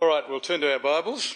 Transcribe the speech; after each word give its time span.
All 0.00 0.06
right, 0.06 0.22
we'll 0.28 0.38
turn 0.38 0.60
to 0.60 0.72
our 0.72 0.78
Bibles. 0.78 1.34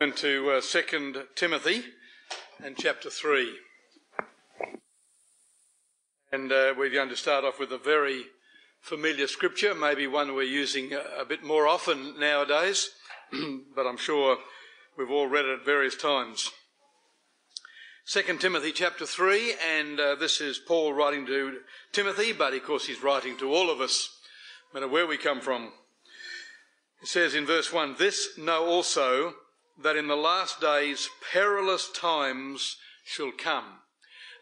Turn 0.00 0.12
to 0.14 0.52
uh, 0.52 0.60
2 0.62 1.24
Timothy 1.34 1.84
and 2.64 2.78
chapter 2.78 3.10
3. 3.10 3.52
And 6.32 6.50
uh, 6.50 6.72
we're 6.78 6.88
going 6.88 7.10
to 7.10 7.16
start 7.16 7.44
off 7.44 7.60
with 7.60 7.70
a 7.72 7.78
very 7.78 8.22
familiar 8.80 9.26
scripture, 9.26 9.74
maybe 9.74 10.06
one 10.06 10.34
we're 10.34 10.44
using 10.44 10.94
a, 10.94 11.20
a 11.20 11.26
bit 11.26 11.44
more 11.44 11.68
often 11.68 12.18
nowadays, 12.18 12.88
but 13.76 13.86
I'm 13.86 13.98
sure 13.98 14.38
we've 14.96 15.10
all 15.10 15.26
read 15.26 15.44
it 15.44 15.60
at 15.60 15.66
various 15.66 15.94
times. 15.94 16.50
2 18.08 18.22
Timothy 18.38 18.70
chapter 18.70 19.04
3, 19.04 19.54
and 19.68 19.98
uh, 19.98 20.14
this 20.14 20.40
is 20.40 20.60
Paul 20.60 20.92
writing 20.92 21.26
to 21.26 21.58
Timothy, 21.90 22.32
but 22.32 22.54
of 22.54 22.62
course 22.62 22.86
he's 22.86 23.02
writing 23.02 23.36
to 23.38 23.52
all 23.52 23.68
of 23.68 23.80
us, 23.80 24.10
no 24.72 24.78
matter 24.78 24.92
where 24.92 25.08
we 25.08 25.16
come 25.16 25.40
from. 25.40 25.72
It 27.02 27.08
says 27.08 27.34
in 27.34 27.46
verse 27.46 27.72
1 27.72 27.96
This 27.98 28.38
know 28.38 28.64
also 28.64 29.34
that 29.82 29.96
in 29.96 30.06
the 30.06 30.14
last 30.14 30.60
days 30.60 31.08
perilous 31.32 31.90
times 31.90 32.76
shall 33.04 33.32
come. 33.36 33.80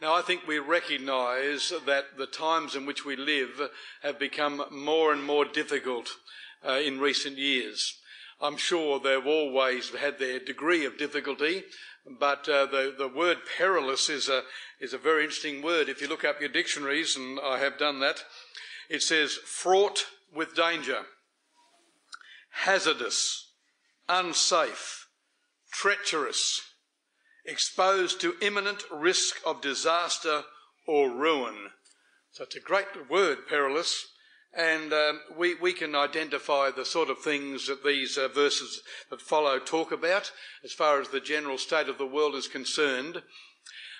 Now, 0.02 0.14
I 0.14 0.20
think 0.20 0.46
we 0.46 0.58
recognise 0.58 1.72
that 1.86 2.18
the 2.18 2.26
times 2.26 2.76
in 2.76 2.84
which 2.84 3.06
we 3.06 3.16
live 3.16 3.70
have 4.02 4.18
become 4.18 4.62
more 4.70 5.10
and 5.10 5.24
more 5.24 5.46
difficult 5.46 6.10
uh, 6.62 6.72
in 6.72 7.00
recent 7.00 7.38
years. 7.38 7.98
I'm 8.42 8.58
sure 8.58 9.00
they've 9.00 9.26
always 9.26 9.88
had 9.88 10.18
their 10.18 10.38
degree 10.38 10.84
of 10.84 10.98
difficulty, 10.98 11.64
but 12.06 12.48
uh, 12.48 12.66
the, 12.66 12.94
the 12.96 13.08
word 13.08 13.38
perilous 13.56 14.08
is 14.08 14.28
a, 14.28 14.42
is 14.80 14.92
a 14.92 14.98
very 14.98 15.22
interesting 15.24 15.62
word. 15.62 15.88
If 15.88 16.02
you 16.02 16.08
look 16.08 16.24
up 16.24 16.40
your 16.40 16.50
dictionaries, 16.50 17.16
and 17.16 17.38
I 17.40 17.58
have 17.58 17.78
done 17.78 18.00
that, 18.00 18.24
it 18.90 19.02
says 19.02 19.32
fraught 19.32 20.06
with 20.34 20.54
danger, 20.54 21.02
hazardous, 22.50 23.52
unsafe, 24.08 25.06
treacherous, 25.72 26.60
exposed 27.46 28.20
to 28.20 28.34
imminent 28.40 28.82
risk 28.92 29.36
of 29.46 29.60
disaster 29.60 30.42
or 30.86 31.10
ruin. 31.10 31.70
So 32.32 32.44
it's 32.44 32.56
a 32.56 32.60
great 32.60 33.08
word, 33.08 33.46
perilous. 33.48 34.06
And 34.56 34.92
um, 34.92 35.20
we, 35.36 35.54
we 35.56 35.72
can 35.72 35.96
identify 35.96 36.70
the 36.70 36.84
sort 36.84 37.10
of 37.10 37.18
things 37.18 37.66
that 37.66 37.84
these 37.84 38.16
uh, 38.16 38.28
verses 38.28 38.82
that 39.10 39.20
follow 39.20 39.58
talk 39.58 39.90
about 39.90 40.30
as 40.64 40.72
far 40.72 41.00
as 41.00 41.08
the 41.08 41.20
general 41.20 41.58
state 41.58 41.88
of 41.88 41.98
the 41.98 42.06
world 42.06 42.34
is 42.36 42.46
concerned. 42.46 43.22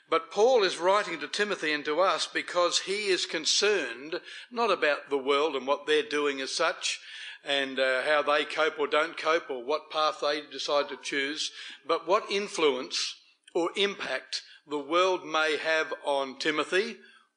But 0.08 0.30
Paul 0.30 0.62
is 0.62 0.78
writing 0.78 1.18
to 1.20 1.28
Timothy 1.28 1.72
and 1.72 1.84
to 1.86 2.00
us 2.00 2.28
because 2.32 2.80
he 2.80 3.06
is 3.06 3.26
concerned 3.26 4.20
not 4.50 4.70
about 4.70 5.10
the 5.10 5.18
world 5.18 5.56
and 5.56 5.66
what 5.66 5.86
they're 5.86 6.02
doing 6.02 6.40
as 6.40 6.52
such 6.52 7.00
and 7.44 7.78
uh, 7.78 8.02
how 8.02 8.22
they 8.22 8.44
cope 8.44 8.78
or 8.78 8.86
don't 8.86 9.16
cope 9.16 9.50
or 9.50 9.64
what 9.64 9.90
path 9.90 10.18
they 10.22 10.42
decide 10.52 10.88
to 10.88 10.98
choose, 11.02 11.50
but 11.86 12.06
what 12.06 12.30
influence 12.30 13.16
or 13.54 13.70
impact 13.76 14.42
the 14.68 14.78
world 14.78 15.26
may 15.26 15.56
have 15.56 15.92
on 16.04 16.38
Timothy 16.38 16.96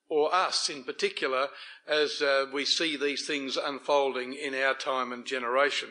or 0.10 0.34
us 0.34 0.70
in 0.70 0.84
particular 0.84 1.48
as 1.88 2.22
uh, 2.22 2.46
we 2.54 2.66
see 2.66 2.96
these 2.96 3.26
things 3.26 3.58
unfolding 3.58 4.34
in 4.34 4.56
our 4.56 4.74
time 4.74 5.12
and 5.12 5.26
generation. 5.26 5.90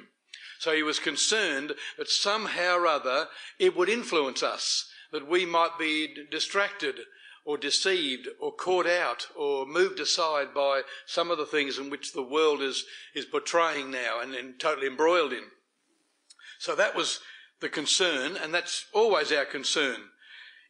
So 0.58 0.74
he 0.74 0.82
was 0.82 0.98
concerned 0.98 1.74
that 1.98 2.08
somehow 2.08 2.76
or 2.76 2.86
other 2.86 3.28
it 3.58 3.76
would 3.76 3.88
influence 3.88 4.42
us, 4.42 4.88
that 5.12 5.28
we 5.28 5.44
might 5.44 5.78
be 5.78 6.14
distracted 6.30 6.96
or 7.44 7.56
deceived 7.56 8.28
or 8.40 8.52
caught 8.52 8.86
out 8.86 9.28
or 9.36 9.66
moved 9.66 10.00
aside 10.00 10.52
by 10.52 10.82
some 11.06 11.30
of 11.30 11.38
the 11.38 11.46
things 11.46 11.78
in 11.78 11.90
which 11.90 12.12
the 12.12 12.22
world 12.22 12.60
is, 12.60 12.84
is 13.14 13.24
portraying 13.24 13.90
now 13.90 14.20
and, 14.20 14.34
and 14.34 14.58
totally 14.58 14.88
embroiled 14.88 15.32
in. 15.32 15.44
So 16.58 16.74
that 16.74 16.96
was 16.96 17.20
the 17.60 17.68
concern, 17.68 18.36
and 18.36 18.52
that's 18.52 18.86
always 18.92 19.30
our 19.30 19.44
concern. 19.44 19.96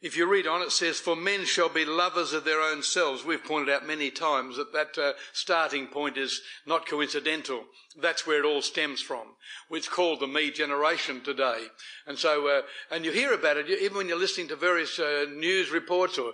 If 0.03 0.17
you 0.17 0.27
read 0.27 0.47
on, 0.47 0.61
it 0.61 0.73
says, 0.73 0.99
For 0.99 1.17
men 1.17 1.47
shall 1.47 1.71
be 1.71 1.85
lovers 1.85 2.33
of 2.33 2.45
their 2.45 2.61
own 2.61 2.83
selves. 2.83 3.25
We've 3.25 3.43
pointed 3.43 3.75
out 3.75 3.87
many 3.87 4.11
times 4.11 4.57
that 4.57 4.73
that 4.73 4.99
uh, 4.99 5.13
starting 5.33 5.87
point 5.87 6.19
is 6.19 6.43
not 6.67 6.87
coincidental. 6.87 7.65
That's 8.01 8.27
where 8.27 8.41
it 8.41 8.45
all 8.45 8.61
stems 8.61 9.01
from. 9.01 9.37
It's 9.71 9.89
called 9.89 10.21
the 10.21 10.27
me 10.27 10.51
generation 10.51 11.23
today. 11.23 11.67
And 12.07 12.19
so, 12.19 12.47
uh, 12.47 12.63
and 12.91 13.05
you 13.05 13.13
hear 13.13 13.33
about 13.33 13.57
it, 13.57 13.71
even 13.71 13.97
when 13.97 14.09
you're 14.09 14.19
listening 14.19 14.49
to 14.49 14.57
various 14.57 14.99
uh, 14.99 15.27
news 15.35 15.71
reports 15.71 16.19
or 16.19 16.33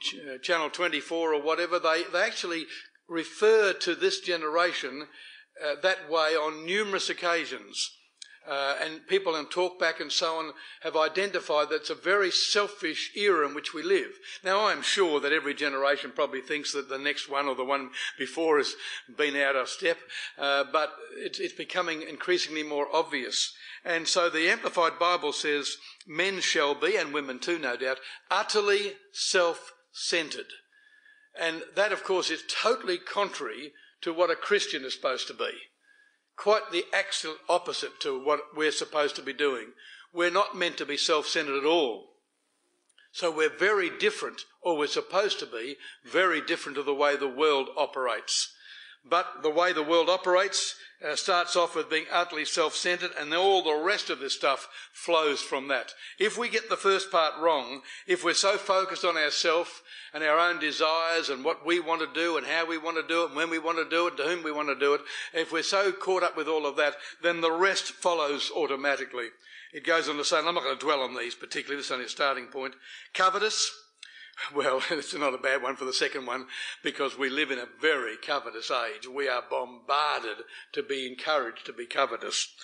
ch- 0.00 0.16
uh, 0.16 0.38
Channel 0.38 0.70
24 0.70 1.34
or 1.34 1.42
whatever, 1.42 1.78
they, 1.78 2.04
they 2.10 2.22
actually 2.22 2.66
refer 3.08 3.74
to 3.74 3.94
this 3.94 4.20
generation 4.20 5.08
uh, 5.62 5.74
that 5.82 6.08
way 6.10 6.34
on 6.34 6.64
numerous 6.64 7.10
occasions 7.10 7.90
uh, 8.48 8.76
and 8.82 9.06
people 9.06 9.36
in 9.36 9.46
talkback 9.46 10.00
and 10.00 10.10
so 10.10 10.38
on 10.38 10.52
have 10.80 10.96
identified 10.96 11.68
that 11.68 11.76
it's 11.76 11.90
a 11.90 11.94
very 11.94 12.30
selfish 12.30 13.12
era 13.16 13.46
in 13.46 13.54
which 13.54 13.72
we 13.72 13.82
live. 13.82 14.18
Now, 14.42 14.66
I'm 14.66 14.82
sure 14.82 15.20
that 15.20 15.32
every 15.32 15.54
generation 15.54 16.12
probably 16.14 16.40
thinks 16.40 16.72
that 16.72 16.88
the 16.88 16.98
next 16.98 17.28
one 17.28 17.46
or 17.46 17.54
the 17.54 17.64
one 17.64 17.90
before 18.18 18.58
has 18.58 18.74
been 19.16 19.36
out 19.36 19.56
of 19.56 19.68
step, 19.68 19.98
uh, 20.38 20.64
but 20.72 20.92
it's, 21.16 21.38
it's 21.38 21.54
becoming 21.54 22.02
increasingly 22.02 22.62
more 22.62 22.88
obvious. 22.92 23.54
And 23.84 24.08
so 24.08 24.28
the 24.28 24.48
Amplified 24.48 24.98
Bible 24.98 25.32
says, 25.32 25.76
men 26.06 26.40
shall 26.40 26.74
be, 26.74 26.96
and 26.96 27.12
women 27.12 27.38
too, 27.38 27.58
no 27.58 27.76
doubt, 27.76 27.98
utterly 28.30 28.94
self-centered. 29.12 30.46
And 31.40 31.62
that, 31.76 31.92
of 31.92 32.04
course, 32.04 32.30
is 32.30 32.44
totally 32.48 32.98
contrary 32.98 33.72
to 34.02 34.12
what 34.12 34.30
a 34.30 34.36
Christian 34.36 34.84
is 34.84 34.94
supposed 34.94 35.28
to 35.28 35.34
be 35.34 35.50
quite 36.36 36.70
the 36.72 36.84
actual 36.92 37.36
opposite 37.48 38.00
to 38.00 38.22
what 38.22 38.56
we're 38.56 38.72
supposed 38.72 39.16
to 39.16 39.22
be 39.22 39.32
doing. 39.32 39.72
We're 40.12 40.30
not 40.30 40.56
meant 40.56 40.78
to 40.78 40.86
be 40.86 40.96
self-centered 40.96 41.58
at 41.58 41.66
all. 41.66 42.10
So 43.12 43.30
we're 43.30 43.56
very 43.56 43.90
different, 43.90 44.42
or 44.62 44.76
we're 44.76 44.86
supposed 44.86 45.38
to 45.40 45.46
be, 45.46 45.76
very 46.04 46.40
different 46.40 46.76
to 46.76 46.82
the 46.82 46.94
way 46.94 47.16
the 47.16 47.28
world 47.28 47.68
operates. 47.76 48.54
But 49.04 49.42
the 49.42 49.50
way 49.50 49.72
the 49.72 49.82
world 49.82 50.08
operates 50.08 50.76
uh, 51.04 51.16
starts 51.16 51.56
off 51.56 51.74
with 51.74 51.90
being 51.90 52.04
utterly 52.12 52.44
self-centered 52.44 53.10
and 53.18 53.34
all 53.34 53.62
the 53.62 53.82
rest 53.84 54.10
of 54.10 54.20
this 54.20 54.34
stuff 54.34 54.68
flows 54.92 55.40
from 55.40 55.68
that. 55.68 55.92
If 56.18 56.38
we 56.38 56.48
get 56.48 56.68
the 56.68 56.76
first 56.76 57.10
part 57.10 57.34
wrong, 57.40 57.82
if 58.06 58.24
we're 58.24 58.34
so 58.34 58.56
focused 58.56 59.04
on 59.04 59.16
ourselves 59.16 59.70
and 60.14 60.22
our 60.22 60.38
own 60.38 60.60
desires 60.60 61.28
and 61.28 61.44
what 61.44 61.66
we 61.66 61.80
want 61.80 62.00
to 62.02 62.20
do 62.20 62.36
and 62.36 62.46
how 62.46 62.66
we 62.66 62.78
want 62.78 62.96
to 62.96 63.06
do 63.06 63.22
it 63.24 63.28
and 63.28 63.36
when 63.36 63.50
we 63.50 63.58
want 63.58 63.78
to 63.78 63.88
do 63.88 64.06
it, 64.06 64.16
to 64.16 64.22
whom 64.22 64.44
we 64.44 64.52
want 64.52 64.68
to 64.68 64.78
do 64.78 64.94
it, 64.94 65.00
if 65.34 65.52
we're 65.52 65.62
so 65.62 65.90
caught 65.90 66.22
up 66.22 66.36
with 66.36 66.46
all 66.46 66.66
of 66.66 66.76
that, 66.76 66.94
then 67.22 67.40
the 67.40 67.52
rest 67.52 67.92
follows 67.92 68.52
automatically. 68.54 69.28
It 69.72 69.84
goes 69.84 70.08
on 70.08 70.18
to 70.18 70.24
say, 70.24 70.38
and 70.38 70.46
I'm 70.46 70.54
not 70.54 70.64
going 70.64 70.78
to 70.78 70.84
dwell 70.84 71.00
on 71.00 71.16
these 71.16 71.34
particularly, 71.34 71.78
this 71.78 71.86
is 71.86 71.92
only 71.92 72.04
a 72.04 72.08
starting 72.08 72.46
point. 72.46 72.74
Covetous, 73.14 73.72
well, 74.54 74.82
it's 74.90 75.14
not 75.14 75.34
a 75.34 75.38
bad 75.38 75.62
one 75.62 75.76
for 75.76 75.84
the 75.84 75.92
second 75.92 76.26
one 76.26 76.46
because 76.82 77.18
we 77.18 77.28
live 77.28 77.50
in 77.50 77.58
a 77.58 77.68
very 77.80 78.16
covetous 78.16 78.70
age. 78.70 79.06
We 79.06 79.28
are 79.28 79.42
bombarded 79.48 80.44
to 80.72 80.82
be 80.82 81.06
encouraged 81.06 81.66
to 81.66 81.72
be 81.72 81.86
covetous. 81.86 82.54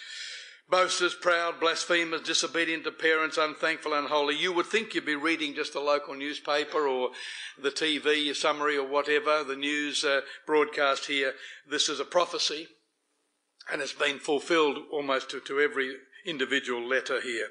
Boasters, 0.70 1.14
proud, 1.14 1.58
blasphemers, 1.60 2.20
disobedient 2.20 2.84
to 2.84 2.90
parents, 2.90 3.38
unthankful, 3.38 3.94
unholy. 3.94 4.36
You 4.36 4.52
would 4.52 4.66
think 4.66 4.94
you'd 4.94 5.06
be 5.06 5.16
reading 5.16 5.54
just 5.54 5.72
the 5.72 5.80
local 5.80 6.14
newspaper 6.14 6.86
or 6.86 7.10
the 7.58 7.70
TV 7.70 8.36
summary 8.36 8.76
or 8.76 8.86
whatever, 8.86 9.42
the 9.42 9.56
news 9.56 10.04
uh, 10.04 10.20
broadcast 10.46 11.06
here. 11.06 11.32
This 11.66 11.88
is 11.88 12.00
a 12.00 12.04
prophecy 12.04 12.68
and 13.70 13.82
it's 13.82 13.92
been 13.92 14.18
fulfilled 14.18 14.78
almost 14.90 15.30
to, 15.30 15.40
to 15.40 15.60
every 15.60 15.94
individual 16.26 16.86
letter 16.86 17.20
here. 17.20 17.48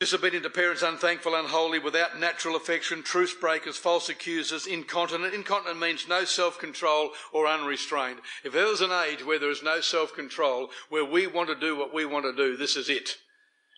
Disobedient 0.00 0.44
to 0.44 0.50
parents, 0.50 0.82
unthankful, 0.82 1.34
unholy, 1.34 1.80
without 1.80 2.20
natural 2.20 2.54
affection, 2.54 3.02
truce 3.02 3.34
breakers, 3.34 3.76
false 3.76 4.08
accusers, 4.08 4.64
incontinent. 4.64 5.34
Incontinent 5.34 5.80
means 5.80 6.06
no 6.06 6.24
self-control 6.24 7.10
or 7.32 7.48
unrestrained. 7.48 8.20
If 8.44 8.52
there 8.52 8.68
was 8.68 8.80
an 8.80 8.92
age 8.92 9.24
where 9.24 9.40
there 9.40 9.50
is 9.50 9.62
no 9.64 9.80
self-control, 9.80 10.70
where 10.88 11.04
we 11.04 11.26
want 11.26 11.48
to 11.48 11.56
do 11.56 11.76
what 11.76 11.92
we 11.92 12.04
want 12.04 12.26
to 12.26 12.32
do, 12.32 12.56
this 12.56 12.76
is 12.76 12.88
it. 12.88 13.16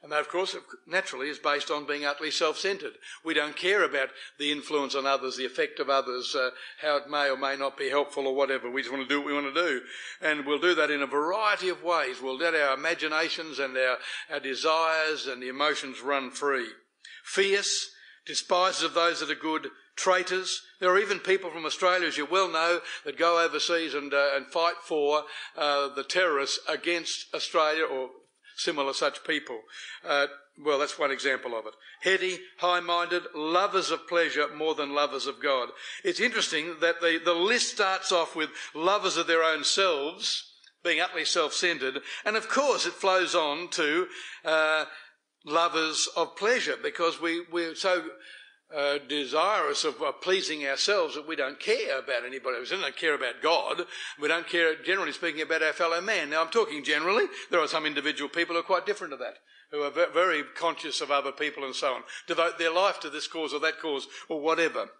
And 0.02 0.10
that, 0.12 0.20
of 0.20 0.30
course, 0.30 0.56
naturally 0.86 1.28
is 1.28 1.38
based 1.38 1.70
on 1.70 1.86
being 1.86 2.06
utterly 2.06 2.30
self-centered. 2.30 2.94
We 3.22 3.34
don't 3.34 3.54
care 3.54 3.84
about 3.84 4.08
the 4.38 4.50
influence 4.50 4.94
on 4.94 5.04
others, 5.04 5.36
the 5.36 5.44
effect 5.44 5.78
of 5.78 5.90
others, 5.90 6.34
uh, 6.34 6.50
how 6.80 6.96
it 6.96 7.10
may 7.10 7.28
or 7.28 7.36
may 7.36 7.54
not 7.56 7.76
be 7.76 7.90
helpful 7.90 8.26
or 8.26 8.34
whatever. 8.34 8.70
We 8.70 8.80
just 8.80 8.92
want 8.92 9.06
to 9.06 9.14
do 9.14 9.20
what 9.20 9.26
we 9.26 9.34
want 9.34 9.54
to 9.54 9.62
do. 9.62 9.80
And 10.22 10.46
we'll 10.46 10.58
do 10.58 10.74
that 10.74 10.90
in 10.90 11.02
a 11.02 11.06
variety 11.06 11.68
of 11.68 11.82
ways. 11.82 12.22
We'll 12.22 12.38
let 12.38 12.54
our 12.54 12.74
imaginations 12.74 13.58
and 13.58 13.76
our, 13.76 13.98
our 14.32 14.40
desires 14.40 15.26
and 15.26 15.42
the 15.42 15.48
emotions 15.48 16.00
run 16.00 16.30
free. 16.30 16.68
Fierce, 17.22 17.90
despisers 18.26 18.82
of 18.82 18.94
those 18.94 19.20
that 19.20 19.30
are 19.30 19.34
good, 19.34 19.68
traitors. 19.96 20.62
There 20.80 20.88
are 20.88 20.98
even 20.98 21.18
people 21.18 21.50
from 21.50 21.66
Australia, 21.66 22.08
as 22.08 22.16
you 22.16 22.24
well 22.24 22.50
know, 22.50 22.80
that 23.04 23.18
go 23.18 23.44
overseas 23.44 23.92
and, 23.92 24.14
uh, 24.14 24.30
and 24.34 24.46
fight 24.46 24.76
for 24.82 25.24
uh, 25.58 25.94
the 25.94 26.04
terrorists 26.04 26.58
against 26.66 27.26
Australia 27.34 27.84
or 27.84 28.08
similar 28.60 28.92
such 28.92 29.24
people. 29.24 29.60
Uh, 30.06 30.26
well, 30.62 30.78
that's 30.78 30.98
one 30.98 31.10
example 31.10 31.58
of 31.58 31.66
it. 31.66 31.74
Heady, 32.02 32.38
high-minded, 32.58 33.22
lovers 33.34 33.90
of 33.90 34.06
pleasure 34.08 34.54
more 34.54 34.74
than 34.74 34.94
lovers 34.94 35.26
of 35.26 35.42
God. 35.42 35.70
It's 36.04 36.20
interesting 36.20 36.76
that 36.80 37.00
the, 37.00 37.20
the 37.24 37.34
list 37.34 37.72
starts 37.72 38.12
off 38.12 38.36
with 38.36 38.50
lovers 38.74 39.16
of 39.16 39.26
their 39.26 39.42
own 39.42 39.64
selves, 39.64 40.52
being 40.84 41.00
utterly 41.00 41.24
self-centered, 41.24 42.00
and 42.24 42.36
of 42.36 42.48
course 42.48 42.86
it 42.86 42.92
flows 42.92 43.34
on 43.34 43.68
to 43.70 44.06
uh, 44.44 44.84
lovers 45.44 46.08
of 46.16 46.36
pleasure 46.36 46.76
because 46.82 47.20
we, 47.20 47.42
we're 47.50 47.74
so 47.74 48.02
uh, 48.76 48.98
desirous 49.08 49.84
of 49.84 50.00
uh, 50.00 50.12
pleasing 50.12 50.66
ourselves 50.66 51.14
that 51.14 51.26
we 51.26 51.36
don't 51.36 51.58
care 51.58 51.98
about 51.98 52.24
anybody. 52.24 52.58
We 52.60 52.66
don't 52.66 52.96
care 52.96 53.14
about 53.14 53.42
God. 53.42 53.82
We 54.20 54.28
don't 54.28 54.48
care, 54.48 54.76
generally 54.76 55.12
speaking, 55.12 55.42
about 55.42 55.62
our 55.62 55.72
fellow 55.72 56.00
man. 56.00 56.30
Now, 56.30 56.42
I'm 56.42 56.50
talking 56.50 56.84
generally. 56.84 57.26
There 57.50 57.60
are 57.60 57.68
some 57.68 57.86
individual 57.86 58.28
people 58.28 58.54
who 58.54 58.60
are 58.60 58.64
quite 58.64 58.86
different 58.86 59.12
to 59.12 59.16
that, 59.18 59.38
who 59.70 59.82
are 59.82 60.12
very 60.12 60.44
conscious 60.56 61.00
of 61.00 61.10
other 61.10 61.32
people 61.32 61.64
and 61.64 61.74
so 61.74 61.94
on, 61.94 62.02
devote 62.26 62.58
their 62.58 62.72
life 62.72 63.00
to 63.00 63.10
this 63.10 63.26
cause 63.26 63.52
or 63.52 63.60
that 63.60 63.80
cause 63.80 64.06
or 64.28 64.40
whatever. 64.40 64.90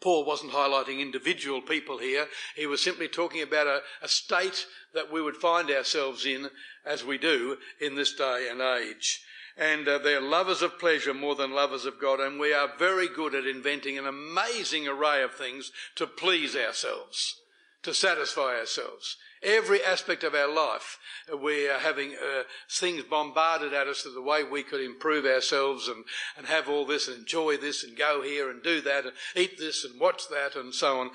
Paul 0.00 0.24
wasn't 0.24 0.52
highlighting 0.52 1.00
individual 1.00 1.60
people 1.60 1.98
here. 1.98 2.28
He 2.54 2.66
was 2.66 2.80
simply 2.80 3.08
talking 3.08 3.42
about 3.42 3.66
a, 3.66 3.80
a 4.00 4.06
state 4.06 4.66
that 4.94 5.12
we 5.12 5.20
would 5.20 5.36
find 5.36 5.68
ourselves 5.70 6.24
in 6.24 6.50
as 6.86 7.04
we 7.04 7.18
do 7.18 7.56
in 7.80 7.96
this 7.96 8.14
day 8.14 8.48
and 8.48 8.60
age 8.60 9.22
and 9.58 9.88
uh, 9.88 9.98
they're 9.98 10.20
lovers 10.20 10.62
of 10.62 10.78
pleasure 10.78 11.12
more 11.12 11.34
than 11.34 11.52
lovers 11.52 11.84
of 11.84 12.00
God. 12.00 12.20
And 12.20 12.38
we 12.38 12.54
are 12.54 12.70
very 12.78 13.08
good 13.08 13.34
at 13.34 13.44
inventing 13.44 13.98
an 13.98 14.06
amazing 14.06 14.86
array 14.86 15.22
of 15.22 15.34
things 15.34 15.72
to 15.96 16.06
please 16.06 16.54
ourselves, 16.54 17.40
to 17.82 17.92
satisfy 17.92 18.56
ourselves. 18.58 19.16
Every 19.42 19.84
aspect 19.84 20.24
of 20.24 20.34
our 20.34 20.52
life, 20.52 20.98
uh, 21.32 21.36
we 21.36 21.68
are 21.68 21.78
having 21.78 22.12
uh, 22.12 22.42
things 22.70 23.04
bombarded 23.04 23.72
at 23.72 23.86
us 23.86 24.04
of 24.04 24.14
the 24.14 24.22
way 24.22 24.42
we 24.42 24.62
could 24.62 24.80
improve 24.80 25.24
ourselves 25.24 25.88
and, 25.88 26.04
and 26.36 26.46
have 26.46 26.68
all 26.68 26.86
this 26.86 27.08
and 27.08 27.18
enjoy 27.18 27.56
this 27.56 27.84
and 27.84 27.96
go 27.96 28.22
here 28.22 28.50
and 28.50 28.62
do 28.62 28.80
that 28.80 29.04
and 29.04 29.12
eat 29.36 29.58
this 29.58 29.84
and 29.84 30.00
watch 30.00 30.28
that 30.28 30.56
and 30.56 30.74
so 30.74 31.00
on. 31.00 31.10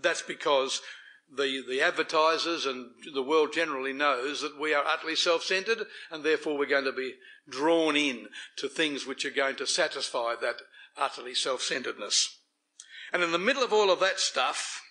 That's 0.00 0.22
because 0.22 0.80
the, 1.34 1.64
the 1.68 1.82
advertisers 1.82 2.66
and 2.66 2.90
the 3.12 3.22
world 3.22 3.52
generally 3.52 3.92
knows 3.92 4.42
that 4.42 4.60
we 4.60 4.72
are 4.72 4.84
utterly 4.86 5.16
self-centered 5.16 5.86
and 6.12 6.22
therefore 6.22 6.56
we're 6.56 6.66
going 6.66 6.84
to 6.84 6.92
be 6.92 7.14
drawn 7.48 7.96
in 7.96 8.28
to 8.56 8.68
things 8.68 9.06
which 9.06 9.24
are 9.24 9.30
going 9.30 9.56
to 9.56 9.66
satisfy 9.66 10.34
that 10.40 10.56
utterly 10.96 11.34
self-centeredness. 11.34 12.38
And 13.12 13.22
in 13.22 13.32
the 13.32 13.38
middle 13.38 13.62
of 13.62 13.72
all 13.72 13.90
of 13.90 14.00
that 14.00 14.18
stuff, 14.18 14.82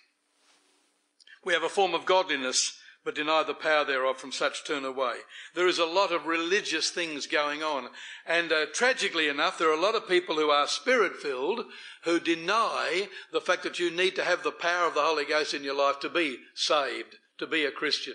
we 1.44 1.52
have 1.52 1.62
a 1.62 1.68
form 1.68 1.94
of 1.94 2.06
godliness 2.06 2.78
but 3.06 3.14
deny 3.14 3.44
the 3.44 3.54
power 3.54 3.84
thereof 3.84 4.18
from 4.18 4.32
such 4.32 4.64
turn 4.64 4.84
away. 4.84 5.14
There 5.54 5.68
is 5.68 5.78
a 5.78 5.86
lot 5.86 6.10
of 6.10 6.26
religious 6.26 6.90
things 6.90 7.28
going 7.28 7.62
on. 7.62 7.90
And 8.26 8.50
uh, 8.50 8.66
tragically 8.74 9.28
enough, 9.28 9.58
there 9.58 9.70
are 9.70 9.78
a 9.78 9.80
lot 9.80 9.94
of 9.94 10.08
people 10.08 10.34
who 10.34 10.50
are 10.50 10.66
spirit 10.66 11.14
filled 11.14 11.66
who 12.02 12.18
deny 12.18 13.08
the 13.32 13.40
fact 13.40 13.62
that 13.62 13.78
you 13.78 13.92
need 13.92 14.16
to 14.16 14.24
have 14.24 14.42
the 14.42 14.50
power 14.50 14.88
of 14.88 14.94
the 14.94 15.02
Holy 15.02 15.24
Ghost 15.24 15.54
in 15.54 15.62
your 15.62 15.76
life 15.76 16.00
to 16.00 16.08
be 16.08 16.38
saved, 16.56 17.14
to 17.38 17.46
be 17.46 17.64
a 17.64 17.70
Christian. 17.70 18.14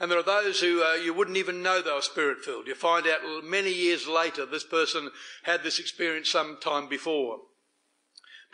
And 0.00 0.10
there 0.10 0.18
are 0.18 0.22
those 0.22 0.60
who 0.60 0.82
uh, 0.82 0.94
you 0.94 1.14
wouldn't 1.14 1.36
even 1.36 1.62
know 1.62 1.80
they 1.80 1.92
were 1.92 2.02
spirit 2.02 2.44
filled. 2.44 2.66
You 2.66 2.74
find 2.74 3.06
out 3.06 3.44
many 3.44 3.72
years 3.72 4.06
later 4.08 4.44
this 4.44 4.64
person 4.64 5.10
had 5.44 5.62
this 5.62 5.78
experience 5.78 6.30
some 6.30 6.58
time 6.60 6.88
before 6.88 7.40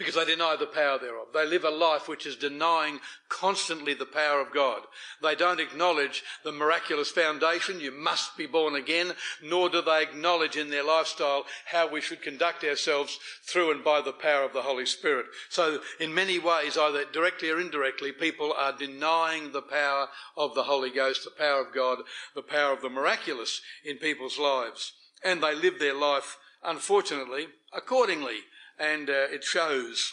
because 0.01 0.15
they 0.15 0.25
deny 0.25 0.57
the 0.59 0.65
power 0.65 0.99
thereof. 0.99 1.27
They 1.35 1.47
live 1.47 1.63
a 1.63 1.71
life 1.71 2.09
which 2.09 2.25
is 2.25 2.35
denying 2.35 3.01
constantly 3.29 3.93
the 3.93 4.07
power 4.07 4.41
of 4.41 4.51
God. 4.51 4.81
They 5.23 5.35
don't 5.35 5.61
acknowledge 5.61 6.23
the 6.43 6.53
miraculous 6.53 7.11
foundation, 7.11 7.81
you 7.81 7.91
must 7.91 8.35
be 8.35 8.47
born 8.47 8.77
again, 8.77 9.13
nor 9.43 9.69
do 9.69 9.83
they 9.83 10.03
acknowledge 10.03 10.57
in 10.57 10.71
their 10.71 10.85
lifestyle 10.85 11.45
how 11.67 11.87
we 11.87 12.01
should 12.01 12.23
conduct 12.23 12.65
ourselves 12.65 13.19
through 13.45 13.73
and 13.73 13.85
by 13.85 14.01
the 14.01 14.15
power 14.15 14.43
of 14.43 14.55
the 14.55 14.63
Holy 14.63 14.87
Spirit. 14.87 15.27
So 15.51 15.81
in 16.01 16.15
many 16.15 16.39
ways, 16.39 16.79
either 16.79 17.05
directly 17.13 17.51
or 17.51 17.61
indirectly, 17.61 18.11
people 18.11 18.55
are 18.57 18.73
denying 18.73 19.53
the 19.53 19.61
power 19.61 20.09
of 20.35 20.55
the 20.55 20.63
Holy 20.63 20.91
Ghost, 20.91 21.25
the 21.25 21.31
power 21.31 21.61
of 21.61 21.75
God, 21.75 21.99
the 22.35 22.41
power 22.41 22.73
of 22.73 22.81
the 22.81 22.89
miraculous 22.89 23.61
in 23.85 23.99
people's 23.99 24.39
lives. 24.39 24.95
And 25.23 25.43
they 25.43 25.55
live 25.55 25.79
their 25.79 25.93
life, 25.93 26.39
unfortunately, 26.65 27.49
accordingly 27.75 28.45
and 28.81 29.11
uh, 29.11 29.29
it 29.31 29.45
shows. 29.45 30.13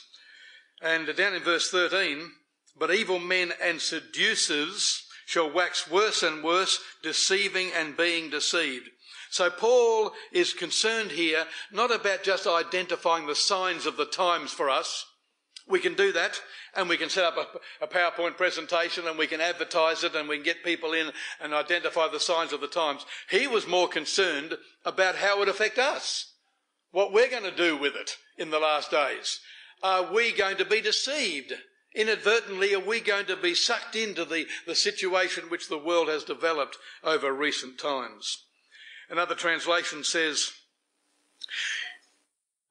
And 0.81 1.07
down 1.15 1.33
in 1.33 1.43
verse 1.43 1.69
13, 1.71 2.31
but 2.77 2.93
evil 2.93 3.19
men 3.19 3.53
and 3.61 3.81
seducers 3.81 5.03
shall 5.25 5.51
wax 5.51 5.89
worse 5.89 6.23
and 6.23 6.43
worse, 6.43 6.79
deceiving 7.01 7.71
and 7.75 7.97
being 7.97 8.29
deceived. 8.29 8.89
So 9.29 9.49
Paul 9.49 10.13
is 10.31 10.53
concerned 10.53 11.11
here 11.11 11.45
not 11.71 11.93
about 11.93 12.23
just 12.23 12.47
identifying 12.47 13.27
the 13.27 13.35
signs 13.35 13.85
of 13.85 13.97
the 13.97 14.05
times 14.05 14.51
for 14.51 14.69
us. 14.69 15.05
We 15.67 15.79
can 15.79 15.95
do 15.95 16.13
that 16.13 16.39
and 16.75 16.87
we 16.87 16.95
can 16.95 17.09
set 17.09 17.25
up 17.25 17.35
a, 17.81 17.83
a, 17.83 17.87
PowerPoint 17.87 18.37
presentation 18.37 19.05
and 19.05 19.17
we 19.17 19.27
can 19.27 19.41
advertise 19.41 20.03
it 20.05 20.15
and 20.15 20.29
we 20.29 20.37
can 20.37 20.45
get 20.45 20.63
people 20.63 20.93
in 20.93 21.11
and 21.41 21.53
identify 21.53 22.07
the 22.07 22.21
signs 22.21 22.53
of 22.53 22.61
the 22.61 22.67
times. 22.67 23.05
He 23.29 23.47
was 23.47 23.67
more 23.67 23.89
concerned 23.89 24.57
about 24.85 25.15
how 25.15 25.35
it 25.35 25.39
would 25.39 25.49
affect 25.49 25.77
us 25.77 26.35
what 26.91 27.13
we're 27.13 27.29
going 27.29 27.43
to 27.43 27.55
do 27.55 27.77
with 27.77 27.95
it 27.95 28.17
in 28.37 28.49
the 28.49 28.59
last 28.59 28.91
days. 28.91 29.39
Are 29.83 30.11
we 30.11 30.31
going 30.31 30.57
to 30.57 30.65
be 30.65 30.81
deceived? 30.81 31.53
Inadvertently, 31.95 32.73
are 32.73 32.79
we 32.79 32.99
going 32.99 33.25
to 33.25 33.35
be 33.35 33.55
sucked 33.55 33.95
into 33.95 34.25
the, 34.25 34.45
the 34.65 34.75
situation 34.75 35.49
which 35.49 35.67
the 35.67 35.77
world 35.77 36.09
has 36.09 36.23
developed 36.23 36.77
over 37.03 37.33
recent 37.33 37.79
times? 37.79 38.43
Another 39.09 39.35
translation 39.35 40.03
says, 40.03 40.51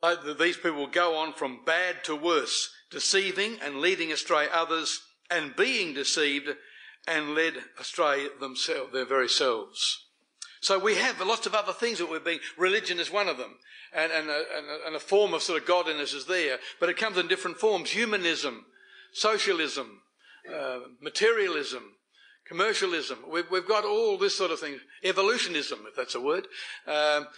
that 0.03 0.39
these 0.39 0.57
people 0.57 0.87
go 0.87 1.17
on 1.17 1.33
from 1.33 1.65
bad 1.65 2.05
to 2.05 2.15
worse, 2.15 2.71
deceiving 2.91 3.59
and 3.61 3.81
leading 3.81 4.13
astray 4.13 4.47
others, 4.53 5.01
and 5.31 5.57
being 5.57 5.95
deceived 5.95 6.49
and 7.09 7.35
led 7.35 7.55
astray 7.79 8.29
themselves, 8.41 8.93
their 8.93 9.07
very 9.07 9.29
selves. 9.29 10.06
So 10.67 10.81
we 10.81 10.97
have 10.97 11.21
lots 11.21 11.47
of 11.47 11.55
other 11.55 11.73
things 11.73 11.99
that 11.99 12.11
we're 12.11 12.19
being, 12.19 12.41
religion 12.59 12.99
is 12.99 13.09
one 13.09 13.29
of 13.29 13.39
them 13.39 13.55
and, 13.95 14.11
and, 14.11 14.29
a, 14.29 14.45
and 14.85 14.97
a 14.97 14.99
form 14.99 15.33
of 15.33 15.41
sort 15.41 15.63
of 15.63 15.69
godliness 15.69 16.13
is 16.13 16.27
there, 16.27 16.59
but 16.81 16.89
it 16.89 16.97
comes 16.97 17.19
in 17.19 17.29
different 17.29 17.59
forms 17.59 17.91
humanism, 17.91 18.67
socialism, 19.13 20.01
uh, 20.53 20.81
materialism, 21.01 21.85
commercialism. 22.49 23.19
We've, 23.31 23.49
we've, 23.49 23.69
got 23.69 23.85
all 23.85 24.19
this 24.19 24.37
sort 24.37 24.51
of 24.51 24.59
thing. 24.59 24.81
Evolutionism, 25.05 25.85
if 25.87 25.95
that's 25.95 26.17
a 26.17 26.21
word. 26.21 26.49
Um, 26.89 27.29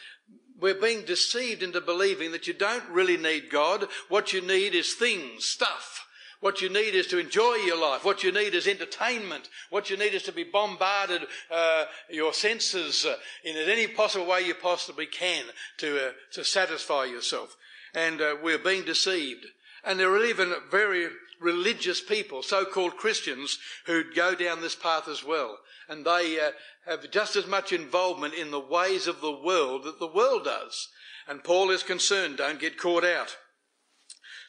we're 0.59 0.81
being 0.81 1.05
deceived 1.05 1.63
into 1.63 1.83
believing 1.83 2.33
that 2.33 2.47
you 2.47 2.55
don't 2.55 2.89
really 2.89 3.19
need 3.19 3.51
God. 3.51 3.89
What 4.09 4.33
you 4.33 4.41
need 4.41 4.75
is 4.75 4.95
things, 4.95 5.45
stuff. 5.45 6.08
What 6.41 6.63
you 6.63 6.69
need 6.69 6.95
is 6.95 7.09
to 7.09 7.19
enjoy 7.19 7.55
your 7.57 7.81
life. 7.81 8.05
What 8.05 8.23
you 8.23 8.31
need 8.31 8.55
is 8.55 8.69
entertainment. 8.69 9.49
What 9.71 9.91
you 9.91 9.97
need 9.97 10.15
is 10.15 10.23
to 10.25 10.33
be 10.33 10.45
bombarded, 10.45 11.23
uh, 11.51 11.87
your 12.09 12.33
senses 12.33 13.05
uh, 13.05 13.17
in 13.45 13.57
any 13.57 13.89
possible 13.89 14.27
way 14.27 14.43
you 14.43 14.55
possibly 14.55 15.07
can 15.07 15.45
to, 15.79 16.09
uh, 16.09 16.13
to 16.33 16.45
satisfy 16.45 17.07
yourself. 17.07 17.57
And 17.93 18.21
uh, 18.21 18.37
we're 18.41 18.59
being 18.59 18.85
deceived. 18.85 19.47
And 19.85 19.99
there 19.99 20.13
are 20.13 20.25
even 20.25 20.55
very 20.71 21.09
religious 21.41 22.01
people, 22.01 22.43
so-called 22.43 22.97
Christians, 22.97 23.59
who 23.87 24.05
go 24.15 24.35
down 24.37 24.61
this 24.61 24.77
path 24.77 25.09
as 25.09 25.25
well. 25.25 25.59
And 25.89 26.05
they 26.05 26.39
uh, 26.39 26.53
have 26.87 27.11
just 27.11 27.35
as 27.35 27.49
much 27.49 27.73
involvement 27.73 28.35
in 28.35 28.53
the 28.53 28.61
ways 28.61 29.09
of 29.09 29.21
the 29.21 29.33
world 29.33 29.85
that 29.85 29.99
the 29.99 30.07
world 30.07 30.45
does. 30.45 30.89
And 31.27 31.43
Paul 31.43 31.71
is 31.71 31.83
concerned, 31.83 32.37
don't 32.37 32.61
get 32.61 32.79
caught 32.79 33.05
out. 33.05 33.37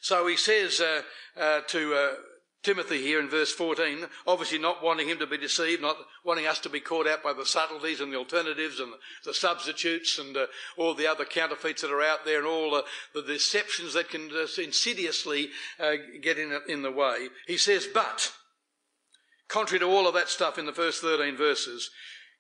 So 0.01 0.27
he 0.27 0.38
says 0.38 0.79
uh, 0.79 1.01
uh, 1.39 1.62
to 1.68 1.94
uh, 1.94 2.15
Timothy 2.62 3.01
here 3.01 3.20
in 3.22 3.29
verse 3.29 3.53
14, 3.53 4.06
obviously 4.27 4.58
not 4.58 4.84
wanting 4.84 5.08
him 5.08 5.20
to 5.20 5.27
be 5.27 5.38
deceived, 5.38 5.82
not 5.82 5.96
wanting 6.25 6.46
us 6.46 6.60
to 6.60 6.70
be 6.70 6.82
caught 6.82 7.08
out 7.08 7.24
by 7.24 7.32
the 7.32 7.46
subtleties 7.46 8.01
and 8.01 8.12
the 8.12 8.18
alternatives 8.18 8.79
and 8.79 8.91
the 9.24 9.34
substitutes 9.34 10.20
and 10.20 10.36
uh, 10.36 10.48
all 10.77 10.94
the 10.94 11.08
other 11.08 11.24
counterfeits 11.24 11.82
that 11.82 11.91
are 11.91 12.01
out 12.01 12.25
there 12.25 12.39
and 12.39 12.48
all 12.48 12.72
the, 12.72 12.84
the 13.13 13.22
deceptions 13.25 13.94
that 13.94 14.10
can 14.10 14.29
insidiously 14.58 15.50
uh, 15.79 15.94
get 16.22 16.38
in, 16.38 16.60
in 16.68 16.82
the 16.82 16.91
way. 16.91 17.29
He 17.48 17.58
says, 17.58 17.88
but, 17.94 18.34
contrary 19.48 19.79
to 19.79 19.86
all 19.86 20.08
of 20.08 20.13
that 20.15 20.27
stuff 20.27 20.58
in 20.58 20.65
the 20.65 20.74
first 20.74 21.01
13 21.01 21.38
verses, 21.38 21.89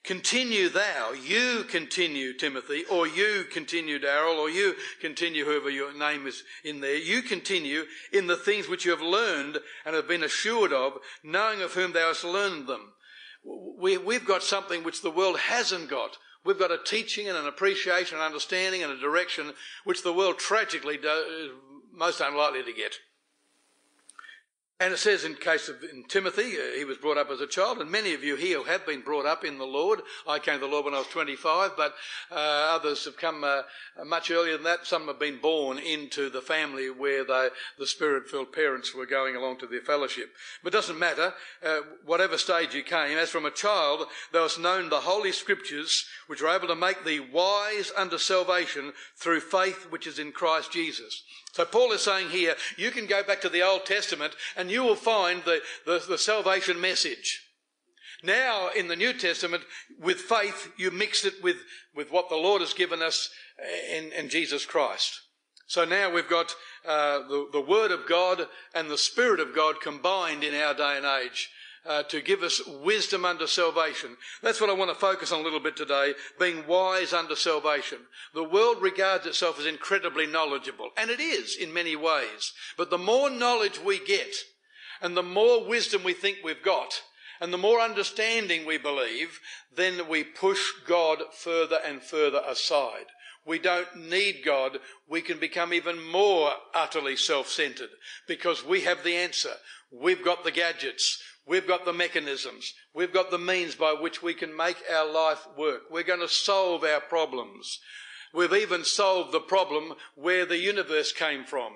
Continue 0.03 0.69
thou, 0.69 1.11
you 1.11 1.65
continue, 1.65 2.33
Timothy, 2.33 2.83
or 2.89 3.05
you 3.05 3.43
continue, 3.51 3.99
Darryl, 3.99 4.37
or 4.37 4.49
you 4.49 4.75
continue, 5.01 5.43
whoever 5.45 5.69
your 5.69 5.95
name 5.97 6.25
is 6.25 6.43
in 6.63 6.79
there. 6.79 6.95
You 6.95 7.21
continue 7.21 7.83
in 8.13 8.27
the 8.27 8.37
things 8.37 8.67
which 8.67 8.85
you 8.85 8.91
have 8.91 9.01
learned 9.01 9.59
and 9.85 9.95
have 9.95 10.07
been 10.07 10.23
assured 10.23 10.71
of, 10.71 10.93
knowing 11.21 11.61
of 11.61 11.73
whom 11.73 11.91
thou 11.91 12.07
hast 12.07 12.23
learned 12.23 12.67
them. 12.67 12.93
We, 13.77 13.97
we've 13.97 14.25
got 14.25 14.41
something 14.41 14.83
which 14.83 15.01
the 15.01 15.11
world 15.11 15.37
hasn't 15.37 15.89
got. 15.89 16.17
We've 16.45 16.57
got 16.59 16.71
a 16.71 16.79
teaching 16.83 17.27
and 17.27 17.37
an 17.37 17.47
appreciation 17.47 18.17
and 18.17 18.25
understanding 18.25 18.83
and 18.83 18.93
a 18.93 18.99
direction 18.99 19.53
which 19.83 20.03
the 20.03 20.13
world 20.13 20.39
tragically 20.39 20.97
do, 20.97 21.09
is 21.09 21.51
most 21.93 22.21
unlikely 22.21 22.63
to 22.63 22.73
get. 22.73 22.95
And 24.81 24.93
it 24.93 24.97
says 24.97 25.25
in 25.25 25.35
case 25.35 25.67
of 25.67 25.83
in 25.83 26.05
Timothy, 26.05 26.57
uh, 26.57 26.77
he 26.77 26.85
was 26.85 26.95
brought 26.95 27.17
up 27.17 27.29
as 27.29 27.41
a 27.41 27.47
child, 27.47 27.79
and 27.79 27.91
many 27.91 28.13
of 28.13 28.23
you 28.23 28.37
here 28.37 28.63
have 28.63 28.85
been 28.85 29.01
brought 29.01 29.25
up 29.25 29.43
in 29.43 29.57
the 29.57 29.65
Lord. 29.65 29.99
I 30.25 30.39
came 30.39 30.53
to 30.53 30.59
the 30.61 30.71
Lord 30.71 30.85
when 30.85 30.93
I 30.93 30.99
was 30.99 31.07
25, 31.07 31.71
but 31.75 31.95
uh, 32.31 32.35
others 32.35 33.03
have 33.03 33.17
come 33.17 33.43
uh, 33.43 33.63
much 34.05 34.31
earlier 34.31 34.53
than 34.53 34.63
that. 34.63 34.87
Some 34.87 35.07
have 35.07 35.19
been 35.19 35.41
born 35.41 35.79
into 35.79 36.29
the 36.29 36.41
family 36.41 36.89
where 36.89 37.25
they, 37.25 37.49
the 37.77 37.85
spirit-filled 37.85 38.53
parents 38.53 38.95
were 38.95 39.05
going 39.05 39.35
along 39.35 39.59
to 39.59 39.67
their 39.67 39.81
fellowship. 39.81 40.33
But 40.63 40.73
it 40.73 40.77
doesn't 40.77 40.97
matter, 40.97 41.33
uh, 41.61 41.79
whatever 42.05 42.37
stage 42.37 42.73
you 42.73 42.83
came. 42.83 43.17
As 43.17 43.29
from 43.29 43.45
a 43.45 43.51
child, 43.51 44.07
thou 44.31 44.43
hast 44.43 44.61
known 44.61 44.87
the 44.87 45.01
holy 45.01 45.33
scriptures, 45.33 46.05
which 46.27 46.41
are 46.41 46.55
able 46.55 46.69
to 46.69 46.75
make 46.75 47.03
thee 47.03 47.19
wise 47.19 47.91
unto 47.97 48.17
salvation 48.17 48.93
through 49.17 49.41
faith 49.41 49.87
which 49.89 50.07
is 50.07 50.19
in 50.19 50.31
Christ 50.31 50.71
Jesus. 50.71 51.23
So 51.59 51.65
Paul 51.65 51.91
is 51.91 52.03
saying 52.03 52.29
here, 52.29 52.55
you 52.77 52.89
can 52.89 53.05
go 53.05 53.21
back 53.21 53.41
to 53.41 53.49
the 53.49 53.63
Old 53.63 53.85
Testament 53.85 54.33
and 54.55 54.71
you 54.71 54.81
will 54.81 54.95
find 54.95 55.43
the, 55.43 55.59
the, 55.85 56.01
the, 56.07 56.17
salvation 56.17 56.79
message. 56.79 57.41
Now, 58.23 58.69
in 58.69 58.87
the 58.87 58.95
New 58.95 59.11
Testament, 59.11 59.63
with 59.99 60.19
faith, 60.21 60.71
you 60.77 60.89
mix 60.89 61.25
it 61.25 61.43
with, 61.43 61.57
with 61.93 62.13
what 62.13 62.29
the 62.29 62.37
Lord 62.37 62.61
has 62.61 62.73
given 62.73 63.01
us 63.01 63.29
in, 63.93 64.13
in 64.13 64.29
Jesus 64.29 64.65
Christ. 64.65 65.19
So 65.67 65.83
now 65.83 66.09
we've 66.09 66.29
got 66.29 66.55
uh, 66.87 67.27
the, 67.27 67.49
the 67.51 67.61
Word 67.61 67.91
of 67.91 68.07
God 68.07 68.47
and 68.73 68.89
the 68.89 68.97
Spirit 68.97 69.41
of 69.41 69.53
God 69.53 69.81
combined 69.81 70.45
in 70.45 70.55
our 70.55 70.73
day 70.73 70.95
and 70.95 71.05
age 71.05 71.49
uh, 71.85 72.03
to 72.03 72.21
give 72.21 72.43
us 72.43 72.61
wisdom 72.67 73.25
unto 73.25 73.47
salvation. 73.47 74.17
That's 74.41 74.59
what 74.59 74.69
I 74.69 74.73
want 74.73 74.91
to 74.91 74.95
focus 74.95 75.31
on 75.31 75.39
a 75.39 75.43
little 75.43 75.59
bit 75.59 75.75
today, 75.75 76.13
being 76.39 76.67
wise 76.67 77.13
unto 77.13 77.35
salvation. 77.35 77.99
The 78.33 78.43
world 78.43 78.81
regards 78.81 79.25
itself 79.25 79.59
as 79.59 79.65
incredibly 79.65 80.27
knowledgeable, 80.27 80.89
and 80.97 81.09
it 81.09 81.19
is 81.19 81.55
in 81.55 81.73
many 81.73 81.95
ways. 81.95 82.53
But 82.77 82.89
the 82.89 82.97
more 82.97 83.29
knowledge 83.29 83.79
we 83.79 84.03
get, 84.03 84.35
and 85.01 85.15
the 85.15 85.23
more 85.23 85.65
wisdom 85.65 86.03
we 86.03 86.13
think 86.13 86.39
we've 86.43 86.63
got, 86.63 87.01
and 87.41 87.53
the 87.53 87.57
more 87.57 87.79
understanding 87.79 88.65
we 88.65 88.77
believe, 88.77 89.39
then 89.73 90.09
we 90.09 90.23
push 90.23 90.59
God 90.85 91.19
further 91.33 91.79
and 91.85 92.01
further 92.01 92.41
aside. 92.45 93.05
We 93.45 93.59
don't 93.59 94.09
need 94.09 94.41
God. 94.43 94.79
We 95.07 95.21
can 95.21 95.39
become 95.39 95.73
even 95.73 96.03
more 96.03 96.51
utterly 96.75 97.15
self-centered 97.15 97.89
because 98.27 98.65
we 98.65 98.81
have 98.81 99.03
the 99.03 99.15
answer. 99.15 99.53
We've 99.91 100.23
got 100.23 100.43
the 100.43 100.51
gadgets. 100.51 101.19
We've 101.49 101.67
got 101.67 101.83
the 101.83 101.93
mechanisms. 101.93 102.75
We've 102.93 103.11
got 103.11 103.31
the 103.31 103.39
means 103.39 103.73
by 103.73 103.93
which 103.93 104.21
we 104.21 104.35
can 104.35 104.55
make 104.55 104.77
our 104.87 105.11
life 105.11 105.47
work. 105.57 105.81
We're 105.89 106.03
going 106.03 106.19
to 106.19 106.27
solve 106.27 106.83
our 106.83 107.01
problems. 107.01 107.79
We've 108.31 108.53
even 108.53 108.85
solved 108.85 109.31
the 109.31 109.39
problem 109.39 109.95
where 110.13 110.45
the 110.45 110.59
universe 110.59 111.11
came 111.11 111.45
from, 111.45 111.73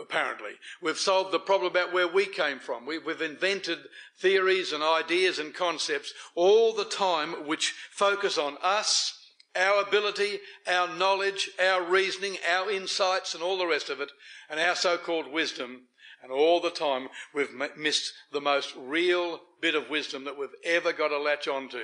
apparently. 0.00 0.52
We've 0.80 0.98
solved 0.98 1.32
the 1.32 1.38
problem 1.38 1.70
about 1.70 1.92
where 1.92 2.08
we 2.08 2.24
came 2.24 2.58
from. 2.58 2.86
We've 2.86 3.20
invented 3.20 3.80
theories 4.18 4.72
and 4.72 4.82
ideas 4.82 5.38
and 5.38 5.52
concepts 5.52 6.14
all 6.34 6.72
the 6.72 6.86
time 6.86 7.46
which 7.46 7.74
focus 7.90 8.38
on 8.38 8.56
us, 8.62 9.20
our 9.54 9.82
ability, 9.82 10.40
our 10.66 10.88
knowledge, 10.96 11.50
our 11.62 11.84
reasoning, 11.84 12.38
our 12.50 12.70
insights 12.70 13.34
and 13.34 13.42
all 13.42 13.58
the 13.58 13.66
rest 13.66 13.90
of 13.90 14.00
it, 14.00 14.10
and 14.48 14.58
our 14.58 14.74
so-called 14.74 15.30
wisdom 15.30 15.82
and 16.24 16.32
all 16.32 16.58
the 16.58 16.70
time, 16.70 17.10
we've 17.34 17.50
missed 17.76 18.14
the 18.32 18.40
most 18.40 18.74
real 18.78 19.42
bit 19.60 19.74
of 19.74 19.90
wisdom 19.90 20.24
that 20.24 20.38
we've 20.38 20.48
ever 20.64 20.90
got 20.94 21.08
to 21.08 21.18
latch 21.18 21.46
onto, 21.46 21.82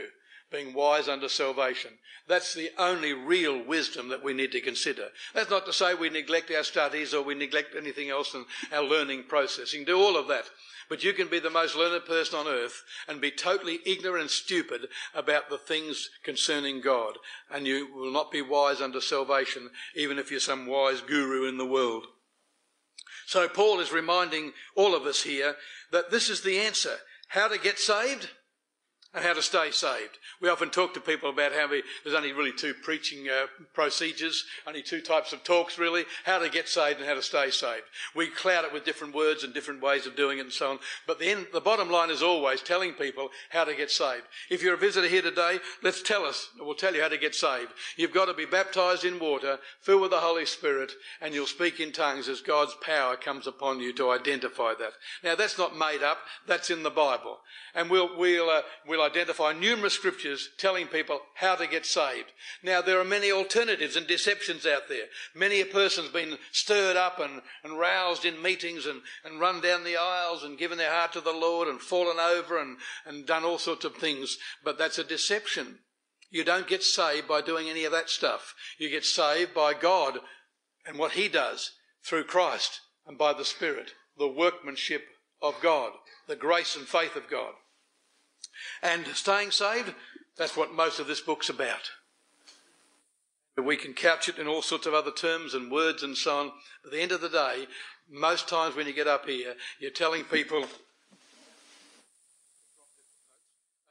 being 0.50 0.72
wise 0.72 1.08
unto 1.08 1.28
salvation. 1.28 1.90
That's 2.26 2.54
the 2.54 2.70
only 2.78 3.12
real 3.12 3.62
wisdom 3.62 4.08
that 4.08 4.24
we 4.24 4.32
need 4.32 4.52
to 4.52 4.62
consider. 4.62 5.08
That's 5.34 5.50
not 5.50 5.66
to 5.66 5.74
say 5.74 5.92
we 5.92 6.08
neglect 6.08 6.50
our 6.50 6.64
studies 6.64 7.12
or 7.12 7.22
we 7.22 7.34
neglect 7.34 7.74
anything 7.76 8.08
else 8.08 8.32
in 8.32 8.46
our 8.72 8.82
learning 8.82 9.24
process. 9.24 9.74
You 9.74 9.80
can 9.80 9.86
Do 9.86 10.00
all 10.00 10.16
of 10.16 10.28
that. 10.28 10.46
But 10.88 11.04
you 11.04 11.12
can 11.12 11.28
be 11.28 11.38
the 11.38 11.50
most 11.50 11.76
learned 11.76 12.06
person 12.06 12.38
on 12.38 12.48
earth 12.48 12.82
and 13.06 13.20
be 13.20 13.30
totally 13.30 13.78
ignorant 13.84 14.22
and 14.22 14.30
stupid 14.30 14.88
about 15.14 15.50
the 15.50 15.58
things 15.58 16.08
concerning 16.24 16.80
God. 16.80 17.18
And 17.50 17.66
you 17.66 17.94
will 17.94 18.10
not 18.10 18.32
be 18.32 18.40
wise 18.40 18.80
unto 18.80 19.00
salvation, 19.00 19.70
even 19.94 20.18
if 20.18 20.30
you're 20.30 20.40
some 20.40 20.66
wise 20.66 21.02
guru 21.02 21.46
in 21.46 21.58
the 21.58 21.66
world. 21.66 22.06
So 23.30 23.46
Paul 23.46 23.78
is 23.78 23.92
reminding 23.92 24.54
all 24.74 24.92
of 24.92 25.04
us 25.04 25.22
here 25.22 25.54
that 25.92 26.10
this 26.10 26.28
is 26.28 26.40
the 26.40 26.58
answer. 26.58 26.96
How 27.28 27.46
to 27.46 27.60
get 27.60 27.78
saved? 27.78 28.28
And 29.12 29.24
how 29.24 29.32
to 29.32 29.42
stay 29.42 29.70
saved. 29.72 30.18
We 30.40 30.48
often 30.48 30.70
talk 30.70 30.94
to 30.94 31.00
people 31.00 31.30
about 31.30 31.52
how 31.52 31.68
we, 31.68 31.82
there's 32.04 32.16
only 32.16 32.32
really 32.32 32.52
two 32.52 32.74
preaching 32.74 33.28
uh, 33.28 33.46
procedures, 33.74 34.44
only 34.66 34.82
two 34.82 35.00
types 35.00 35.32
of 35.32 35.42
talks 35.42 35.78
really, 35.78 36.04
how 36.24 36.38
to 36.38 36.48
get 36.48 36.68
saved 36.68 37.00
and 37.00 37.08
how 37.08 37.14
to 37.14 37.22
stay 37.22 37.50
saved. 37.50 37.84
We 38.14 38.28
cloud 38.28 38.64
it 38.64 38.72
with 38.72 38.84
different 38.84 39.14
words 39.14 39.42
and 39.42 39.52
different 39.52 39.82
ways 39.82 40.06
of 40.06 40.14
doing 40.14 40.38
it 40.38 40.42
and 40.42 40.52
so 40.52 40.70
on. 40.70 40.78
But 41.06 41.18
the, 41.18 41.28
end, 41.30 41.46
the 41.52 41.60
bottom 41.60 41.90
line 41.90 42.10
is 42.10 42.22
always 42.22 42.62
telling 42.62 42.92
people 42.92 43.30
how 43.50 43.64
to 43.64 43.74
get 43.74 43.90
saved. 43.90 44.24
If 44.48 44.62
you're 44.62 44.74
a 44.74 44.78
visitor 44.78 45.08
here 45.08 45.22
today, 45.22 45.58
let's 45.82 46.02
tell 46.02 46.24
us, 46.24 46.48
we'll 46.58 46.74
tell 46.74 46.94
you 46.94 47.02
how 47.02 47.08
to 47.08 47.18
get 47.18 47.34
saved. 47.34 47.72
You've 47.96 48.14
got 48.14 48.26
to 48.26 48.34
be 48.34 48.46
baptized 48.46 49.04
in 49.04 49.18
water, 49.18 49.58
filled 49.80 50.02
with 50.02 50.10
the 50.12 50.18
Holy 50.18 50.46
Spirit, 50.46 50.92
and 51.20 51.34
you'll 51.34 51.46
speak 51.46 51.80
in 51.80 51.90
tongues 51.90 52.28
as 52.28 52.40
God's 52.40 52.76
power 52.80 53.16
comes 53.16 53.48
upon 53.48 53.80
you 53.80 53.92
to 53.94 54.10
identify 54.10 54.72
that. 54.78 54.92
Now 55.24 55.34
that's 55.34 55.58
not 55.58 55.76
made 55.76 56.02
up, 56.04 56.18
that's 56.46 56.70
in 56.70 56.84
the 56.84 56.90
Bible. 56.90 57.38
And 57.74 57.90
we'll, 57.90 58.16
we'll, 58.16 58.48
uh, 58.48 58.62
we'll 58.86 58.99
identify 59.00 59.52
numerous 59.52 59.94
scriptures 59.94 60.50
telling 60.58 60.86
people 60.86 61.20
how 61.34 61.54
to 61.56 61.66
get 61.66 61.86
saved. 61.86 62.32
Now, 62.62 62.80
there 62.80 63.00
are 63.00 63.04
many 63.04 63.32
alternatives 63.32 63.96
and 63.96 64.06
deceptions 64.06 64.66
out 64.66 64.88
there. 64.88 65.06
Many 65.34 65.60
a 65.60 65.66
person's 65.66 66.10
been 66.10 66.38
stirred 66.52 66.96
up 66.96 67.18
and, 67.18 67.42
and 67.64 67.78
roused 67.78 68.24
in 68.24 68.40
meetings 68.40 68.86
and, 68.86 69.02
and 69.24 69.40
run 69.40 69.60
down 69.60 69.84
the 69.84 69.96
aisles 69.96 70.44
and 70.44 70.58
given 70.58 70.78
their 70.78 70.92
heart 70.92 71.12
to 71.14 71.20
the 71.20 71.32
Lord 71.32 71.68
and 71.68 71.80
fallen 71.80 72.18
over 72.18 72.58
and, 72.58 72.78
and 73.06 73.26
done 73.26 73.44
all 73.44 73.58
sorts 73.58 73.84
of 73.84 73.96
things. 73.96 74.36
But 74.64 74.78
that's 74.78 74.98
a 74.98 75.04
deception. 75.04 75.78
You 76.30 76.44
don't 76.44 76.68
get 76.68 76.82
saved 76.82 77.26
by 77.26 77.40
doing 77.40 77.68
any 77.68 77.84
of 77.84 77.92
that 77.92 78.08
stuff. 78.08 78.54
You 78.78 78.88
get 78.88 79.04
saved 79.04 79.52
by 79.52 79.74
God 79.74 80.18
and 80.86 80.98
what 80.98 81.12
He 81.12 81.28
does 81.28 81.72
through 82.04 82.24
Christ 82.24 82.80
and 83.06 83.18
by 83.18 83.32
the 83.32 83.44
Spirit, 83.44 83.92
the 84.16 84.28
workmanship 84.28 85.02
of 85.42 85.54
God, 85.62 85.92
the 86.28 86.36
grace 86.36 86.76
and 86.76 86.86
faith 86.86 87.16
of 87.16 87.28
God. 87.28 87.52
And 88.82 89.06
staying 89.08 89.50
saved, 89.50 89.94
that's 90.36 90.56
what 90.56 90.74
most 90.74 90.98
of 90.98 91.06
this 91.06 91.20
book's 91.20 91.48
about. 91.48 91.90
We 93.56 93.76
can 93.76 93.92
couch 93.92 94.28
it 94.28 94.38
in 94.38 94.46
all 94.46 94.62
sorts 94.62 94.86
of 94.86 94.94
other 94.94 95.10
terms 95.10 95.54
and 95.54 95.70
words 95.70 96.02
and 96.02 96.16
so 96.16 96.38
on. 96.38 96.52
But 96.82 96.88
at 96.88 96.92
the 96.94 97.02
end 97.02 97.12
of 97.12 97.20
the 97.20 97.28
day, 97.28 97.66
most 98.10 98.48
times 98.48 98.74
when 98.74 98.86
you 98.86 98.92
get 98.92 99.06
up 99.06 99.28
here, 99.28 99.54
you're 99.78 99.90
telling 99.90 100.24
people 100.24 100.64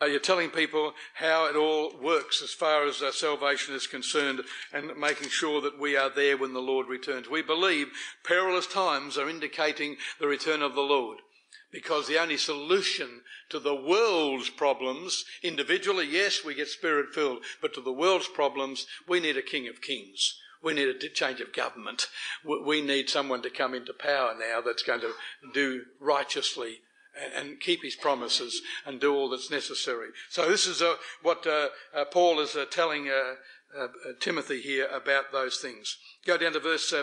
uh, 0.01 0.05
you're 0.05 0.19
telling 0.19 0.49
people 0.49 0.93
how 1.15 1.45
it 1.45 1.57
all 1.57 1.91
works 2.01 2.41
as 2.41 2.51
far 2.51 2.87
as 2.87 3.01
uh, 3.01 3.11
salvation 3.11 3.75
is 3.75 3.85
concerned 3.85 4.41
and 4.71 4.95
making 4.97 5.27
sure 5.27 5.59
that 5.59 5.77
we 5.77 5.97
are 5.97 6.09
there 6.09 6.37
when 6.37 6.53
the 6.53 6.61
Lord 6.61 6.87
returns. 6.87 7.29
We 7.29 7.41
believe 7.41 7.91
perilous 8.23 8.65
times 8.65 9.17
are 9.17 9.29
indicating 9.29 9.97
the 10.17 10.27
return 10.27 10.61
of 10.61 10.73
the 10.73 10.81
Lord 10.81 11.17
because 11.71 12.07
the 12.07 12.19
only 12.19 12.37
solution 12.37 13.21
to 13.49 13.59
the 13.59 13.75
world's 13.75 14.49
problems, 14.49 15.25
individually, 15.43 16.07
yes, 16.09 16.43
we 16.43 16.55
get 16.55 16.67
spirit 16.67 17.13
filled, 17.13 17.39
but 17.61 17.73
to 17.73 17.81
the 17.81 17.91
world's 17.91 18.27
problems, 18.27 18.87
we 19.07 19.19
need 19.19 19.37
a 19.37 19.41
King 19.41 19.67
of 19.67 19.81
Kings. 19.81 20.39
We 20.61 20.73
need 20.73 20.89
a 20.89 21.09
change 21.09 21.39
of 21.39 21.53
government. 21.53 22.07
We 22.43 22.81
need 22.81 23.09
someone 23.09 23.41
to 23.43 23.49
come 23.49 23.73
into 23.73 23.93
power 23.93 24.33
now 24.37 24.59
that's 24.61 24.83
going 24.83 25.01
to 25.01 25.13
do 25.53 25.83
righteously 26.01 26.81
and 27.35 27.59
keep 27.59 27.83
his 27.83 27.95
promises 27.95 28.61
and 28.85 28.99
do 28.99 29.13
all 29.13 29.29
that's 29.29 29.51
necessary. 29.51 30.09
So 30.29 30.49
this 30.49 30.67
is 30.67 30.81
uh, 30.81 30.95
what 31.21 31.45
uh, 31.47 31.69
uh, 31.93 32.05
Paul 32.05 32.39
is 32.39 32.55
uh, 32.55 32.65
telling 32.69 33.09
uh, 33.09 33.35
Timothy 34.19 34.61
here 34.61 34.87
about 34.87 35.31
those 35.31 35.59
things. 35.59 35.97
Go 36.25 36.37
down 36.37 36.53
to 36.53 36.59
verse 36.59 36.93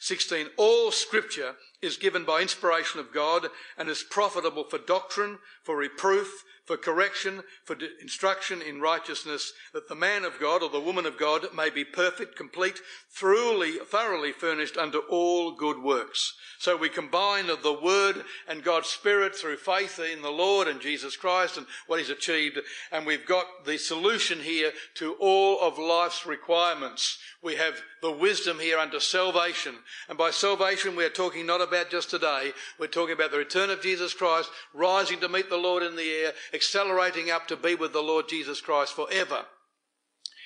16. 0.00 0.48
All 0.56 0.90
scripture 0.90 1.54
is 1.84 1.96
given 1.96 2.24
by 2.24 2.40
inspiration 2.40 3.00
of 3.00 3.12
God 3.12 3.46
and 3.78 3.88
is 3.88 4.02
profitable 4.02 4.64
for 4.64 4.78
doctrine, 4.78 5.38
for 5.62 5.76
reproof, 5.76 6.44
for 6.64 6.76
correction, 6.76 7.42
for 7.64 7.76
instruction 8.00 8.62
in 8.62 8.80
righteousness, 8.80 9.52
that 9.72 9.88
the 9.88 9.94
man 9.94 10.24
of 10.24 10.40
God 10.40 10.62
or 10.62 10.70
the 10.70 10.80
woman 10.80 11.04
of 11.04 11.18
God 11.18 11.46
may 11.54 11.70
be 11.70 11.84
perfect, 11.84 12.36
complete, 12.36 12.80
thoroughly, 13.10 13.72
thoroughly 13.84 14.32
furnished 14.32 14.76
unto 14.76 14.98
all 15.10 15.52
good 15.52 15.78
works. 15.78 16.34
So 16.58 16.76
we 16.76 16.88
combine 16.88 17.46
the 17.46 17.78
Word 17.82 18.24
and 18.48 18.64
God's 18.64 18.88
Spirit 18.88 19.36
through 19.36 19.58
faith 19.58 19.98
in 19.98 20.22
the 20.22 20.30
Lord 20.30 20.66
and 20.66 20.80
Jesus 20.80 21.16
Christ 21.16 21.58
and 21.58 21.66
what 21.86 21.98
He's 21.98 22.10
achieved, 22.10 22.58
and 22.90 23.04
we've 23.04 23.26
got 23.26 23.66
the 23.66 23.76
solution 23.76 24.40
here 24.40 24.72
to 24.94 25.14
all 25.20 25.60
of 25.60 25.78
life's 25.78 26.24
requirements. 26.24 27.18
We 27.42 27.56
have 27.56 27.74
the 28.00 28.10
wisdom 28.10 28.58
here 28.58 28.78
unto 28.78 29.00
salvation. 29.00 29.74
And 30.08 30.16
by 30.16 30.30
salvation, 30.30 30.96
we're 30.96 31.10
talking 31.10 31.44
not 31.44 31.60
about 31.60 31.90
just 31.90 32.08
today. 32.08 32.52
We're 32.78 32.86
talking 32.86 33.12
about 33.12 33.32
the 33.32 33.38
return 33.38 33.68
of 33.68 33.82
Jesus 33.82 34.14
Christ, 34.14 34.48
rising 34.72 35.20
to 35.20 35.28
meet 35.28 35.50
the 35.50 35.58
Lord 35.58 35.82
in 35.82 35.94
the 35.96 36.10
air, 36.10 36.32
accelerating 36.54 37.30
up 37.30 37.46
to 37.48 37.56
be 37.56 37.74
with 37.74 37.92
the 37.92 38.02
Lord 38.02 38.28
Jesus 38.28 38.60
Christ 38.60 38.94
forever 38.94 39.46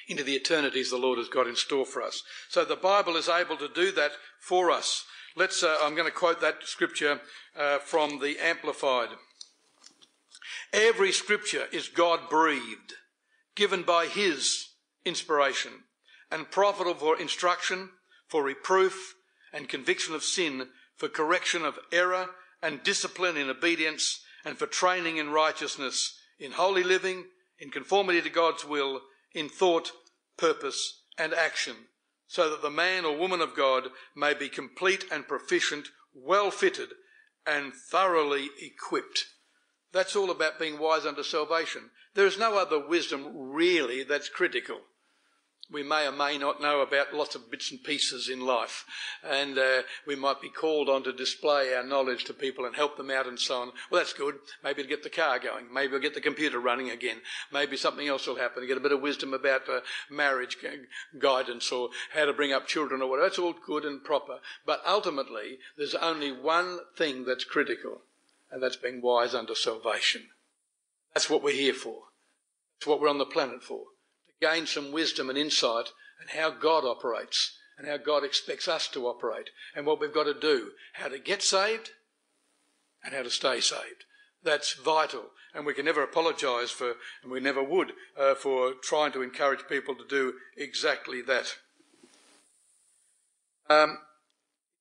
into 0.08 0.24
the 0.24 0.34
eternities 0.34 0.90
the 0.90 0.96
Lord 0.96 1.18
has 1.18 1.28
got 1.28 1.46
in 1.46 1.54
store 1.54 1.84
for 1.84 2.02
us. 2.02 2.22
So 2.48 2.64
the 2.64 2.76
Bible 2.76 3.16
is 3.16 3.28
able 3.28 3.58
to 3.58 3.68
do 3.68 3.92
that 3.92 4.12
for 4.40 4.70
us. 4.70 5.04
Let's, 5.36 5.62
uh, 5.62 5.76
I'm 5.82 5.94
going 5.94 6.08
to 6.08 6.14
quote 6.14 6.40
that 6.40 6.64
scripture 6.64 7.20
uh, 7.56 7.78
from 7.78 8.20
the 8.20 8.38
Amplified. 8.42 9.10
Every 10.72 11.12
scripture 11.12 11.66
is 11.72 11.88
God 11.88 12.28
breathed, 12.30 12.94
given 13.54 13.82
by 13.82 14.06
His 14.06 14.70
inspiration, 15.04 15.72
and 16.30 16.50
profitable 16.50 16.94
for 16.94 17.20
instruction, 17.20 17.90
for 18.26 18.42
reproof, 18.42 19.14
and 19.52 19.68
conviction 19.68 20.14
of 20.14 20.22
sin, 20.22 20.68
for 20.96 21.08
correction 21.08 21.64
of 21.64 21.78
error, 21.92 22.30
and 22.62 22.82
discipline 22.82 23.36
in 23.36 23.48
obedience, 23.48 24.20
and 24.44 24.58
for 24.58 24.66
training 24.66 25.16
in 25.16 25.30
righteousness, 25.30 26.18
in 26.38 26.52
holy 26.52 26.82
living, 26.82 27.26
in 27.58 27.70
conformity 27.70 28.22
to 28.22 28.30
God's 28.30 28.64
will, 28.64 29.00
in 29.32 29.48
thought, 29.48 29.92
purpose, 30.36 31.02
and 31.18 31.34
action, 31.34 31.74
so 32.26 32.50
that 32.50 32.62
the 32.62 32.70
man 32.70 33.04
or 33.04 33.16
woman 33.16 33.40
of 33.40 33.56
God 33.56 33.88
may 34.14 34.34
be 34.34 34.48
complete 34.48 35.04
and 35.10 35.26
proficient, 35.26 35.88
well 36.14 36.50
fitted, 36.50 36.90
and 37.46 37.72
thoroughly 37.74 38.50
equipped. 38.60 39.26
That's 39.92 40.14
all 40.14 40.30
about 40.30 40.58
being 40.58 40.78
wise 40.78 41.06
unto 41.06 41.22
salvation. 41.22 41.90
There 42.14 42.26
is 42.26 42.38
no 42.38 42.58
other 42.58 42.86
wisdom 42.86 43.32
really 43.34 44.04
that's 44.04 44.28
critical 44.28 44.80
we 45.70 45.82
may 45.82 46.06
or 46.06 46.12
may 46.12 46.38
not 46.38 46.62
know 46.62 46.80
about 46.80 47.12
lots 47.12 47.34
of 47.34 47.50
bits 47.50 47.70
and 47.70 47.84
pieces 47.84 48.28
in 48.28 48.40
life, 48.40 48.86
and 49.22 49.58
uh, 49.58 49.82
we 50.06 50.16
might 50.16 50.40
be 50.40 50.48
called 50.48 50.88
on 50.88 51.02
to 51.02 51.12
display 51.12 51.74
our 51.74 51.82
knowledge 51.82 52.24
to 52.24 52.32
people 52.32 52.64
and 52.64 52.74
help 52.74 52.96
them 52.96 53.10
out 53.10 53.26
and 53.26 53.38
so 53.38 53.60
on. 53.60 53.72
Well, 53.90 54.00
that's 54.00 54.14
good. 54.14 54.36
Maybe 54.64 54.82
to 54.82 54.88
get 54.88 55.02
the 55.02 55.10
car 55.10 55.38
going. 55.38 55.72
Maybe 55.72 55.92
we'll 55.92 56.00
get 56.00 56.14
the 56.14 56.22
computer 56.22 56.58
running 56.58 56.90
again. 56.90 57.18
Maybe 57.52 57.76
something 57.76 58.08
else 58.08 58.26
will 58.26 58.36
happen. 58.36 58.66
Get 58.66 58.78
a 58.78 58.80
bit 58.80 58.92
of 58.92 59.02
wisdom 59.02 59.34
about 59.34 59.68
uh, 59.68 59.80
marriage 60.10 60.56
guidance 61.18 61.70
or 61.70 61.90
how 62.14 62.24
to 62.24 62.32
bring 62.32 62.52
up 62.52 62.66
children 62.66 63.02
or 63.02 63.10
whatever. 63.10 63.28
That's 63.28 63.38
all 63.38 63.54
good 63.66 63.84
and 63.84 64.02
proper. 64.02 64.38
But 64.64 64.80
ultimately, 64.86 65.58
there's 65.76 65.94
only 65.94 66.32
one 66.32 66.78
thing 66.96 67.26
that's 67.26 67.44
critical, 67.44 68.00
and 68.50 68.62
that's 68.62 68.76
being 68.76 69.02
wise 69.02 69.34
unto 69.34 69.54
salvation. 69.54 70.28
That's 71.12 71.28
what 71.28 71.42
we're 71.42 71.54
here 71.54 71.74
for. 71.74 72.04
That's 72.78 72.86
what 72.86 73.00
we're 73.00 73.10
on 73.10 73.18
the 73.18 73.26
planet 73.26 73.62
for 73.62 73.82
gain 74.40 74.66
some 74.66 74.92
wisdom 74.92 75.28
and 75.28 75.38
insight 75.38 75.88
and 76.20 76.30
how 76.30 76.50
God 76.50 76.84
operates 76.84 77.56
and 77.76 77.86
how 77.86 77.96
God 77.96 78.24
expects 78.24 78.68
us 78.68 78.88
to 78.88 79.06
operate 79.06 79.50
and 79.74 79.86
what 79.86 80.00
we've 80.00 80.12
got 80.12 80.24
to 80.24 80.34
do, 80.34 80.72
how 80.94 81.08
to 81.08 81.18
get 81.18 81.42
saved 81.42 81.90
and 83.04 83.14
how 83.14 83.22
to 83.22 83.30
stay 83.30 83.60
saved. 83.60 84.04
That's 84.42 84.74
vital, 84.74 85.26
and 85.54 85.64
we 85.66 85.74
can 85.74 85.84
never 85.84 86.02
apologise 86.02 86.70
for, 86.70 86.94
and 87.22 87.30
we 87.32 87.40
never 87.40 87.62
would, 87.62 87.92
uh, 88.18 88.34
for 88.34 88.74
trying 88.82 89.12
to 89.12 89.22
encourage 89.22 89.68
people 89.68 89.94
to 89.96 90.06
do 90.08 90.34
exactly 90.56 91.22
that. 91.22 91.56
Um, 93.68 93.98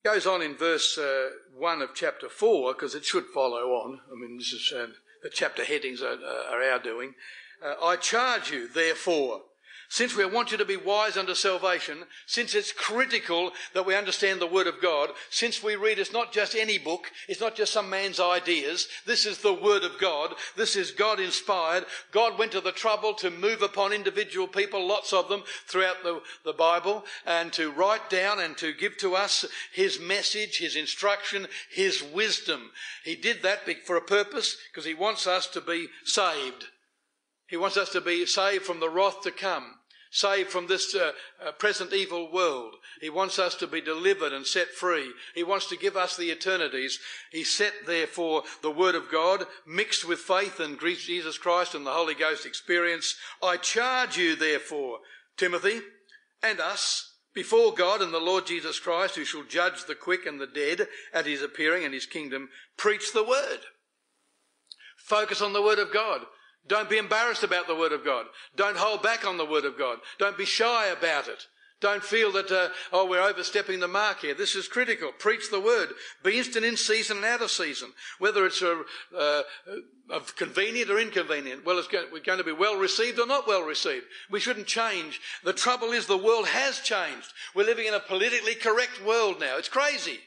it 0.03 0.07
goes 0.07 0.25
on 0.25 0.41
in 0.41 0.55
verse 0.55 0.97
uh, 0.97 1.29
1 1.55 1.81
of 1.81 1.89
chapter 1.95 2.29
4, 2.29 2.73
because 2.73 2.95
it 2.95 3.05
should 3.05 3.25
follow 3.25 3.71
on. 3.73 4.01
I 4.11 4.15
mean, 4.15 4.37
this 4.37 4.53
is 4.53 4.71
uh, 4.75 4.87
the 5.23 5.29
chapter 5.29 5.63
headings 5.63 6.01
are, 6.01 6.17
are 6.51 6.63
our 6.63 6.79
doing. 6.79 7.15
Uh, 7.63 7.73
I 7.83 7.95
charge 7.95 8.51
you, 8.51 8.67
therefore, 8.67 9.41
since 9.89 10.15
we 10.15 10.25
want 10.25 10.51
you 10.51 10.57
to 10.57 10.65
be 10.65 10.75
wise 10.75 11.15
unto 11.15 11.33
salvation, 11.33 11.99
since 12.25 12.53
it's 12.53 12.73
critical 12.73 13.51
that 13.73 13.85
we 13.85 13.95
understand 13.95 14.41
the 14.41 14.47
Word 14.47 14.67
of 14.67 14.81
God, 14.81 15.11
since 15.29 15.63
we 15.63 15.77
read 15.77 15.97
it's 15.97 16.11
not 16.11 16.33
just 16.33 16.55
any 16.55 16.77
book, 16.77 17.09
it's 17.29 17.39
not 17.39 17.55
just 17.55 17.71
some 17.71 17.89
man's 17.89 18.19
ideas, 18.19 18.89
this 19.05 19.25
is 19.25 19.37
the 19.37 19.53
Word 19.53 19.83
of 19.83 19.97
God, 19.97 20.33
this 20.57 20.75
is 20.75 20.91
God 20.91 21.21
inspired. 21.21 21.85
God 22.11 22.37
went 22.37 22.51
to 22.51 22.59
the 22.59 22.73
trouble 22.73 23.13
to 23.15 23.31
move 23.31 23.61
upon 23.61 23.93
individual 23.93 24.47
people, 24.47 24.85
lots 24.85 25.13
of 25.13 25.29
them 25.29 25.43
throughout 25.67 26.03
the, 26.03 26.21
the 26.43 26.53
Bible, 26.53 27.05
and 27.25 27.53
to 27.53 27.71
write 27.71 28.09
down 28.09 28.41
and 28.41 28.57
to 28.57 28.73
give 28.73 28.97
to 28.97 29.15
us 29.15 29.45
His 29.73 30.01
message, 30.01 30.57
His 30.57 30.75
instruction, 30.75 31.47
His 31.71 32.03
wisdom. 32.03 32.71
He 33.05 33.15
did 33.15 33.41
that 33.43 33.59
for 33.85 33.95
a 33.95 34.01
purpose, 34.01 34.57
because 34.69 34.85
He 34.85 34.93
wants 34.93 35.27
us 35.27 35.47
to 35.47 35.61
be 35.61 35.87
saved. 36.03 36.65
He 37.47 37.55
wants 37.55 37.77
us 37.77 37.89
to 37.91 38.01
be 38.01 38.25
saved 38.25 38.65
from 38.65 38.81
the 38.81 38.89
wrath 38.89 39.21
to 39.21 39.31
come 39.31 39.76
saved 40.11 40.49
from 40.49 40.67
this 40.67 40.95
uh, 40.95 41.11
uh, 41.45 41.51
present 41.53 41.93
evil 41.93 42.31
world. 42.31 42.75
He 43.01 43.09
wants 43.09 43.39
us 43.39 43.55
to 43.55 43.67
be 43.67 43.81
delivered 43.81 44.33
and 44.33 44.45
set 44.45 44.69
free. 44.69 45.11
He 45.35 45.43
wants 45.43 45.67
to 45.67 45.77
give 45.77 45.95
us 45.95 46.15
the 46.15 46.31
eternities. 46.31 46.99
He 47.31 47.43
set 47.43 47.73
therefore 47.85 48.43
the 48.61 48.71
Word 48.71 48.95
of 48.95 49.11
God 49.11 49.45
mixed 49.65 50.07
with 50.07 50.19
faith 50.19 50.59
in 50.59 50.77
Jesus 50.79 51.37
Christ 51.37 51.75
and 51.75 51.85
the 51.85 51.91
Holy 51.91 52.15
Ghost 52.15 52.45
experience. 52.45 53.15
I 53.41 53.57
charge 53.57 54.17
you 54.17 54.35
therefore, 54.35 54.99
Timothy, 55.37 55.81
and 56.41 56.59
us, 56.59 57.13
before 57.33 57.73
God 57.73 58.01
and 58.01 58.13
the 58.13 58.19
Lord 58.19 58.47
Jesus 58.47 58.79
Christ, 58.79 59.15
who 59.15 59.23
shall 59.23 59.43
judge 59.43 59.85
the 59.85 59.95
quick 59.95 60.25
and 60.25 60.41
the 60.41 60.47
dead 60.47 60.87
at 61.13 61.27
his 61.27 61.43
appearing 61.43 61.85
and 61.85 61.93
his 61.93 62.07
kingdom, 62.07 62.49
preach 62.77 63.13
the 63.13 63.23
Word. 63.23 63.59
Focus 64.95 65.41
on 65.41 65.53
the 65.53 65.61
Word 65.61 65.79
of 65.79 65.93
God. 65.93 66.21
Don't 66.67 66.89
be 66.89 66.97
embarrassed 66.97 67.43
about 67.43 67.67
the 67.67 67.75
Word 67.75 67.91
of 67.91 68.03
God. 68.03 68.25
Don't 68.55 68.77
hold 68.77 69.01
back 69.01 69.25
on 69.25 69.37
the 69.37 69.45
Word 69.45 69.65
of 69.65 69.77
God. 69.77 69.99
Don't 70.19 70.37
be 70.37 70.45
shy 70.45 70.87
about 70.87 71.27
it. 71.27 71.47
Don't 71.79 72.03
feel 72.03 72.31
that, 72.31 72.51
uh, 72.51 72.69
oh, 72.91 73.05
we're 73.05 73.21
overstepping 73.21 73.79
the 73.79 73.87
mark 73.87 74.21
here. 74.21 74.33
This 74.33 74.55
is 74.55 74.67
critical. 74.67 75.11
Preach 75.11 75.51
the 75.51 75.59
Word. 75.59 75.89
Be 76.23 76.39
instant 76.39 76.65
in 76.65 76.75
season 76.75 77.17
and 77.17 77.25
out 77.25 77.43
of 77.43 77.51
season. 77.51 77.89
Whether 78.17 78.47
it's 78.47 78.63
a, 78.63 78.81
uh, 79.15 79.43
uh, 80.09 80.19
convenient 80.35 80.89
or 80.89 80.99
inconvenient. 80.99 81.65
Well, 81.65 81.77
it's 81.77 81.87
going 81.87 82.37
to 82.37 82.43
be 82.43 82.51
well 82.51 82.77
received 82.77 83.19
or 83.19 83.27
not 83.27 83.47
well 83.47 83.61
received. 83.61 84.05
We 84.31 84.39
shouldn't 84.39 84.67
change. 84.67 85.21
The 85.43 85.53
trouble 85.53 85.91
is 85.91 86.05
the 86.05 86.17
world 86.17 86.47
has 86.47 86.79
changed. 86.79 87.27
We're 87.53 87.65
living 87.65 87.87
in 87.87 87.93
a 87.93 87.99
politically 87.99 88.55
correct 88.55 89.03
world 89.05 89.39
now. 89.39 89.57
It's 89.57 89.69
crazy. 89.69 90.19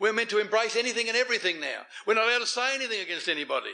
We're 0.00 0.12
meant 0.12 0.30
to 0.30 0.38
embrace 0.38 0.76
anything 0.76 1.08
and 1.08 1.16
everything 1.16 1.60
now. 1.60 1.82
We're 2.06 2.14
not 2.14 2.28
allowed 2.28 2.40
to 2.40 2.46
say 2.46 2.74
anything 2.74 3.00
against 3.00 3.28
anybody. 3.28 3.72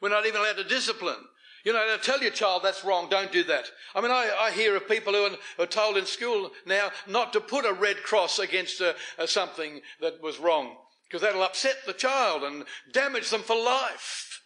We're 0.00 0.08
not 0.08 0.26
even 0.26 0.40
allowed 0.40 0.56
to 0.56 0.64
discipline. 0.64 1.22
You 1.64 1.72
know, 1.72 1.96
tell 2.02 2.20
your 2.20 2.32
child 2.32 2.62
that's 2.64 2.84
wrong, 2.84 3.08
don't 3.08 3.30
do 3.30 3.44
that. 3.44 3.70
I 3.94 4.00
mean, 4.00 4.10
I, 4.10 4.30
I 4.40 4.50
hear 4.50 4.74
of 4.74 4.88
people 4.88 5.12
who 5.12 5.36
are, 5.58 5.66
told 5.66 5.96
in 5.96 6.06
school 6.06 6.50
now 6.66 6.90
not 7.06 7.32
to 7.34 7.40
put 7.40 7.64
a 7.64 7.72
red 7.72 8.02
cross 8.02 8.38
against 8.38 8.80
a, 8.80 8.96
a 9.16 9.28
something 9.28 9.80
that 10.00 10.20
was 10.20 10.40
wrong, 10.40 10.76
because 11.08 11.22
that'll 11.22 11.42
upset 11.42 11.76
the 11.86 11.92
child 11.92 12.42
and 12.42 12.64
damage 12.92 13.30
them 13.30 13.42
for 13.42 13.56
life. 13.56 14.40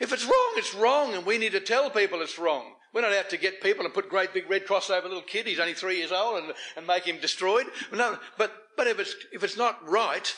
If 0.00 0.12
it's 0.12 0.24
wrong, 0.24 0.52
it's 0.56 0.74
wrong, 0.74 1.14
and 1.14 1.26
we 1.26 1.38
need 1.38 1.52
to 1.52 1.60
tell 1.60 1.90
people 1.90 2.22
it's 2.22 2.38
wrong. 2.38 2.74
We're 2.94 3.02
not 3.02 3.12
out 3.12 3.28
to 3.30 3.36
get 3.36 3.60
people 3.60 3.84
and 3.84 3.92
put 3.92 4.08
great 4.08 4.32
big 4.32 4.48
red 4.48 4.64
cross 4.64 4.88
over 4.88 5.04
a 5.04 5.08
little 5.08 5.22
kid, 5.22 5.46
he's 5.46 5.60
only 5.60 5.74
three 5.74 5.98
years 5.98 6.12
old, 6.12 6.42
and, 6.42 6.54
and 6.76 6.86
make 6.86 7.04
him 7.04 7.18
destroyed. 7.20 7.66
No, 7.92 8.18
but, 8.38 8.52
but 8.76 8.86
if, 8.86 8.98
it's, 8.98 9.14
if 9.32 9.44
it's 9.44 9.58
not 9.58 9.86
right, 9.86 10.34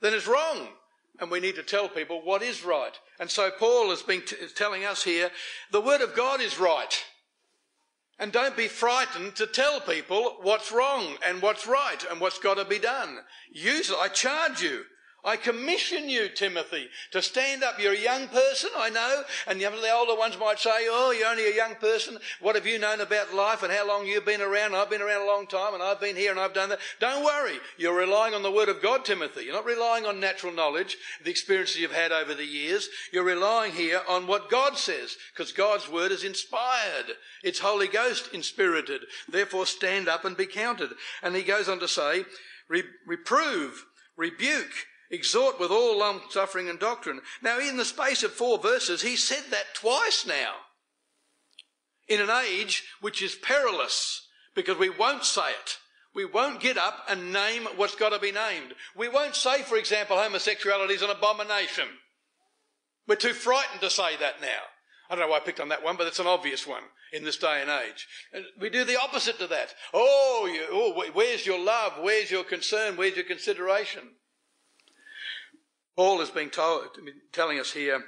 then 0.00 0.14
it's 0.14 0.26
wrong 0.26 0.68
and 1.20 1.30
we 1.30 1.40
need 1.40 1.54
to 1.56 1.62
tell 1.62 1.88
people 1.88 2.22
what 2.22 2.42
is 2.42 2.64
right. 2.64 2.98
And 3.18 3.30
so 3.30 3.50
Paul 3.50 3.90
has 3.90 4.02
been 4.02 4.22
t- 4.22 4.36
telling 4.54 4.84
us 4.84 5.04
here 5.04 5.30
the 5.70 5.80
Word 5.80 6.00
of 6.00 6.16
God 6.16 6.40
is 6.40 6.58
right. 6.58 7.04
And 8.18 8.32
don't 8.32 8.56
be 8.56 8.68
frightened 8.68 9.36
to 9.36 9.46
tell 9.46 9.80
people 9.80 10.36
what's 10.42 10.72
wrong 10.72 11.16
and 11.26 11.40
what's 11.40 11.66
right 11.66 12.04
and 12.10 12.20
what's 12.20 12.38
got 12.38 12.58
to 12.58 12.64
be 12.64 12.78
done. 12.78 13.18
Use. 13.50 13.90
I 13.90 14.08
charge 14.08 14.60
you. 14.60 14.82
I 15.24 15.36
commission 15.36 16.08
you, 16.08 16.28
Timothy, 16.28 16.88
to 17.10 17.20
stand 17.20 17.62
up. 17.62 17.78
You're 17.78 17.92
a 17.92 17.98
young 17.98 18.28
person, 18.28 18.70
I 18.76 18.88
know, 18.88 19.22
and 19.46 19.60
the 19.60 19.92
older 19.92 20.16
ones 20.16 20.38
might 20.38 20.58
say, 20.58 20.70
Oh, 20.88 21.14
you're 21.16 21.28
only 21.28 21.50
a 21.50 21.54
young 21.54 21.74
person. 21.74 22.18
What 22.40 22.54
have 22.54 22.66
you 22.66 22.78
known 22.78 23.00
about 23.00 23.34
life 23.34 23.62
and 23.62 23.72
how 23.72 23.86
long 23.86 24.06
you've 24.06 24.24
been 24.24 24.40
around? 24.40 24.74
I've 24.74 24.88
been 24.88 25.02
around 25.02 25.22
a 25.22 25.30
long 25.30 25.46
time 25.46 25.74
and 25.74 25.82
I've 25.82 26.00
been 26.00 26.16
here 26.16 26.30
and 26.30 26.40
I've 26.40 26.54
done 26.54 26.70
that. 26.70 26.80
Don't 27.00 27.24
worry. 27.24 27.58
You're 27.76 27.96
relying 27.96 28.34
on 28.34 28.42
the 28.42 28.50
Word 28.50 28.70
of 28.70 28.80
God, 28.80 29.04
Timothy. 29.04 29.44
You're 29.44 29.54
not 29.54 29.66
relying 29.66 30.06
on 30.06 30.20
natural 30.20 30.52
knowledge, 30.52 30.96
the 31.22 31.30
experiences 31.30 31.76
you've 31.76 31.92
had 31.92 32.12
over 32.12 32.34
the 32.34 32.44
years. 32.44 32.88
You're 33.12 33.24
relying 33.24 33.72
here 33.72 34.00
on 34.08 34.26
what 34.26 34.50
God 34.50 34.78
says, 34.78 35.16
because 35.34 35.52
God's 35.52 35.88
Word 35.88 36.12
is 36.12 36.24
inspired. 36.24 37.12
It's 37.42 37.58
Holy 37.58 37.88
Ghost 37.88 38.30
inspirited. 38.32 39.02
Therefore, 39.28 39.66
stand 39.66 40.08
up 40.08 40.24
and 40.24 40.36
be 40.36 40.46
counted. 40.46 40.90
And 41.22 41.36
he 41.36 41.42
goes 41.42 41.68
on 41.68 41.78
to 41.80 41.88
say, 41.88 42.24
reprove, 43.06 43.84
rebuke, 44.16 44.86
exhort 45.10 45.58
with 45.58 45.70
all 45.70 45.98
long 45.98 46.20
suffering 46.30 46.68
and 46.68 46.78
doctrine. 46.78 47.20
Now, 47.42 47.58
in 47.58 47.76
the 47.76 47.84
space 47.84 48.22
of 48.22 48.32
four 48.32 48.58
verses, 48.58 49.02
he 49.02 49.16
said 49.16 49.44
that 49.50 49.74
twice 49.74 50.24
now. 50.26 50.52
In 52.08 52.20
an 52.20 52.30
age 52.30 52.84
which 53.00 53.22
is 53.22 53.34
perilous, 53.34 54.26
because 54.54 54.78
we 54.78 54.88
won't 54.88 55.24
say 55.24 55.50
it. 55.50 55.78
We 56.14 56.24
won't 56.24 56.60
get 56.60 56.76
up 56.76 57.06
and 57.08 57.32
name 57.32 57.68
what's 57.76 57.94
got 57.94 58.10
to 58.10 58.18
be 58.18 58.32
named. 58.32 58.74
We 58.96 59.08
won't 59.08 59.36
say, 59.36 59.62
for 59.62 59.76
example, 59.76 60.16
homosexuality 60.16 60.94
is 60.94 61.02
an 61.02 61.10
abomination. 61.10 61.86
We're 63.06 63.16
too 63.16 63.32
frightened 63.32 63.80
to 63.82 63.90
say 63.90 64.16
that 64.18 64.40
now. 64.40 64.62
I 65.08 65.14
don't 65.14 65.24
know 65.24 65.30
why 65.30 65.38
I 65.38 65.40
picked 65.40 65.60
on 65.60 65.68
that 65.68 65.84
one, 65.84 65.96
but 65.96 66.06
it's 66.06 66.18
an 66.18 66.26
obvious 66.26 66.66
one 66.66 66.82
in 67.12 67.24
this 67.24 67.36
day 67.36 67.60
and 67.60 67.70
age. 67.70 68.06
We 68.60 68.70
do 68.70 68.84
the 68.84 69.00
opposite 69.00 69.38
to 69.38 69.46
that. 69.48 69.74
Oh, 69.92 70.48
you, 70.52 70.66
oh, 70.70 71.10
where's 71.12 71.46
your 71.46 71.58
love? 71.58 71.94
Where's 72.00 72.30
your 72.30 72.44
concern? 72.44 72.96
Where's 72.96 73.16
your 73.16 73.24
consideration? 73.24 74.02
Paul 75.96 76.20
has 76.20 76.30
been 76.30 76.50
told, 76.50 76.84
telling 77.32 77.58
us 77.58 77.72
here 77.72 78.02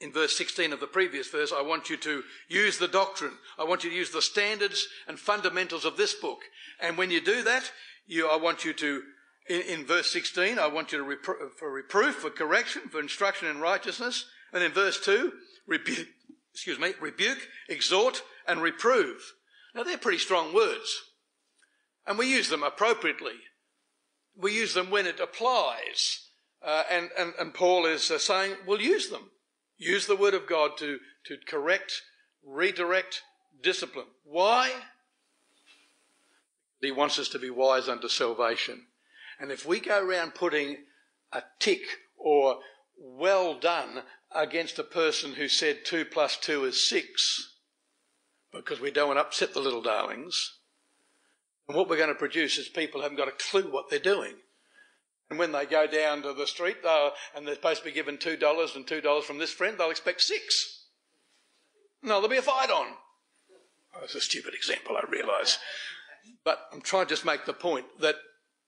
in 0.00 0.12
verse 0.12 0.36
16 0.36 0.72
of 0.72 0.80
the 0.80 0.86
previous 0.86 1.28
verse, 1.28 1.52
I 1.52 1.62
want 1.62 1.90
you 1.90 1.96
to 1.98 2.22
use 2.48 2.78
the 2.78 2.88
doctrine. 2.88 3.34
I 3.58 3.64
want 3.64 3.84
you 3.84 3.90
to 3.90 3.96
use 3.96 4.10
the 4.10 4.22
standards 4.22 4.86
and 5.08 5.18
fundamentals 5.18 5.84
of 5.84 5.96
this 5.96 6.14
book. 6.14 6.40
And 6.80 6.96
when 6.96 7.10
you 7.10 7.20
do 7.20 7.42
that, 7.42 7.70
you, 8.06 8.28
I 8.28 8.36
want 8.36 8.64
you 8.64 8.72
to 8.74 9.02
in, 9.50 9.62
in 9.62 9.84
verse 9.84 10.10
16, 10.12 10.58
I 10.58 10.68
want 10.68 10.92
you 10.92 10.98
to 10.98 11.04
repro- 11.04 11.50
for 11.58 11.70
reproof, 11.70 12.16
for 12.16 12.30
correction, 12.30 12.82
for 12.88 13.00
instruction 13.00 13.48
in 13.48 13.60
righteousness. 13.60 14.26
And 14.52 14.62
in 14.62 14.72
verse 14.72 15.00
2, 15.00 15.32
rebuke, 15.66 16.08
excuse 16.52 16.78
me, 16.78 16.94
rebuke, 17.00 17.48
exhort, 17.68 18.22
and 18.46 18.62
reprove. 18.62 19.34
Now 19.74 19.82
they're 19.82 19.98
pretty 19.98 20.18
strong 20.18 20.54
words. 20.54 21.02
And 22.06 22.18
we 22.18 22.30
use 22.30 22.48
them 22.48 22.62
appropriately. 22.62 23.34
We 24.36 24.54
use 24.54 24.74
them 24.74 24.90
when 24.90 25.06
it 25.06 25.20
applies. 25.20 26.29
Uh, 26.62 26.82
and, 26.90 27.10
and, 27.18 27.32
and 27.38 27.54
Paul 27.54 27.86
is 27.86 28.10
uh, 28.10 28.18
saying, 28.18 28.54
we'll 28.66 28.80
use 28.80 29.08
them. 29.08 29.30
Use 29.78 30.06
the 30.06 30.16
word 30.16 30.34
of 30.34 30.46
God 30.46 30.72
to, 30.78 30.98
to 31.26 31.38
correct, 31.46 32.02
redirect, 32.44 33.22
discipline. 33.62 34.06
Why? 34.24 34.70
He 36.80 36.90
wants 36.90 37.18
us 37.18 37.28
to 37.30 37.38
be 37.38 37.50
wise 37.50 37.88
unto 37.88 38.08
salvation. 38.08 38.86
And 39.38 39.50
if 39.50 39.66
we 39.66 39.80
go 39.80 40.04
around 40.04 40.34
putting 40.34 40.76
a 41.32 41.42
tick 41.58 41.80
or 42.18 42.58
well 42.98 43.58
done 43.58 44.02
against 44.34 44.78
a 44.78 44.84
person 44.84 45.32
who 45.32 45.48
said 45.48 45.84
two 45.84 46.04
plus 46.04 46.36
two 46.36 46.64
is 46.64 46.86
six, 46.86 47.54
because 48.52 48.80
we 48.80 48.90
don't 48.90 49.08
want 49.08 49.18
to 49.18 49.24
upset 49.24 49.54
the 49.54 49.60
little 49.60 49.82
darlings, 49.82 50.58
and 51.66 51.76
what 51.76 51.88
we're 51.88 51.96
going 51.96 52.08
to 52.08 52.14
produce 52.14 52.58
is 52.58 52.68
people 52.68 53.00
haven't 53.00 53.16
got 53.16 53.28
a 53.28 53.32
clue 53.32 53.70
what 53.70 53.88
they're 53.88 53.98
doing. 53.98 54.34
And 55.30 55.38
when 55.38 55.52
they 55.52 55.64
go 55.64 55.86
down 55.86 56.22
to 56.22 56.32
the 56.32 56.46
street 56.46 56.78
uh, 56.84 57.10
and 57.34 57.46
they're 57.46 57.54
supposed 57.54 57.80
to 57.80 57.88
be 57.88 57.94
given 57.94 58.18
$2 58.18 58.76
and 58.76 58.86
$2 58.86 59.22
from 59.22 59.38
this 59.38 59.52
friend, 59.52 59.78
they'll 59.78 59.90
expect 59.90 60.20
six. 60.22 60.86
No, 62.02 62.14
there'll 62.14 62.28
be 62.28 62.36
a 62.36 62.42
fight 62.42 62.70
on. 62.70 62.86
Oh, 63.94 64.00
that's 64.00 64.16
a 64.16 64.20
stupid 64.20 64.54
example, 64.54 64.96
I 64.96 65.08
realise. 65.08 65.58
But 66.44 66.66
I'm 66.72 66.80
trying 66.80 67.06
to 67.06 67.10
just 67.10 67.24
make 67.24 67.46
the 67.46 67.52
point 67.52 67.86
that 68.00 68.16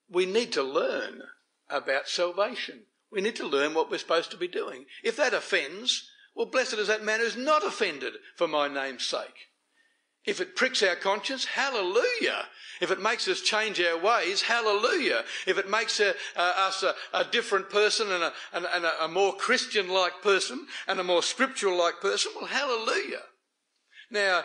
we 0.09 0.25
need 0.25 0.53
to 0.53 0.63
learn 0.63 1.23
about 1.69 2.07
salvation. 2.07 2.83
We 3.11 3.21
need 3.21 3.35
to 3.37 3.47
learn 3.47 3.73
what 3.73 3.91
we're 3.91 3.97
supposed 3.97 4.31
to 4.31 4.37
be 4.37 4.47
doing. 4.47 4.85
If 5.03 5.17
that 5.17 5.33
offends, 5.33 6.09
well, 6.35 6.45
blessed 6.45 6.75
is 6.75 6.87
that 6.87 7.03
man 7.03 7.19
who's 7.19 7.37
not 7.37 7.65
offended 7.65 8.13
for 8.35 8.47
my 8.47 8.67
name's 8.67 9.05
sake. 9.05 9.49
If 10.25 10.39
it 10.39 10.55
pricks 10.55 10.81
our 10.83 10.95
conscience, 10.95 11.45
hallelujah. 11.45 12.45
If 12.79 12.91
it 12.91 13.01
makes 13.01 13.27
us 13.27 13.41
change 13.41 13.79
our 13.81 13.97
ways, 13.97 14.41
hallelujah. 14.41 15.23
If 15.45 15.57
it 15.57 15.69
makes 15.69 15.99
a, 15.99 16.11
uh, 16.35 16.53
us 16.57 16.83
a, 16.83 16.95
a, 17.13 17.25
different 17.25 17.69
person 17.69 18.11
and, 18.11 18.23
a, 18.23 18.33
and, 18.53 18.65
and 18.73 18.85
a, 19.01 19.07
more 19.07 19.33
Christian 19.33 19.89
like 19.89 20.21
person 20.21 20.65
and 20.87 20.99
a 20.99 21.03
more 21.03 21.23
scriptural 21.23 21.77
like 21.77 21.99
person, 22.01 22.31
well, 22.35 22.45
hallelujah. 22.45 23.21
Now, 24.11 24.43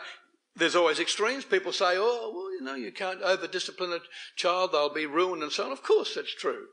there's 0.56 0.76
always 0.76 0.98
extremes. 0.98 1.44
People 1.44 1.72
say, 1.72 1.94
oh, 1.96 2.32
well, 2.34 2.52
you 2.52 2.62
know, 2.62 2.74
you 2.74 2.90
can't 2.90 3.22
over 3.22 3.46
discipline 3.46 3.92
a 3.92 4.00
child, 4.36 4.72
they'll 4.72 4.92
be 4.92 5.06
ruined 5.06 5.42
and 5.42 5.52
so 5.52 5.66
on. 5.66 5.72
Of 5.72 5.84
course, 5.84 6.14
that's 6.16 6.34
true. 6.34 6.66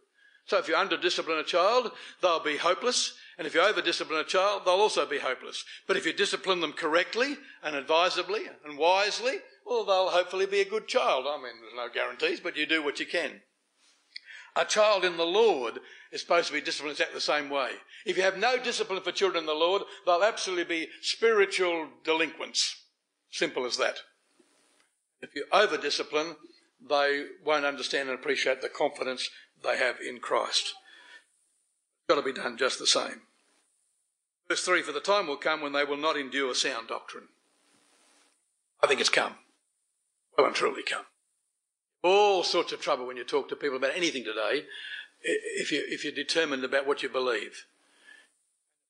So 0.47 0.57
if 0.57 0.67
you 0.67 0.75
under 0.75 0.97
discipline 0.97 1.39
a 1.39 1.43
child, 1.43 1.91
they'll 2.21 2.43
be 2.43 2.57
hopeless. 2.57 3.13
And 3.37 3.45
if 3.45 3.53
you 3.53 3.61
over 3.61 3.81
discipline 3.81 4.19
a 4.19 4.23
child, 4.23 4.61
they'll 4.65 4.75
also 4.75 5.05
be 5.05 5.19
hopeless. 5.19 5.63
But 5.87 5.97
if 5.97 6.05
you 6.05 6.13
discipline 6.13 6.61
them 6.61 6.73
correctly 6.73 7.37
and 7.63 7.75
advisably 7.75 8.43
and 8.63 8.77
wisely, 8.77 9.39
well, 9.65 9.83
they'll 9.83 10.09
hopefully 10.09 10.45
be 10.45 10.61
a 10.61 10.69
good 10.69 10.87
child. 10.87 11.25
I 11.27 11.35
mean, 11.37 11.53
there's 11.61 11.75
no 11.75 11.93
guarantees, 11.93 12.39
but 12.39 12.55
you 12.55 12.65
do 12.65 12.83
what 12.83 12.99
you 12.99 13.05
can. 13.05 13.41
A 14.55 14.63
child 14.63 15.03
in 15.03 15.17
the 15.17 15.25
Lord 15.25 15.79
is 16.13 16.21
supposed 16.21 16.47
to 16.47 16.53
be 16.53 16.61
disciplined 16.61 16.93
exactly 16.93 17.15
the 17.15 17.21
same 17.21 17.49
way. 17.49 17.71
If 18.05 18.15
you 18.15 18.23
have 18.23 18.37
no 18.37 18.57
discipline 18.57 19.01
for 19.01 19.11
children 19.11 19.43
in 19.43 19.47
the 19.47 19.53
Lord, 19.53 19.81
they'll 20.05 20.23
absolutely 20.23 20.63
be 20.63 20.87
spiritual 21.01 21.89
delinquents. 22.05 22.83
Simple 23.31 23.65
as 23.65 23.75
that. 23.77 23.97
If 25.21 25.35
you 25.35 25.45
over 25.51 25.75
discipline, 25.75 26.37
they 26.87 27.25
won't 27.43 27.65
understand 27.65 28.07
and 28.07 28.17
appreciate 28.17 28.61
the 28.61 28.69
confidence 28.69 29.29
they 29.61 29.77
have 29.77 29.97
in 29.99 30.19
Christ. 30.19 30.73
It's 31.97 32.07
got 32.07 32.15
to 32.15 32.21
be 32.21 32.39
done 32.39 32.57
just 32.57 32.79
the 32.79 32.87
same. 32.87 33.23
Verse 34.47 34.63
3 34.63 34.81
For 34.81 34.91
the 34.91 34.99
time 34.99 35.27
will 35.27 35.37
come 35.37 35.61
when 35.61 35.73
they 35.73 35.83
will 35.83 35.97
not 35.97 36.17
endure 36.17 36.53
sound 36.53 36.87
doctrine. 36.87 37.29
I 38.83 38.87
think 38.87 38.99
it's 38.99 39.09
come. 39.09 39.35
Well 40.37 40.47
and 40.47 40.55
truly 40.55 40.83
come. 40.83 41.05
All 42.03 42.43
sorts 42.43 42.71
of 42.71 42.81
trouble 42.81 43.07
when 43.07 43.17
you 43.17 43.23
talk 43.23 43.49
to 43.49 43.55
people 43.55 43.77
about 43.77 43.95
anything 43.95 44.23
today 44.23 44.65
if, 45.21 45.71
you, 45.71 45.83
if 45.87 46.03
you're 46.03 46.13
determined 46.13 46.63
about 46.63 46.85
what 46.85 47.01
you 47.01 47.09
believe 47.09 47.65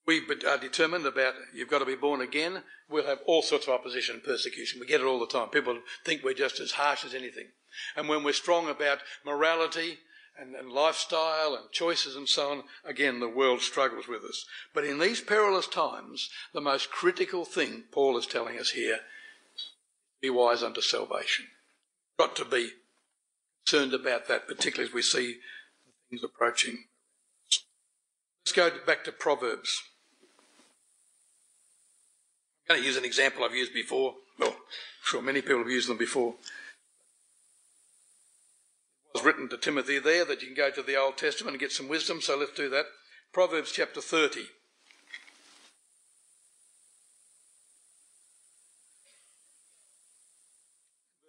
we 0.06 0.22
are 0.48 0.58
determined 0.58 1.06
about 1.06 1.34
you've 1.54 1.70
got 1.70 1.80
to 1.80 1.86
be 1.86 1.96
born 1.96 2.22
again, 2.22 2.64
we'll 2.90 3.08
have 3.08 3.20
all 3.26 3.42
sorts 3.42 3.68
of 3.68 3.74
opposition 3.74 4.16
and 4.16 4.24
persecution. 4.24 4.80
We 4.80 4.86
get 4.86 5.02
it 5.02 5.06
all 5.06 5.20
the 5.20 5.28
time. 5.28 5.50
People 5.50 5.80
think 6.04 6.24
we're 6.24 6.34
just 6.34 6.60
as 6.60 6.74
harsh 6.74 7.04
as 7.04 7.14
anything. 7.14 7.48
And 7.96 8.08
when 8.08 8.24
we're 8.24 8.34
strong 8.34 8.70
about 8.70 9.00
morality 9.26 10.00
and, 10.40 10.56
and 10.56 10.72
lifestyle 10.72 11.56
and 11.56 11.72
choices 11.72 12.16
and 12.16 12.28
so 12.28 12.52
on, 12.52 12.64
again, 12.84 13.20
the 13.20 13.30
world 13.30 13.62
struggles 13.62 14.08
with 14.08 14.24
us. 14.24 14.46
But 14.74 14.86
in 14.86 15.00
these 15.00 15.22
perilous 15.22 15.68
times, 15.68 16.30
the 16.54 16.62
most 16.62 16.92
critical 16.92 17.46
thing 17.46 17.84
Paul 17.92 18.18
is 18.18 18.26
telling 18.26 18.60
us 18.60 18.72
here 18.72 19.00
be 20.22 20.30
wise 20.30 20.64
unto 20.64 20.82
salvation. 20.82 21.46
Got 22.18 22.36
to 22.38 22.46
be 22.46 22.72
concerned 23.66 23.94
about 23.94 24.28
that, 24.28 24.48
particularly 24.48 24.90
as 24.90 24.94
we 24.94 25.02
see 25.02 25.38
things 26.10 26.24
approaching. 26.24 26.86
Let's 28.46 28.54
go 28.56 28.72
back 28.86 29.04
to 29.06 29.12
Proverbs. 29.12 29.82
I'm 32.70 32.76
going 32.76 32.82
to 32.82 32.88
use 32.88 32.98
an 32.98 33.06
example 33.06 33.44
I've 33.44 33.56
used 33.56 33.74
before. 33.74 34.16
Well, 34.40 34.50
I'm 34.50 34.56
sure 35.04 35.22
many 35.22 35.42
people 35.42 35.60
have 35.60 35.70
used 35.70 35.90
them 35.90 35.98
before. 35.98 36.36
Was 39.16 39.24
written 39.24 39.48
to 39.48 39.58
Timothy 39.58 39.98
there 39.98 40.26
that 40.26 40.42
you 40.42 40.48
can 40.48 40.58
go 40.58 40.70
to 40.72 40.84
the 40.84 40.98
Old 40.98 41.18
Testament 41.18 41.54
and 41.54 41.60
get 41.62 41.72
some 41.72 41.88
wisdom, 41.88 42.20
so 42.20 42.38
let's 42.38 42.52
do 42.52 42.68
that. 42.68 42.84
Proverbs 43.32 43.72
chapter 43.72 44.02
30. 44.02 44.42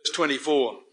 Verse 0.04 0.12
24. 0.12 0.80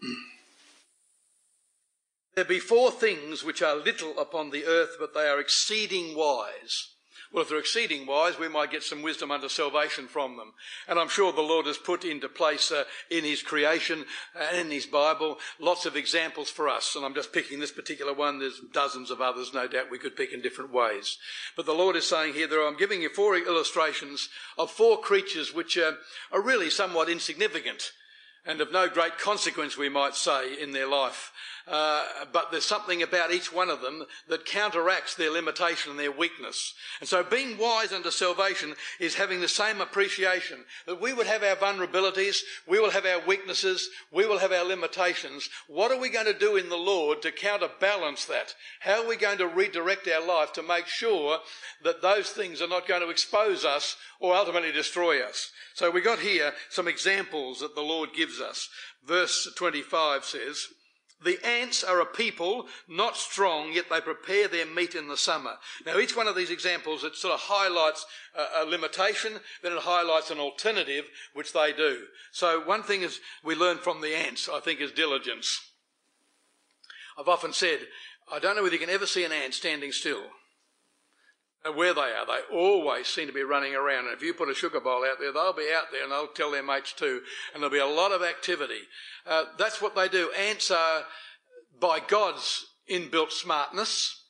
There 2.36 2.44
be 2.44 2.60
four 2.60 2.92
things 2.92 3.42
which 3.42 3.60
are 3.60 3.74
little 3.74 4.16
upon 4.18 4.50
the 4.50 4.64
earth, 4.64 4.96
but 5.00 5.14
they 5.14 5.26
are 5.28 5.40
exceeding 5.40 6.16
wise 6.16 6.94
well, 7.34 7.42
if 7.42 7.48
they're 7.48 7.58
exceeding 7.58 8.06
wise, 8.06 8.38
we 8.38 8.48
might 8.48 8.70
get 8.70 8.84
some 8.84 9.02
wisdom 9.02 9.32
unto 9.32 9.48
salvation 9.48 10.06
from 10.06 10.36
them. 10.36 10.52
And 10.86 11.00
I'm 11.00 11.08
sure 11.08 11.32
the 11.32 11.40
Lord 11.40 11.66
has 11.66 11.76
put 11.76 12.04
into 12.04 12.28
place 12.28 12.70
uh, 12.70 12.84
in 13.10 13.24
His 13.24 13.42
creation 13.42 14.04
and 14.38 14.56
in 14.56 14.70
His 14.70 14.86
Bible 14.86 15.38
lots 15.58 15.84
of 15.84 15.96
examples 15.96 16.48
for 16.48 16.68
us. 16.68 16.94
And 16.94 17.04
I'm 17.04 17.12
just 17.12 17.32
picking 17.32 17.58
this 17.58 17.72
particular 17.72 18.14
one. 18.14 18.38
There's 18.38 18.60
dozens 18.72 19.10
of 19.10 19.20
others, 19.20 19.52
no 19.52 19.66
doubt, 19.66 19.90
we 19.90 19.98
could 19.98 20.14
pick 20.14 20.32
in 20.32 20.42
different 20.42 20.72
ways. 20.72 21.18
But 21.56 21.66
the 21.66 21.72
Lord 21.72 21.96
is 21.96 22.06
saying 22.06 22.34
here 22.34 22.46
that 22.46 22.56
I'm 22.56 22.76
giving 22.76 23.02
you 23.02 23.08
four 23.08 23.36
illustrations 23.36 24.28
of 24.56 24.70
four 24.70 25.00
creatures 25.00 25.52
which 25.52 25.76
uh, 25.76 25.92
are 26.30 26.40
really 26.40 26.70
somewhat 26.70 27.08
insignificant 27.08 27.90
and 28.46 28.60
of 28.60 28.72
no 28.72 28.88
great 28.88 29.18
consequence, 29.18 29.76
we 29.76 29.88
might 29.88 30.14
say, 30.14 30.60
in 30.60 30.72
their 30.72 30.86
life. 30.86 31.32
Uh, 31.66 32.04
but 32.30 32.50
there's 32.50 32.64
something 32.64 33.02
about 33.02 33.32
each 33.32 33.50
one 33.50 33.70
of 33.70 33.80
them 33.80 34.04
that 34.28 34.44
counteracts 34.44 35.14
their 35.14 35.30
limitation 35.30 35.90
and 35.90 35.98
their 35.98 36.12
weakness. 36.12 36.74
And 37.00 37.08
so 37.08 37.24
being 37.24 37.56
wise 37.56 37.90
unto 37.90 38.10
salvation 38.10 38.74
is 39.00 39.14
having 39.14 39.40
the 39.40 39.48
same 39.48 39.80
appreciation 39.80 40.58
that 40.86 41.00
we 41.00 41.14
would 41.14 41.26
have 41.26 41.42
our 41.42 41.56
vulnerabilities, 41.56 42.40
we 42.68 42.78
will 42.78 42.90
have 42.90 43.06
our 43.06 43.26
weaknesses, 43.26 43.88
we 44.12 44.26
will 44.26 44.38
have 44.38 44.52
our 44.52 44.64
limitations. 44.64 45.48
What 45.66 45.90
are 45.90 45.98
we 45.98 46.10
going 46.10 46.26
to 46.26 46.38
do 46.38 46.56
in 46.56 46.68
the 46.68 46.76
Lord 46.76 47.22
to 47.22 47.32
counterbalance 47.32 48.26
that? 48.26 48.54
How 48.80 49.02
are 49.02 49.08
we 49.08 49.16
going 49.16 49.38
to 49.38 49.48
redirect 49.48 50.06
our 50.08 50.26
life 50.26 50.52
to 50.54 50.62
make 50.62 50.86
sure 50.86 51.38
that 51.82 52.02
those 52.02 52.28
things 52.28 52.60
are 52.60 52.68
not 52.68 52.86
going 52.86 53.00
to 53.00 53.10
expose 53.10 53.64
us 53.64 53.96
or 54.20 54.34
ultimately 54.34 54.72
destroy 54.72 55.22
us? 55.22 55.50
So 55.72 55.90
we 55.90 56.02
got 56.02 56.18
here 56.18 56.52
some 56.68 56.88
examples 56.88 57.60
that 57.60 57.74
the 57.74 57.80
Lord 57.80 58.10
gives 58.14 58.38
us. 58.38 58.68
Verse 59.06 59.50
25 59.56 60.24
says, 60.24 60.66
the 61.24 61.44
ants 61.44 61.82
are 61.82 62.00
a 62.00 62.06
people 62.06 62.66
not 62.88 63.16
strong, 63.16 63.72
yet 63.72 63.86
they 63.90 64.00
prepare 64.00 64.48
their 64.48 64.66
meat 64.66 64.94
in 64.94 65.08
the 65.08 65.16
summer. 65.16 65.54
Now, 65.86 65.98
each 65.98 66.16
one 66.16 66.28
of 66.28 66.36
these 66.36 66.50
examples, 66.50 67.04
it 67.04 67.16
sort 67.16 67.34
of 67.34 67.40
highlights 67.40 68.06
a, 68.56 68.64
limitation, 68.64 69.34
then 69.62 69.72
it 69.72 69.80
highlights 69.80 70.30
an 70.30 70.38
alternative, 70.38 71.06
which 71.32 71.52
they 71.52 71.72
do. 71.72 72.04
So, 72.32 72.60
one 72.60 72.82
thing 72.82 73.02
is 73.02 73.20
we 73.42 73.54
learn 73.54 73.78
from 73.78 74.00
the 74.00 74.16
ants, 74.16 74.48
I 74.52 74.60
think, 74.60 74.80
is 74.80 74.92
diligence. 74.92 75.60
I've 77.18 77.28
often 77.28 77.52
said, 77.52 77.80
I 78.32 78.38
don't 78.38 78.56
know 78.56 78.62
whether 78.62 78.74
you 78.74 78.80
can 78.80 78.90
ever 78.90 79.06
see 79.06 79.24
an 79.24 79.32
ant 79.32 79.54
standing 79.54 79.92
still 79.92 80.22
where 81.72 81.94
they 81.94 82.00
are. 82.00 82.26
They 82.26 82.54
always 82.54 83.06
seem 83.06 83.26
to 83.26 83.32
be 83.32 83.42
running 83.42 83.74
around. 83.74 84.06
And 84.06 84.14
if 84.14 84.22
you 84.22 84.34
put 84.34 84.50
a 84.50 84.54
sugar 84.54 84.80
bowl 84.80 85.04
out 85.04 85.18
there, 85.18 85.32
they'll 85.32 85.52
be 85.54 85.72
out 85.74 85.84
there 85.90 86.02
and 86.02 86.12
they'll 86.12 86.26
tell 86.26 86.50
their 86.50 86.62
mates 86.62 86.92
too. 86.92 87.22
And 87.52 87.62
there'll 87.62 87.72
be 87.72 87.78
a 87.78 87.86
lot 87.86 88.12
of 88.12 88.22
activity. 88.22 88.80
Uh, 89.26 89.44
that's 89.58 89.80
what 89.80 89.94
they 89.94 90.08
do. 90.08 90.30
Ants 90.32 90.70
are, 90.70 91.04
by 91.80 92.00
God's 92.00 92.66
inbuilt 92.90 93.32
smartness, 93.32 94.23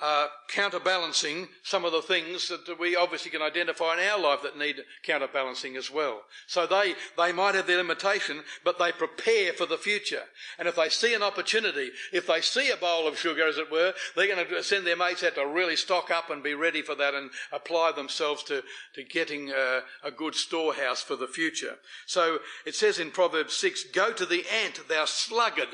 uh, 0.00 0.26
counterbalancing 0.48 1.48
some 1.62 1.84
of 1.84 1.92
the 1.92 2.02
things 2.02 2.48
that 2.48 2.78
we 2.78 2.94
obviously 2.94 3.30
can 3.30 3.42
identify 3.42 3.94
in 3.94 4.08
our 4.08 4.18
life 4.18 4.42
that 4.42 4.56
need 4.56 4.76
counterbalancing 5.02 5.76
as 5.76 5.90
well. 5.90 6.22
So 6.46 6.66
they, 6.66 6.94
they 7.16 7.32
might 7.32 7.54
have 7.54 7.66
their 7.66 7.78
limitation, 7.78 8.42
but 8.64 8.78
they 8.78 8.92
prepare 8.92 9.52
for 9.52 9.66
the 9.66 9.76
future. 9.76 10.22
And 10.58 10.68
if 10.68 10.76
they 10.76 10.88
see 10.88 11.14
an 11.14 11.22
opportunity, 11.22 11.90
if 12.12 12.26
they 12.26 12.40
see 12.40 12.70
a 12.70 12.76
bowl 12.76 13.08
of 13.08 13.18
sugar, 13.18 13.46
as 13.46 13.58
it 13.58 13.70
were, 13.70 13.92
they're 14.14 14.34
going 14.34 14.46
to 14.46 14.62
send 14.62 14.86
their 14.86 14.96
mates 14.96 15.24
out 15.24 15.34
to 15.34 15.46
really 15.46 15.76
stock 15.76 16.10
up 16.10 16.30
and 16.30 16.42
be 16.42 16.54
ready 16.54 16.82
for 16.82 16.94
that 16.94 17.14
and 17.14 17.30
apply 17.52 17.92
themselves 17.92 18.42
to, 18.44 18.62
to 18.94 19.02
getting 19.04 19.50
uh, 19.50 19.80
a 20.04 20.10
good 20.10 20.34
storehouse 20.34 21.02
for 21.02 21.16
the 21.16 21.26
future. 21.26 21.76
So 22.06 22.38
it 22.64 22.74
says 22.74 22.98
in 22.98 23.10
Proverbs 23.10 23.56
6, 23.56 23.84
go 23.92 24.12
to 24.12 24.26
the 24.26 24.44
ant, 24.64 24.88
thou 24.88 25.04
sluggard. 25.04 25.68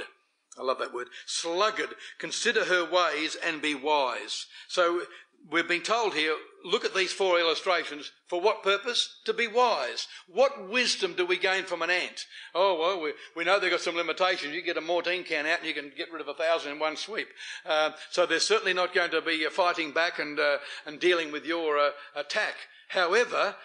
I 0.59 0.63
love 0.63 0.79
that 0.79 0.95
word. 0.95 1.09
Sluggard. 1.27 1.91
Consider 2.19 2.65
her 2.65 2.85
ways 2.85 3.37
and 3.45 3.61
be 3.61 3.75
wise. 3.75 4.47
So 4.69 5.03
we've 5.51 5.69
been 5.69 5.83
told 5.83 6.15
here, 6.15 6.35
look 6.65 6.85
at 6.85 6.95
these 6.95 7.13
four 7.13 7.39
illustrations. 7.39 8.13
For 8.29 8.41
what 8.41 8.63
purpose? 8.63 9.21
To 9.25 9.33
be 9.33 9.47
wise. 9.47 10.07
What 10.29 10.69
wisdom 10.69 11.15
do 11.15 11.27
we 11.27 11.39
gain 11.39 11.65
from 11.65 11.83
an 11.83 11.91
ant? 11.91 12.27
Oh, 12.55 12.79
well, 12.79 13.01
we, 13.03 13.13
we 13.37 13.45
know 13.45 13.59
they've 13.59 13.71
got 13.71 13.81
some 13.81 13.97
limitations. 13.97 14.55
You 14.55 14.63
get 14.63 14.77
a 14.77 14.81
Mortein 14.81 15.25
can 15.25 15.47
out 15.47 15.59
and 15.59 15.69
you 15.69 15.75
can 15.75 15.93
get 15.97 16.13
rid 16.13 16.21
of 16.21 16.29
a 16.29 16.35
thousand 16.35 16.73
in 16.73 16.79
one 16.79 16.97
sweep. 16.97 17.29
Uh, 17.67 17.91
so 18.11 18.27
they're 18.27 18.41
certainly 18.41 18.75
not 18.75 18.95
going 18.95 19.11
to 19.11 19.21
be 19.21 19.45
uh, 19.47 19.51
fighting 19.51 19.93
back 19.93 20.19
and, 20.19 20.39
uh, 20.39 20.59
and 20.87 21.01
dealing 21.01 21.33
with 21.33 21.45
your 21.45 21.79
uh, 21.79 21.91
attack. 22.15 22.55
However, 22.89 23.57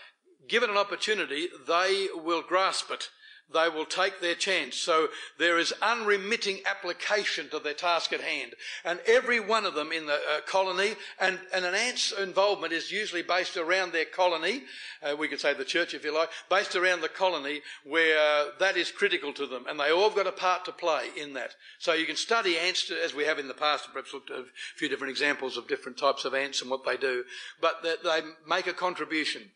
given 0.48 0.70
an 0.70 0.78
opportunity, 0.78 1.48
they 1.68 2.08
will 2.16 2.42
grasp 2.42 2.92
it 2.92 3.10
they 3.54 3.70
will 3.70 3.86
take 3.86 4.22
their 4.22 4.36
chance. 4.36 4.76
So 4.76 5.08
there 5.38 5.58
is 5.58 5.74
unremitting 5.82 6.60
application 6.70 7.50
to 7.50 7.60
their 7.60 7.74
task 7.74 8.14
at 8.14 8.22
hand. 8.22 8.54
And 8.86 9.00
every 9.08 9.40
one 9.40 9.66
of 9.66 9.74
them 9.74 9.92
in 9.92 10.06
the 10.06 10.14
uh, 10.14 10.42
colony, 10.46 10.96
and, 11.20 11.40
and 11.54 11.66
an 11.66 11.74
ant's 11.74 12.12
involvement 12.12 12.74
is 12.74 12.92
usually 12.92 13.24
based 13.24 13.58
around 13.58 13.92
their 13.92 14.06
colony, 14.06 14.64
uh, 15.02 15.16
we 15.16 15.28
could 15.28 15.40
say 15.40 15.54
the 15.54 15.66
church 15.66 15.94
if 15.94 16.04
you 16.04 16.14
like, 16.14 16.30
based 16.50 16.76
around 16.76 17.02
the 17.02 17.10
colony 17.10 17.62
where 17.86 18.18
uh, 18.18 18.50
that 18.60 18.78
is 18.78 18.92
critical 18.92 19.34
to 19.34 19.48
them. 19.48 19.66
And 19.68 19.80
they 19.80 19.92
all 19.92 20.10
have 20.10 20.16
got 20.16 20.28
a 20.28 20.32
part 20.32 20.66
to 20.66 20.72
play 20.72 21.10
in 21.18 21.34
that. 21.34 21.56
So 21.80 21.94
you 21.94 22.06
can 22.06 22.16
study 22.16 22.58
ants 22.58 22.92
as 22.92 23.16
we 23.16 23.26
have 23.26 23.40
in 23.40 23.48
the 23.48 23.54
past, 23.54 23.90
perhaps 23.92 24.14
looked 24.14 24.32
at 24.32 24.40
a 24.40 24.46
few 24.76 24.90
different 24.90 25.12
examples 25.12 25.58
of 25.58 25.68
different 25.68 25.98
types 25.98 26.26
of 26.26 26.34
ants 26.34 26.62
and 26.62 26.70
what 26.70 26.86
they 26.86 26.98
do. 26.98 27.24
But 27.62 27.84
they 27.84 28.22
make 28.48 28.68
a 28.68 28.74
contribution. 28.74 29.52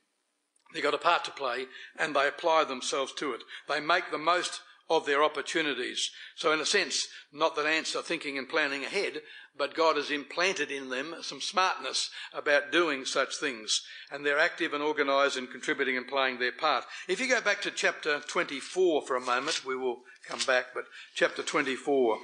They've 0.74 0.84
got 0.84 0.94
a 0.94 1.00
part 1.00 1.24
to 1.26 1.32
play 1.32 1.68
and 1.98 2.16
they 2.16 2.28
apply 2.28 2.64
themselves 2.64 3.14
to 3.14 3.34
it. 3.34 3.42
They 3.68 3.80
make 3.80 4.12
the 4.12 4.18
most 4.18 4.62
of 4.90 5.06
their 5.06 5.24
opportunities. 5.24 6.12
So 6.36 6.52
in 6.52 6.60
a 6.60 6.66
sense, 6.66 7.08
not 7.32 7.56
that 7.56 7.66
ants 7.66 7.96
are 7.96 8.02
thinking 8.02 8.38
and 8.38 8.50
planning 8.50 8.84
ahead, 8.84 9.22
but 9.58 9.76
God 9.76 9.98
has 9.98 10.10
implanted 10.10 10.72
in 10.72 10.90
them 10.90 11.16
some 11.22 11.42
smartness 11.42 12.10
about 12.34 12.72
doing 12.72 13.06
such 13.06 13.38
things. 13.38 13.82
And 14.12 14.26
they're 14.26 14.40
active 14.40 14.74
and 14.74 14.84
organised 14.84 15.38
and 15.38 15.50
contributing 15.50 15.96
and 15.96 16.08
playing 16.08 16.40
their 16.40 16.52
part. 16.52 16.86
If 17.08 17.20
you 17.20 17.30
go 17.30 17.42
back 17.42 17.62
to 17.62 17.72
chapter 17.72 18.20
24 18.20 19.04
for 19.04 19.16
a 19.16 19.22
moment, 19.22 19.66
we 19.66 19.76
will 19.76 20.00
come 20.28 20.40
back, 20.46 20.68
but 20.74 20.86
chapter 21.14 21.44
24. 21.44 22.18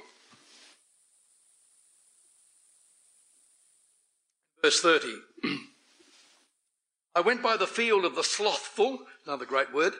Verse 4.62 4.80
30. 4.80 5.14
I 7.14 7.20
went 7.20 7.42
by 7.42 7.56
the 7.56 7.66
field 7.66 8.04
of 8.04 8.14
the 8.14 8.22
slothful, 8.22 9.00
another 9.26 9.44
great 9.44 9.72
word, 9.72 9.94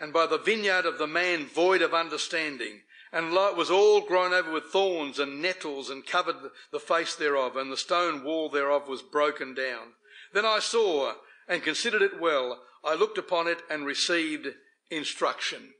and 0.00 0.12
by 0.12 0.26
the 0.26 0.38
vineyard 0.38 0.86
of 0.86 0.98
the 0.98 1.06
man 1.06 1.46
void 1.46 1.82
of 1.82 1.94
understanding. 1.94 2.82
And 3.12 3.32
it 3.32 3.56
was 3.56 3.70
all 3.70 4.00
grown 4.02 4.32
over 4.32 4.52
with 4.52 4.64
thorns 4.64 5.18
and 5.18 5.40
nettles 5.40 5.88
and 5.88 6.06
covered 6.06 6.36
the 6.72 6.80
face 6.80 7.14
thereof, 7.14 7.56
and 7.56 7.72
the 7.72 7.76
stone 7.76 8.24
wall 8.24 8.48
thereof 8.48 8.88
was 8.88 9.02
broken 9.02 9.54
down. 9.54 9.94
Then 10.34 10.44
I 10.44 10.58
saw 10.58 11.14
and 11.48 11.62
considered 11.62 12.02
it 12.02 12.20
well. 12.20 12.60
I 12.84 12.94
looked 12.94 13.18
upon 13.18 13.46
it 13.46 13.62
and 13.70 13.86
received 13.86 14.48
instruction. 14.90 15.72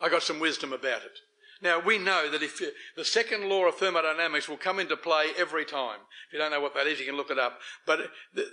I 0.00 0.08
got 0.08 0.22
some 0.22 0.40
wisdom 0.40 0.72
about 0.72 1.02
it. 1.02 1.18
Now 1.62 1.78
we 1.78 1.98
know 1.98 2.30
that 2.30 2.42
if 2.42 2.60
you, 2.60 2.70
the 2.96 3.04
second 3.04 3.48
law 3.48 3.66
of 3.66 3.74
thermodynamics 3.76 4.48
will 4.48 4.56
come 4.56 4.78
into 4.78 4.96
play 4.96 5.26
every 5.36 5.66
time. 5.66 5.98
If 6.26 6.32
you 6.32 6.38
don't 6.38 6.50
know 6.50 6.60
what 6.60 6.74
that 6.74 6.86
is, 6.86 6.98
you 6.98 7.04
can 7.04 7.16
look 7.16 7.30
it 7.30 7.38
up. 7.38 7.58
But 7.86 8.10
the, 8.34 8.46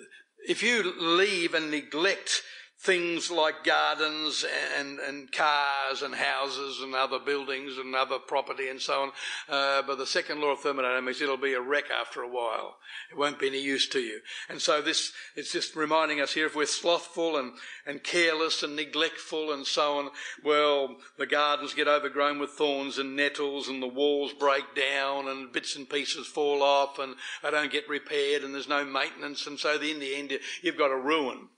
if 0.47 0.63
you 0.63 0.93
leave 0.99 1.53
and 1.53 1.71
neglect 1.71 2.43
things 2.79 3.31
like 3.31 3.63
gardens 3.63 4.45
and, 4.77 4.99
and 4.99 5.31
cars 5.31 6.03
and 6.03 6.13
houses 6.13 6.79
and 6.81 6.93
other 6.93 7.17
buildings 7.17 7.77
and 7.77 7.95
other 7.95 8.19
property 8.19 8.69
and 8.69 8.79
so 8.79 9.01
on. 9.01 9.11
Uh, 9.49 9.81
but 9.81 9.97
the 9.97 10.05
second 10.05 10.39
law 10.39 10.51
of 10.51 10.59
thermodynamics, 10.59 11.19
it'll 11.19 11.37
be 11.37 11.53
a 11.53 11.61
wreck 11.61 11.85
after 11.89 12.21
a 12.21 12.29
while. 12.29 12.77
It 13.11 13.17
won't 13.17 13.39
be 13.39 13.47
any 13.47 13.61
use 13.61 13.89
to 13.89 13.99
you. 13.99 14.19
And 14.47 14.61
so 14.61 14.81
this, 14.81 15.11
it's 15.35 15.51
just 15.51 15.75
reminding 15.75 16.21
us 16.21 16.33
here, 16.33 16.45
if 16.45 16.55
we're 16.55 16.67
slothful 16.67 17.37
and, 17.37 17.53
and 17.87 18.03
careless 18.03 18.61
and 18.61 18.75
neglectful 18.75 19.51
and 19.51 19.65
so 19.65 19.97
on, 19.97 20.09
well, 20.43 20.97
the 21.17 21.25
gardens 21.25 21.73
get 21.73 21.87
overgrown 21.87 22.37
with 22.37 22.51
thorns 22.51 22.99
and 22.99 23.15
nettles 23.15 23.67
and 23.67 23.81
the 23.81 23.87
walls 23.87 24.33
break 24.33 24.75
down 24.75 25.27
and 25.27 25.51
bits 25.51 25.75
and 25.75 25.89
pieces 25.89 26.27
fall 26.27 26.61
off 26.61 26.99
and 26.99 27.15
they 27.41 27.49
don't 27.49 27.71
get 27.71 27.89
repaired 27.89 28.43
and 28.43 28.53
there's 28.53 28.69
no 28.69 28.85
maintenance. 28.85 29.47
And 29.47 29.57
so 29.57 29.73
in 29.81 29.99
the 29.99 30.15
end, 30.15 30.37
you've 30.61 30.77
got 30.77 30.91
a 30.91 30.95
ruin 30.95 31.49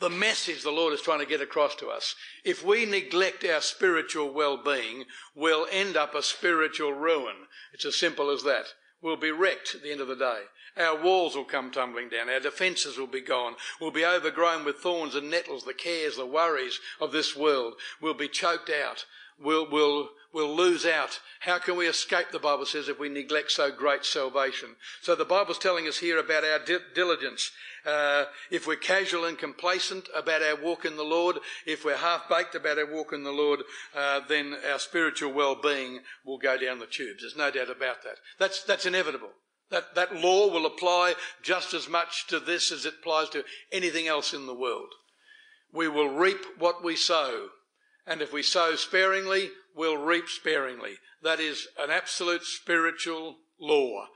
the 0.00 0.10
message 0.10 0.62
the 0.62 0.70
Lord 0.70 0.92
is 0.92 1.00
trying 1.00 1.20
to 1.20 1.26
get 1.26 1.40
across 1.40 1.74
to 1.76 1.88
us. 1.88 2.14
If 2.44 2.64
we 2.64 2.84
neglect 2.84 3.44
our 3.44 3.60
spiritual 3.60 4.32
well-being, 4.32 5.04
we'll 5.34 5.66
end 5.70 5.96
up 5.96 6.14
a 6.14 6.22
spiritual 6.22 6.92
ruin. 6.92 7.34
It's 7.72 7.84
as 7.84 7.96
simple 7.96 8.30
as 8.30 8.42
that. 8.44 8.66
We'll 9.02 9.16
be 9.16 9.30
wrecked 9.30 9.74
at 9.74 9.82
the 9.82 9.92
end 9.92 10.00
of 10.00 10.08
the 10.08 10.16
day. 10.16 10.42
Our 10.76 11.00
walls 11.00 11.36
will 11.36 11.44
come 11.44 11.70
tumbling 11.70 12.08
down. 12.08 12.28
Our 12.28 12.40
defences 12.40 12.98
will 12.98 13.06
be 13.06 13.20
gone. 13.20 13.54
We'll 13.80 13.90
be 13.90 14.04
overgrown 14.04 14.64
with 14.64 14.78
thorns 14.78 15.14
and 15.14 15.30
nettles, 15.30 15.64
the 15.64 15.74
cares, 15.74 16.16
the 16.16 16.26
worries 16.26 16.80
of 17.00 17.12
this 17.12 17.36
world. 17.36 17.74
We'll 18.00 18.14
be 18.14 18.28
choked 18.28 18.70
out. 18.70 19.04
We'll, 19.42 19.68
we'll, 19.70 20.10
we'll 20.32 20.54
lose 20.54 20.86
out. 20.86 21.20
How 21.40 21.58
can 21.58 21.76
we 21.76 21.86
escape, 21.86 22.26
the 22.32 22.38
Bible 22.38 22.66
says, 22.66 22.88
if 22.88 22.98
we 22.98 23.08
neglect 23.08 23.50
so 23.50 23.70
great 23.70 24.04
salvation? 24.04 24.70
So 25.02 25.14
the 25.14 25.24
Bible's 25.24 25.58
telling 25.58 25.86
us 25.86 25.98
here 25.98 26.18
about 26.18 26.44
our 26.44 26.58
di- 26.58 26.78
diligence. 26.94 27.50
Uh, 27.84 28.24
if 28.50 28.66
we're 28.66 28.76
casual 28.76 29.26
and 29.26 29.36
complacent 29.36 30.08
about 30.16 30.42
our 30.42 30.56
walk 30.56 30.86
in 30.86 30.96
the 30.96 31.02
Lord, 31.02 31.36
if 31.66 31.84
we're 31.84 31.96
half 31.96 32.28
baked 32.30 32.54
about 32.54 32.78
our 32.78 32.90
walk 32.90 33.12
in 33.12 33.24
the 33.24 33.30
Lord, 33.30 33.60
uh, 33.94 34.20
then 34.26 34.56
our 34.70 34.78
spiritual 34.78 35.32
well-being 35.32 36.00
will 36.24 36.38
go 36.38 36.56
down 36.56 36.78
the 36.78 36.86
tubes. 36.86 37.22
There's 37.22 37.36
no 37.36 37.50
doubt 37.50 37.70
about 37.70 38.02
that. 38.04 38.16
That's, 38.38 38.62
that's 38.62 38.86
inevitable. 38.86 39.30
That, 39.70 39.94
that 39.94 40.16
law 40.16 40.50
will 40.50 40.66
apply 40.66 41.14
just 41.42 41.74
as 41.74 41.88
much 41.88 42.26
to 42.28 42.38
this 42.38 42.70
as 42.72 42.86
it 42.86 42.94
applies 43.00 43.28
to 43.30 43.44
anything 43.72 44.06
else 44.06 44.32
in 44.32 44.46
the 44.46 44.54
world. 44.54 44.88
We 45.72 45.88
will 45.88 46.08
reap 46.08 46.38
what 46.58 46.84
we 46.84 46.96
sow. 46.96 47.48
And 48.06 48.20
if 48.20 48.32
we 48.32 48.42
sow 48.42 48.76
sparingly, 48.76 49.50
we'll 49.74 49.96
reap 49.96 50.28
sparingly. 50.28 50.94
That 51.22 51.40
is 51.40 51.68
an 51.78 51.90
absolute 51.90 52.44
spiritual 52.44 53.36
law. 53.60 54.06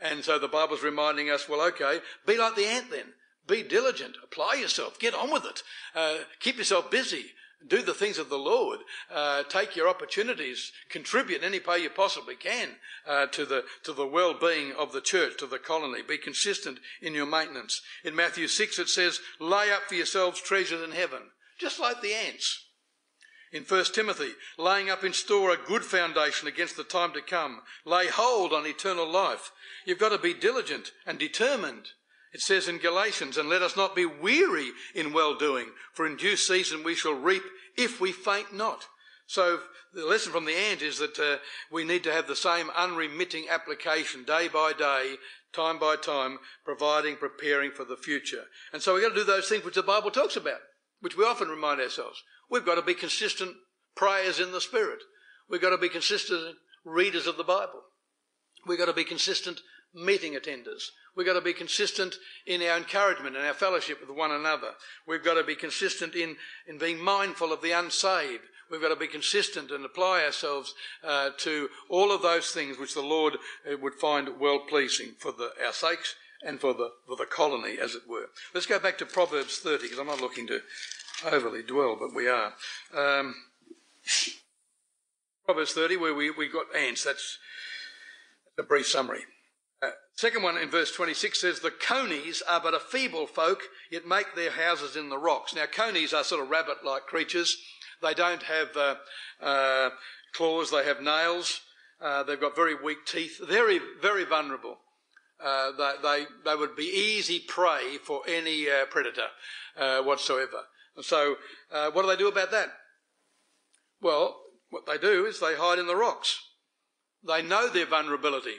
And 0.00 0.22
so 0.22 0.38
the 0.38 0.48
Bible's 0.48 0.82
reminding 0.82 1.30
us, 1.30 1.48
well, 1.48 1.66
okay, 1.68 2.00
be 2.26 2.36
like 2.36 2.56
the 2.56 2.66
ant 2.66 2.90
then. 2.90 3.14
Be 3.46 3.62
diligent. 3.62 4.16
Apply 4.22 4.54
yourself. 4.60 4.98
Get 4.98 5.14
on 5.14 5.32
with 5.32 5.46
it. 5.46 5.62
Uh, 5.94 6.18
keep 6.38 6.58
yourself 6.58 6.90
busy. 6.90 7.32
Do 7.66 7.82
the 7.82 7.94
things 7.94 8.18
of 8.18 8.28
the 8.28 8.38
Lord. 8.38 8.80
Uh, 9.12 9.42
take 9.42 9.74
your 9.74 9.88
opportunities. 9.88 10.70
Contribute 10.90 11.38
in 11.38 11.44
any 11.44 11.58
way 11.58 11.78
you 11.78 11.90
possibly 11.90 12.36
can 12.36 12.68
uh, 13.08 13.26
to 13.28 13.44
the 13.44 13.64
to 13.82 13.92
the 13.92 14.06
well-being 14.06 14.72
of 14.78 14.92
the 14.92 15.00
church, 15.00 15.38
to 15.38 15.46
the 15.46 15.58
colony. 15.58 16.02
Be 16.06 16.18
consistent 16.18 16.78
in 17.02 17.14
your 17.14 17.26
maintenance. 17.26 17.82
In 18.04 18.14
Matthew 18.14 18.46
six, 18.46 18.78
it 18.78 18.88
says, 18.88 19.18
"Lay 19.40 19.72
up 19.72 19.84
for 19.88 19.96
yourselves 19.96 20.40
treasures 20.40 20.84
in 20.84 20.92
heaven," 20.92 21.30
just 21.58 21.80
like 21.80 22.00
the 22.00 22.14
ants. 22.14 22.66
In 23.50 23.62
1 23.62 23.84
Timothy, 23.94 24.32
laying 24.58 24.90
up 24.90 25.04
in 25.04 25.12
store 25.12 25.50
a 25.50 25.56
good 25.56 25.82
foundation 25.82 26.48
against 26.48 26.76
the 26.76 26.84
time 26.84 27.12
to 27.12 27.22
come. 27.22 27.62
Lay 27.84 28.06
hold 28.08 28.52
on 28.52 28.66
eternal 28.66 29.10
life. 29.10 29.52
You've 29.86 29.98
got 29.98 30.10
to 30.10 30.18
be 30.18 30.34
diligent 30.34 30.92
and 31.06 31.18
determined. 31.18 31.88
It 32.32 32.42
says 32.42 32.68
in 32.68 32.76
Galatians, 32.76 33.38
and 33.38 33.48
let 33.48 33.62
us 33.62 33.76
not 33.76 33.96
be 33.96 34.04
weary 34.04 34.72
in 34.94 35.14
well 35.14 35.34
doing, 35.34 35.68
for 35.94 36.06
in 36.06 36.16
due 36.16 36.36
season 36.36 36.84
we 36.84 36.94
shall 36.94 37.14
reap 37.14 37.42
if 37.76 38.00
we 38.00 38.12
faint 38.12 38.54
not. 38.54 38.86
So 39.26 39.60
the 39.94 40.04
lesson 40.04 40.32
from 40.32 40.44
the 40.44 40.56
ant 40.56 40.82
is 40.82 40.98
that 40.98 41.18
uh, 41.18 41.38
we 41.72 41.84
need 41.84 42.04
to 42.04 42.12
have 42.12 42.26
the 42.26 42.36
same 42.36 42.70
unremitting 42.76 43.48
application 43.48 44.24
day 44.24 44.48
by 44.48 44.74
day, 44.74 45.14
time 45.54 45.78
by 45.78 45.96
time, 45.96 46.38
providing, 46.64 47.16
preparing 47.16 47.70
for 47.70 47.84
the 47.84 47.96
future. 47.96 48.44
And 48.74 48.82
so 48.82 48.94
we've 48.94 49.02
got 49.02 49.10
to 49.10 49.14
do 49.14 49.24
those 49.24 49.48
things 49.48 49.64
which 49.64 49.74
the 49.74 49.82
Bible 49.82 50.10
talks 50.10 50.36
about, 50.36 50.60
which 51.00 51.16
we 51.16 51.24
often 51.24 51.48
remind 51.48 51.80
ourselves. 51.80 52.22
We've 52.50 52.66
got 52.66 52.76
to 52.76 52.82
be 52.82 52.94
consistent 52.94 53.56
prayers 53.94 54.40
in 54.40 54.52
the 54.52 54.60
Spirit. 54.60 55.00
We've 55.48 55.60
got 55.60 55.70
to 55.70 55.78
be 55.78 55.88
consistent 55.88 56.56
readers 56.84 57.26
of 57.26 57.36
the 57.36 57.44
Bible. 57.44 57.82
We've 58.66 58.78
got 58.78 58.86
to 58.86 58.92
be 58.92 59.04
consistent 59.04 59.60
meeting 59.94 60.34
attenders. 60.34 60.90
We've 61.16 61.26
got 61.26 61.34
to 61.34 61.40
be 61.40 61.52
consistent 61.52 62.16
in 62.46 62.62
our 62.62 62.76
encouragement 62.76 63.36
and 63.36 63.44
our 63.44 63.54
fellowship 63.54 64.00
with 64.00 64.16
one 64.16 64.30
another. 64.30 64.72
We've 65.06 65.24
got 65.24 65.34
to 65.34 65.44
be 65.44 65.56
consistent 65.56 66.14
in, 66.14 66.36
in 66.66 66.78
being 66.78 66.98
mindful 66.98 67.52
of 67.52 67.62
the 67.62 67.72
unsaved. 67.72 68.44
We've 68.70 68.82
got 68.82 68.90
to 68.90 68.96
be 68.96 69.06
consistent 69.06 69.70
and 69.70 69.84
apply 69.84 70.24
ourselves 70.24 70.74
uh, 71.02 71.30
to 71.38 71.70
all 71.88 72.12
of 72.12 72.22
those 72.22 72.50
things 72.50 72.78
which 72.78 72.94
the 72.94 73.00
Lord 73.00 73.34
uh, 73.66 73.76
would 73.78 73.94
find 73.94 74.38
well 74.38 74.60
pleasing 74.60 75.14
for 75.18 75.32
the, 75.32 75.50
our 75.64 75.72
sakes 75.72 76.14
and 76.44 76.60
for 76.60 76.74
the, 76.74 76.90
for 77.06 77.16
the 77.16 77.24
colony, 77.24 77.78
as 77.82 77.94
it 77.94 78.02
were. 78.08 78.26
Let's 78.54 78.66
go 78.66 78.78
back 78.78 78.98
to 78.98 79.06
Proverbs 79.06 79.58
30, 79.58 79.84
because 79.84 79.98
I'm 79.98 80.06
not 80.06 80.20
looking 80.20 80.46
to 80.48 80.60
overly 81.24 81.62
dwell, 81.62 81.96
but 81.98 82.14
we 82.14 82.28
are. 82.28 82.52
Um, 82.96 83.34
Proverbs 85.44 85.72
30, 85.72 85.96
where 85.96 86.14
we, 86.14 86.30
we 86.30 86.48
got 86.48 86.74
ants. 86.76 87.04
That's 87.04 87.38
a 88.58 88.62
brief 88.62 88.86
summary. 88.86 89.20
Uh, 89.80 89.90
second 90.14 90.42
one 90.42 90.58
in 90.58 90.68
verse 90.68 90.92
26 90.92 91.40
says, 91.40 91.60
The 91.60 91.70
conies 91.70 92.42
are 92.48 92.60
but 92.60 92.74
a 92.74 92.80
feeble 92.80 93.26
folk, 93.26 93.62
yet 93.90 94.06
make 94.06 94.34
their 94.34 94.50
houses 94.50 94.96
in 94.96 95.08
the 95.08 95.18
rocks. 95.18 95.54
Now, 95.54 95.66
conies 95.66 96.12
are 96.12 96.24
sort 96.24 96.42
of 96.42 96.50
rabbit 96.50 96.84
like 96.84 97.06
creatures. 97.06 97.56
They 98.02 98.14
don't 98.14 98.42
have 98.42 98.76
uh, 98.76 98.94
uh, 99.42 99.90
claws, 100.34 100.70
they 100.70 100.84
have 100.84 101.00
nails. 101.00 101.60
Uh, 102.00 102.22
they've 102.22 102.40
got 102.40 102.54
very 102.54 102.74
weak 102.74 103.06
teeth. 103.06 103.40
Very, 103.42 103.80
very 104.00 104.24
vulnerable. 104.24 104.78
Uh, 105.42 105.70
they, 105.76 105.92
they, 106.02 106.24
they, 106.44 106.56
would 106.56 106.76
be 106.76 106.84
easy 106.84 107.38
prey 107.38 107.96
for 108.02 108.22
any 108.28 108.68
uh, 108.68 108.86
predator 108.90 109.28
whatsoever. 110.02 110.64
And 110.98 111.04
so, 111.04 111.36
uh, 111.70 111.92
what 111.92 112.02
do 112.02 112.08
they 112.08 112.16
do 112.16 112.26
about 112.26 112.50
that? 112.50 112.72
Well, 114.02 114.40
what 114.70 114.84
they 114.84 114.98
do 114.98 115.26
is 115.26 115.38
they 115.38 115.54
hide 115.54 115.78
in 115.78 115.86
the 115.86 115.94
rocks. 115.94 116.40
They 117.24 117.40
know 117.40 117.68
their 117.68 117.86
vulnerability. 117.86 118.56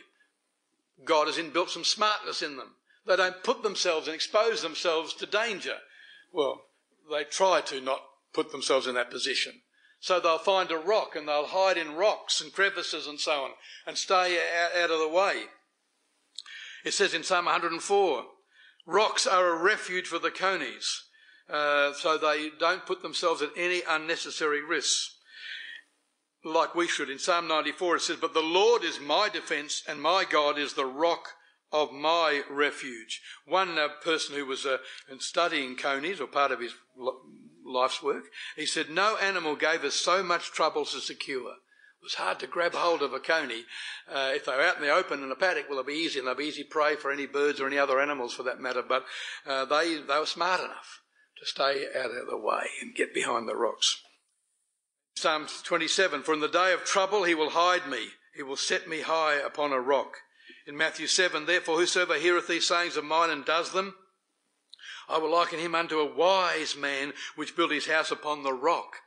God 1.03 1.27
has 1.27 1.35
inbuilt 1.35 1.67
some 1.67 1.83
smartness 1.83 2.41
in 2.41 2.55
them. 2.55 2.75
They 3.05 3.17
don't 3.17 3.43
put 3.43 3.61
themselves 3.61 4.07
and 4.07 4.15
expose 4.15 4.61
themselves 4.61 5.13
to 5.15 5.25
danger. 5.25 5.79
Well, 6.31 6.61
they 7.11 7.25
try 7.25 7.59
to 7.65 7.81
not 7.81 8.03
put 8.31 8.53
themselves 8.53 8.87
in 8.87 8.95
that 8.95 9.11
position. 9.11 9.55
So 9.99 10.21
they'll 10.21 10.37
find 10.37 10.71
a 10.71 10.77
rock 10.77 11.17
and 11.17 11.27
they'll 11.27 11.47
hide 11.47 11.77
in 11.77 11.97
rocks 11.97 12.39
and 12.39 12.53
crevices 12.53 13.05
and 13.05 13.19
so 13.19 13.43
on 13.43 13.49
and 13.85 13.97
stay 13.97 14.39
out, 14.81 14.91
of 14.91 14.99
the 14.99 15.09
way. 15.09 15.43
It 16.85 16.93
says 16.93 17.13
in 17.13 17.23
Psalm 17.23 17.45
104, 17.45 18.23
rocks 18.85 19.27
are 19.27 19.49
a 19.49 19.61
refuge 19.61 20.07
for 20.07 20.19
the 20.19 20.31
conies, 20.31 21.03
uh, 21.49 21.93
so 21.93 22.17
they 22.17 22.49
don't 22.59 22.85
put 22.85 23.01
themselves 23.01 23.41
at 23.41 23.49
any 23.57 23.81
unnecessary 23.87 24.63
risks 24.63 25.15
like 26.43 26.75
we 26.75 26.87
should. 26.87 27.09
In 27.09 27.19
Psalm 27.19 27.47
94 27.47 27.97
it 27.97 28.01
says, 28.01 28.17
But 28.17 28.33
the 28.33 28.41
Lord 28.41 28.83
is 28.83 28.99
my 28.99 29.29
defence 29.29 29.83
and 29.87 30.01
my 30.01 30.25
God 30.29 30.57
is 30.57 30.73
the 30.73 30.85
rock 30.85 31.29
of 31.71 31.91
my 31.91 32.43
refuge. 32.49 33.21
One 33.45 33.77
uh, 33.77 33.89
person 34.03 34.35
who 34.35 34.45
was 34.45 34.65
uh, 34.65 34.77
studying 35.19 35.75
conies, 35.75 36.19
or 36.19 36.27
part 36.27 36.51
of 36.51 36.59
his 36.59 36.73
life's 37.65 38.01
work, 38.01 38.25
he 38.55 38.65
said, 38.65 38.89
No 38.89 39.17
animal 39.17 39.55
gave 39.55 39.83
us 39.83 39.95
so 39.95 40.23
much 40.23 40.51
trouble 40.51 40.85
to 40.85 40.99
secure. 40.99 41.51
It 41.51 42.05
was 42.05 42.13
hard 42.15 42.39
to 42.39 42.47
grab 42.47 42.73
hold 42.73 43.01
of 43.01 43.13
a 43.13 43.19
coney. 43.19 43.65
Uh, 44.09 44.31
if 44.33 44.45
they 44.45 44.53
were 44.53 44.61
out 44.61 44.77
in 44.77 44.81
the 44.81 44.89
open 44.89 45.21
in 45.21 45.31
a 45.31 45.35
paddock, 45.35 45.65
well, 45.67 45.79
it'd 45.79 45.87
be 45.87 45.93
easy, 45.93 46.19
and 46.19 46.27
they'd 46.27 46.37
be 46.37 46.45
easy 46.45 46.63
prey 46.63 46.95
for 46.95 47.11
any 47.11 47.25
birds 47.25 47.59
or 47.59 47.67
any 47.67 47.77
other 47.77 47.99
animals 47.99 48.33
for 48.33 48.43
that 48.43 48.61
matter. 48.61 48.81
But 48.81 49.05
uh, 49.45 49.65
they, 49.65 49.95
they 49.95 50.17
were 50.17 50.25
smart 50.25 50.61
enough 50.61 50.98
to 51.39 51.45
stay 51.45 51.85
out 51.95 52.11
of 52.11 52.27
the 52.29 52.37
way 52.37 52.65
and 52.81 52.95
get 52.95 53.13
behind 53.13 53.47
the 53.47 53.55
rocks. 53.55 54.01
Psalm 55.15 55.47
27 55.63 56.23
For 56.23 56.33
in 56.33 56.39
the 56.39 56.47
day 56.47 56.73
of 56.73 56.83
trouble 56.83 57.23
he 57.23 57.35
will 57.35 57.51
hide 57.51 57.87
me, 57.87 58.09
he 58.35 58.43
will 58.43 58.55
set 58.55 58.87
me 58.87 59.01
high 59.01 59.35
upon 59.35 59.71
a 59.71 59.79
rock. 59.79 60.17
In 60.65 60.77
Matthew 60.77 61.07
7, 61.07 61.45
therefore, 61.45 61.77
whosoever 61.77 62.15
heareth 62.15 62.47
these 62.47 62.67
sayings 62.67 62.95
of 62.95 63.03
mine 63.03 63.29
and 63.29 63.43
does 63.43 63.71
them, 63.71 63.95
I 65.09 65.17
will 65.17 65.31
liken 65.31 65.59
him 65.59 65.73
unto 65.73 65.99
a 65.99 66.15
wise 66.15 66.75
man 66.75 67.13
which 67.35 67.55
built 67.55 67.71
his 67.71 67.87
house 67.87 68.11
upon 68.11 68.43
the 68.43 68.53
rock, 68.53 68.97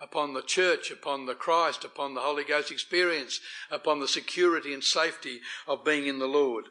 upon 0.00 0.34
the 0.34 0.42
church, 0.42 0.90
upon 0.90 1.26
the 1.26 1.34
Christ, 1.34 1.84
upon 1.84 2.14
the 2.14 2.22
Holy 2.22 2.42
Ghost 2.42 2.72
experience, 2.72 3.40
upon 3.70 4.00
the 4.00 4.08
security 4.08 4.74
and 4.74 4.82
safety 4.82 5.40
of 5.66 5.84
being 5.84 6.06
in 6.08 6.18
the 6.18 6.26
Lord. 6.26 6.66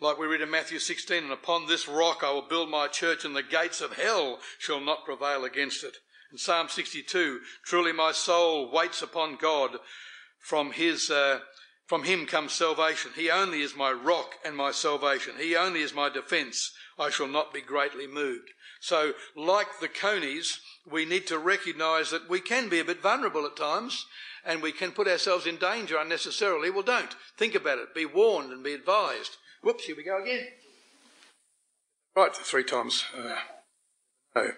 Like 0.00 0.18
we 0.18 0.26
read 0.26 0.40
in 0.40 0.50
Matthew 0.50 0.78
16, 0.78 1.24
and 1.24 1.32
upon 1.32 1.66
this 1.66 1.88
rock 1.88 2.22
I 2.24 2.32
will 2.32 2.42
build 2.42 2.68
my 2.68 2.88
church, 2.88 3.24
and 3.24 3.34
the 3.34 3.42
gates 3.42 3.80
of 3.80 3.92
hell 3.92 4.40
shall 4.58 4.80
not 4.80 5.04
prevail 5.04 5.44
against 5.44 5.84
it. 5.84 5.96
In 6.32 6.38
Psalm 6.38 6.68
62, 6.68 7.40
truly 7.64 7.92
my 7.92 8.10
soul 8.10 8.70
waits 8.70 9.02
upon 9.02 9.36
God. 9.36 9.78
From 10.40 10.72
his, 10.72 11.10
uh, 11.10 11.40
from 11.86 12.02
him 12.02 12.26
comes 12.26 12.52
salvation. 12.52 13.12
He 13.14 13.30
only 13.30 13.62
is 13.62 13.76
my 13.76 13.92
rock 13.92 14.34
and 14.44 14.56
my 14.56 14.72
salvation. 14.72 15.34
He 15.38 15.56
only 15.56 15.80
is 15.80 15.94
my 15.94 16.08
defense. 16.08 16.72
I 16.98 17.10
shall 17.10 17.28
not 17.28 17.54
be 17.54 17.60
greatly 17.60 18.06
moved. 18.06 18.50
So, 18.80 19.14
like 19.36 19.78
the 19.80 19.88
conies, 19.88 20.60
we 20.90 21.04
need 21.04 21.26
to 21.28 21.38
recognize 21.38 22.10
that 22.10 22.28
we 22.28 22.40
can 22.40 22.68
be 22.68 22.80
a 22.80 22.84
bit 22.84 23.00
vulnerable 23.00 23.46
at 23.46 23.56
times 23.56 24.04
and 24.44 24.60
we 24.60 24.72
can 24.72 24.92
put 24.92 25.08
ourselves 25.08 25.46
in 25.46 25.56
danger 25.56 25.96
unnecessarily. 25.96 26.68
Well, 26.68 26.82
don't. 26.82 27.14
Think 27.38 27.54
about 27.54 27.78
it. 27.78 27.94
Be 27.94 28.04
warned 28.04 28.52
and 28.52 28.62
be 28.62 28.74
advised. 28.74 29.36
Whoops, 29.64 29.84
here 29.86 29.96
we 29.96 30.04
go 30.04 30.22
again. 30.22 30.46
Right, 32.14 32.36
three 32.36 32.64
times. 32.64 33.04
Uh, 33.16 33.34
no. 34.36 34.48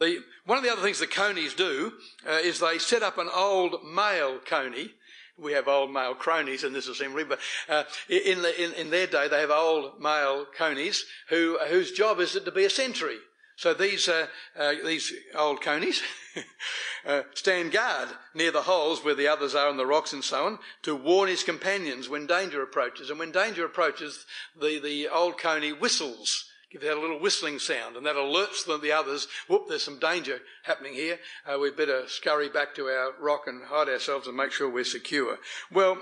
The, 0.00 0.18
one 0.44 0.58
of 0.58 0.64
the 0.64 0.70
other 0.70 0.82
things 0.82 0.98
the 0.98 1.06
conies 1.06 1.54
do 1.54 1.94
uh, 2.28 2.38
is 2.42 2.60
they 2.60 2.78
set 2.78 3.02
up 3.02 3.16
an 3.16 3.30
old 3.34 3.76
male 3.84 4.38
coney. 4.38 4.90
We 5.38 5.52
have 5.52 5.66
old 5.66 5.92
male 5.92 6.14
cronies 6.14 6.62
in 6.62 6.74
this 6.74 6.88
assembly, 6.88 7.24
but 7.24 7.38
uh, 7.70 7.84
in, 8.10 8.42
the, 8.42 8.62
in, 8.62 8.74
in, 8.74 8.90
their 8.90 9.06
day 9.06 9.28
they 9.28 9.40
have 9.40 9.50
old 9.50 9.98
male 9.98 10.44
conies 10.56 11.06
who, 11.30 11.58
whose 11.68 11.92
job 11.92 12.20
is 12.20 12.36
it 12.36 12.44
to 12.44 12.52
be 12.52 12.66
a 12.66 12.70
sentry. 12.70 13.16
So 13.60 13.74
these, 13.74 14.08
uh, 14.08 14.26
uh 14.58 14.72
these 14.82 15.12
old 15.36 15.60
conies 15.60 16.00
uh, 17.06 17.24
stand 17.34 17.72
guard 17.72 18.08
near 18.32 18.50
the 18.50 18.62
holes 18.62 19.04
where 19.04 19.14
the 19.14 19.28
others 19.28 19.54
are 19.54 19.68
on 19.68 19.76
the 19.76 19.84
rocks 19.84 20.14
and 20.14 20.24
so 20.24 20.46
on 20.46 20.58
to 20.84 20.96
warn 20.96 21.28
his 21.28 21.42
companions 21.42 22.08
when 22.08 22.26
danger 22.26 22.62
approaches. 22.62 23.10
And 23.10 23.18
when 23.18 23.32
danger 23.32 23.66
approaches, 23.66 24.24
the, 24.58 24.80
the 24.82 25.08
old 25.08 25.36
coney 25.36 25.74
whistles 25.74 26.46
give 26.72 26.84
out 26.84 26.96
a 26.96 27.00
little 27.00 27.20
whistling 27.20 27.58
sound, 27.58 27.96
and 27.96 28.06
that 28.06 28.16
alerts 28.16 28.64
the, 28.64 28.78
the 28.78 28.92
others, 28.92 29.28
whoop, 29.46 29.66
there's 29.68 29.82
some 29.82 29.98
danger 29.98 30.38
happening 30.62 30.94
here. 30.94 31.18
Uh, 31.44 31.58
we 31.58 31.70
better 31.70 32.04
scurry 32.06 32.48
back 32.48 32.74
to 32.76 32.86
our 32.86 33.12
rock 33.20 33.42
and 33.46 33.64
hide 33.64 33.90
ourselves 33.90 34.26
and 34.26 34.36
make 34.36 34.52
sure 34.52 34.70
we're 34.70 34.84
secure. 34.84 35.36
Well, 35.70 35.98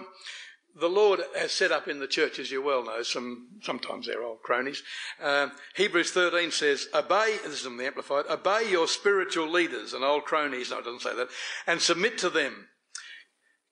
the 0.75 0.89
Lord 0.89 1.21
has 1.37 1.53
set 1.53 1.73
up 1.73 1.89
in 1.89 1.99
the 1.99 2.07
church, 2.07 2.39
as 2.39 2.51
you 2.51 2.63
well 2.63 2.85
know, 2.85 3.03
some 3.03 3.49
sometimes 3.63 4.07
they're 4.07 4.23
old 4.23 4.43
cronies. 4.43 4.83
Uh, 5.21 5.49
Hebrews 5.75 6.13
13 6.13 6.51
says, 6.51 6.89
"Obey." 6.95 7.39
This 7.45 7.61
is 7.61 7.67
in 7.67 7.77
the 7.77 7.87
Amplified. 7.87 8.27
Obey 8.29 8.71
your 8.71 8.87
spiritual 8.87 9.49
leaders 9.49 9.93
and 9.93 10.05
old 10.05 10.25
cronies. 10.25 10.71
No, 10.71 10.79
it 10.79 10.85
doesn't 10.85 11.03
say 11.03 11.15
that, 11.15 11.29
and 11.67 11.83
submit 11.83 12.19
to 12.19 12.31
them 12.31 12.69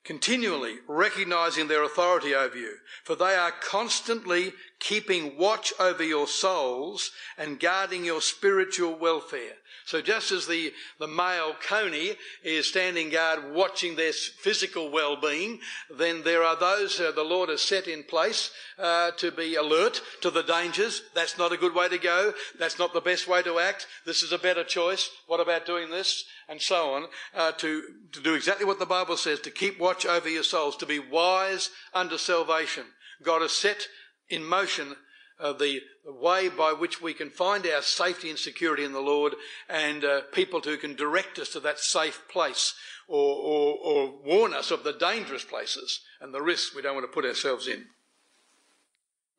continually 0.07 0.77
recognizing 0.87 1.67
their 1.67 1.83
authority 1.83 2.33
over 2.33 2.57
you, 2.57 2.77
for 3.03 3.17
they 3.17 3.35
are 3.35 3.51
constantly 3.51 4.53
keeping 4.79 5.37
watch 5.37 5.73
over 5.81 6.05
your 6.05 6.29
souls 6.29 7.11
and 7.37 7.59
guarding 7.59 8.05
your 8.05 8.21
spiritual 8.21 8.97
welfare. 8.97 9.57
So 9.87 10.03
just 10.03 10.33
as 10.33 10.49
the, 10.49 10.73
the 10.99 11.07
male 11.07 11.55
coney 11.67 12.17
is 12.43 12.69
standing 12.69 13.09
guard 13.09 13.55
watching 13.55 13.95
their 13.95 14.13
physical 14.13 14.91
well-being, 14.91 15.61
then 15.97 16.25
there 16.25 16.43
are 16.43 16.57
those 16.57 16.99
uh, 16.99 17.13
the 17.13 17.23
Lord 17.23 17.51
has 17.51 17.63
set 17.63 17.87
in 17.87 18.03
place 18.03 18.51
uh, 18.81 19.13
to 19.13 19.31
be 19.31 19.55
alert 19.55 20.03
to 20.23 20.31
the 20.33 20.43
dangers. 20.43 21.03
That's 21.15 21.39
not 21.39 21.53
a 21.53 21.57
good 21.57 21.73
way 21.73 21.89
to 21.89 21.99
go. 21.99 22.35
That's 22.59 22.81
not 22.81 22.95
the 22.95 23.01
best 23.01 23.29
way 23.29 23.45
to 23.45 23.61
act. 23.61 23.87
This 24.05 24.25
is 24.25 24.33
a 24.33 24.39
better 24.39 24.65
choice. 24.65 25.09
What 25.29 25.39
about 25.39 25.67
doing 25.67 25.89
this? 25.89 26.25
And 26.49 26.61
so 26.61 26.95
on, 26.95 27.07
uh, 27.33 27.53
to, 27.53 27.83
to 28.11 28.21
do 28.21 28.35
exactly 28.35 28.67
what 28.67 28.81
the 28.81 28.87
Bible 28.87 29.17
says, 29.17 29.39
to 29.41 29.51
keep 29.53 29.79
watch 29.79 30.05
over 30.05 30.29
your 30.29 30.43
souls, 30.43 30.77
to 30.79 30.87
be 30.87 30.99
wise 30.99 31.71
unto 31.95 32.19
salvation. 32.19 32.87
God 33.23 33.43
has 33.43 33.53
set 33.53 33.87
in 34.29 34.45
motion 34.45 34.97
uh, 35.39 35.53
the, 35.53 35.81
way 36.05 36.49
by 36.49 36.73
which 36.73 37.03
we 37.03 37.13
can 37.13 37.31
find 37.31 37.67
our 37.67 37.83
safety 37.83 38.31
and 38.31 38.39
security 38.39 38.85
in 38.85 38.93
the 38.93 39.01
Lord 39.01 39.35
and 39.69 40.05
uh, 40.05 40.21
people 40.33 40.61
who 40.61 40.77
can 40.77 40.95
direct 40.95 41.39
us 41.39 41.49
to 41.51 41.61
that 41.61 41.81
safe 41.81 42.23
place 42.29 42.75
or, 43.09 43.37
or, 43.37 43.77
or 43.83 44.15
warn 44.25 44.55
us 44.55 44.71
of 44.71 44.85
the 44.85 44.93
dangerous 44.93 45.45
places 45.45 46.01
and 46.21 46.33
the 46.33 46.43
risks 46.43 46.75
we 46.75 46.83
don't 46.83 46.95
want 46.95 47.05
to 47.05 47.13
put 47.13 47.25
ourselves 47.25 47.67
in. 47.67 47.87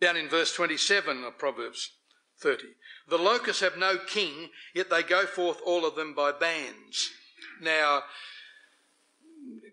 Down 0.01 0.17
in 0.17 0.29
verse 0.29 0.53
27 0.53 1.23
of 1.23 1.37
Proverbs 1.37 1.91
30. 2.39 2.65
The 3.09 3.17
locusts 3.17 3.61
have 3.61 3.77
no 3.77 3.97
king, 3.97 4.49
yet 4.75 4.89
they 4.89 5.03
go 5.03 5.25
forth 5.25 5.59
all 5.65 5.85
of 5.85 5.95
them 5.95 6.13
by 6.13 6.31
bands. 6.31 7.11
Now, 7.61 8.03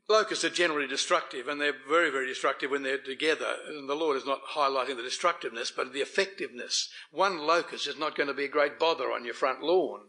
locusts 0.09 0.45
are 0.45 0.51
generally 0.51 0.87
destructive, 0.87 1.49
and 1.49 1.61
they're 1.61 1.75
very, 1.89 2.11
very 2.11 2.27
destructive 2.27 2.71
when 2.71 2.83
they're 2.83 2.99
together. 2.99 3.57
And 3.69 3.89
the 3.89 3.95
Lord 3.95 4.17
is 4.17 4.27
not 4.27 4.45
highlighting 4.55 4.97
the 4.97 5.03
destructiveness, 5.03 5.71
but 5.71 5.93
the 5.93 6.01
effectiveness. 6.01 6.91
One 7.11 7.39
locust 7.39 7.87
is 7.87 7.99
not 7.99 8.17
going 8.17 8.29
to 8.29 8.35
be 8.35 8.45
a 8.45 8.49
great 8.49 8.79
bother 8.79 9.13
on 9.13 9.25
your 9.25 9.35
front 9.35 9.63
lawn, 9.63 10.09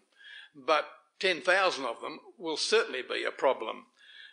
but 0.55 0.85
10,000 1.19 1.85
of 1.85 2.01
them 2.01 2.19
will 2.37 2.57
certainly 2.57 3.01
be 3.01 3.23
a 3.23 3.31
problem. 3.31 3.85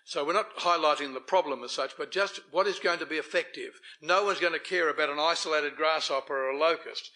So 0.04 0.24
we're 0.24 0.32
not 0.32 0.56
highlighting 0.58 1.14
the 1.14 1.20
problem 1.20 1.62
as 1.62 1.70
such, 1.70 1.96
but 1.96 2.10
just 2.10 2.40
what 2.50 2.66
is 2.66 2.80
going 2.80 2.98
to 2.98 3.06
be 3.06 3.16
effective. 3.16 3.80
No 4.00 4.24
one's 4.24 4.40
going 4.40 4.52
to 4.52 4.58
care 4.58 4.88
about 4.88 5.10
an 5.10 5.20
isolated 5.20 5.76
grasshopper 5.76 6.34
or 6.34 6.50
a 6.50 6.58
locust. 6.58 7.10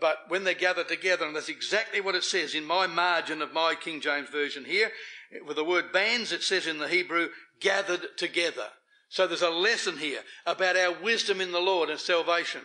but 0.00 0.20
when 0.28 0.44
they 0.44 0.54
gather 0.54 0.82
together, 0.82 1.26
and 1.26 1.36
that's 1.36 1.50
exactly 1.50 2.00
what 2.00 2.14
it 2.14 2.24
says 2.24 2.54
in 2.54 2.64
my 2.64 2.86
margin 2.86 3.42
of 3.42 3.52
my 3.52 3.74
King 3.74 4.00
James 4.00 4.30
Version 4.30 4.64
here, 4.64 4.90
with 5.46 5.56
the 5.56 5.64
word 5.64 5.92
bands, 5.92 6.32
it 6.32 6.42
says 6.42 6.66
in 6.66 6.78
the 6.78 6.88
Hebrew, 6.88 7.28
gathered 7.60 8.16
together. 8.16 8.68
So 9.08 9.26
there's 9.26 9.42
a 9.42 9.50
lesson 9.50 9.98
here 9.98 10.20
about 10.44 10.76
our 10.76 10.92
wisdom 10.92 11.40
in 11.40 11.52
the 11.52 11.60
Lord 11.60 11.90
and 11.90 12.00
salvation. 12.00 12.62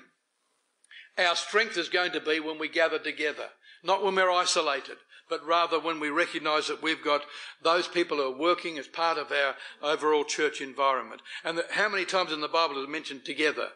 Our 1.18 1.36
strength 1.36 1.78
is 1.78 1.90
going 1.90 2.12
to 2.14 2.22
be 2.22 2.40
when 2.40 2.58
we 2.58 2.70
gather 2.70 3.00
together, 3.00 3.50
not 3.84 4.04
when 4.04 4.16
we're 4.16 4.32
isolated, 4.32 4.98
but 5.30 5.46
rather 5.46 5.80
when 5.80 6.00
we 6.00 6.10
recognize 6.10 6.68
that 6.68 6.82
we've 6.84 7.04
got 7.04 7.22
those 7.64 7.88
people 7.88 8.18
who 8.18 8.34
are 8.34 8.38
working 8.38 8.78
as 8.78 8.88
part 8.88 9.18
of 9.18 9.32
our 9.32 9.56
overall 9.82 10.24
church 10.24 10.62
environment. 10.62 11.22
And 11.44 11.62
how 11.72 11.90
many 11.90 12.06
times 12.06 12.32
in 12.32 12.42
the 12.42 12.48
Bible 12.48 12.82
is 12.82 12.90
mentioned 12.90 13.24
together? 13.26 13.70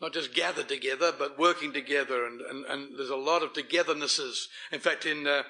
Not 0.00 0.12
just 0.12 0.34
gathered 0.34 0.68
together, 0.68 1.12
but 1.16 1.38
working 1.38 1.72
together, 1.72 2.26
and, 2.26 2.40
and, 2.40 2.64
and 2.66 2.98
there's 2.98 3.10
a 3.10 3.16
lot 3.16 3.42
of 3.42 3.52
togethernesses. 3.52 4.46
In 4.72 4.80
fact, 4.80 5.06
in 5.06 5.26
uh, 5.26 5.44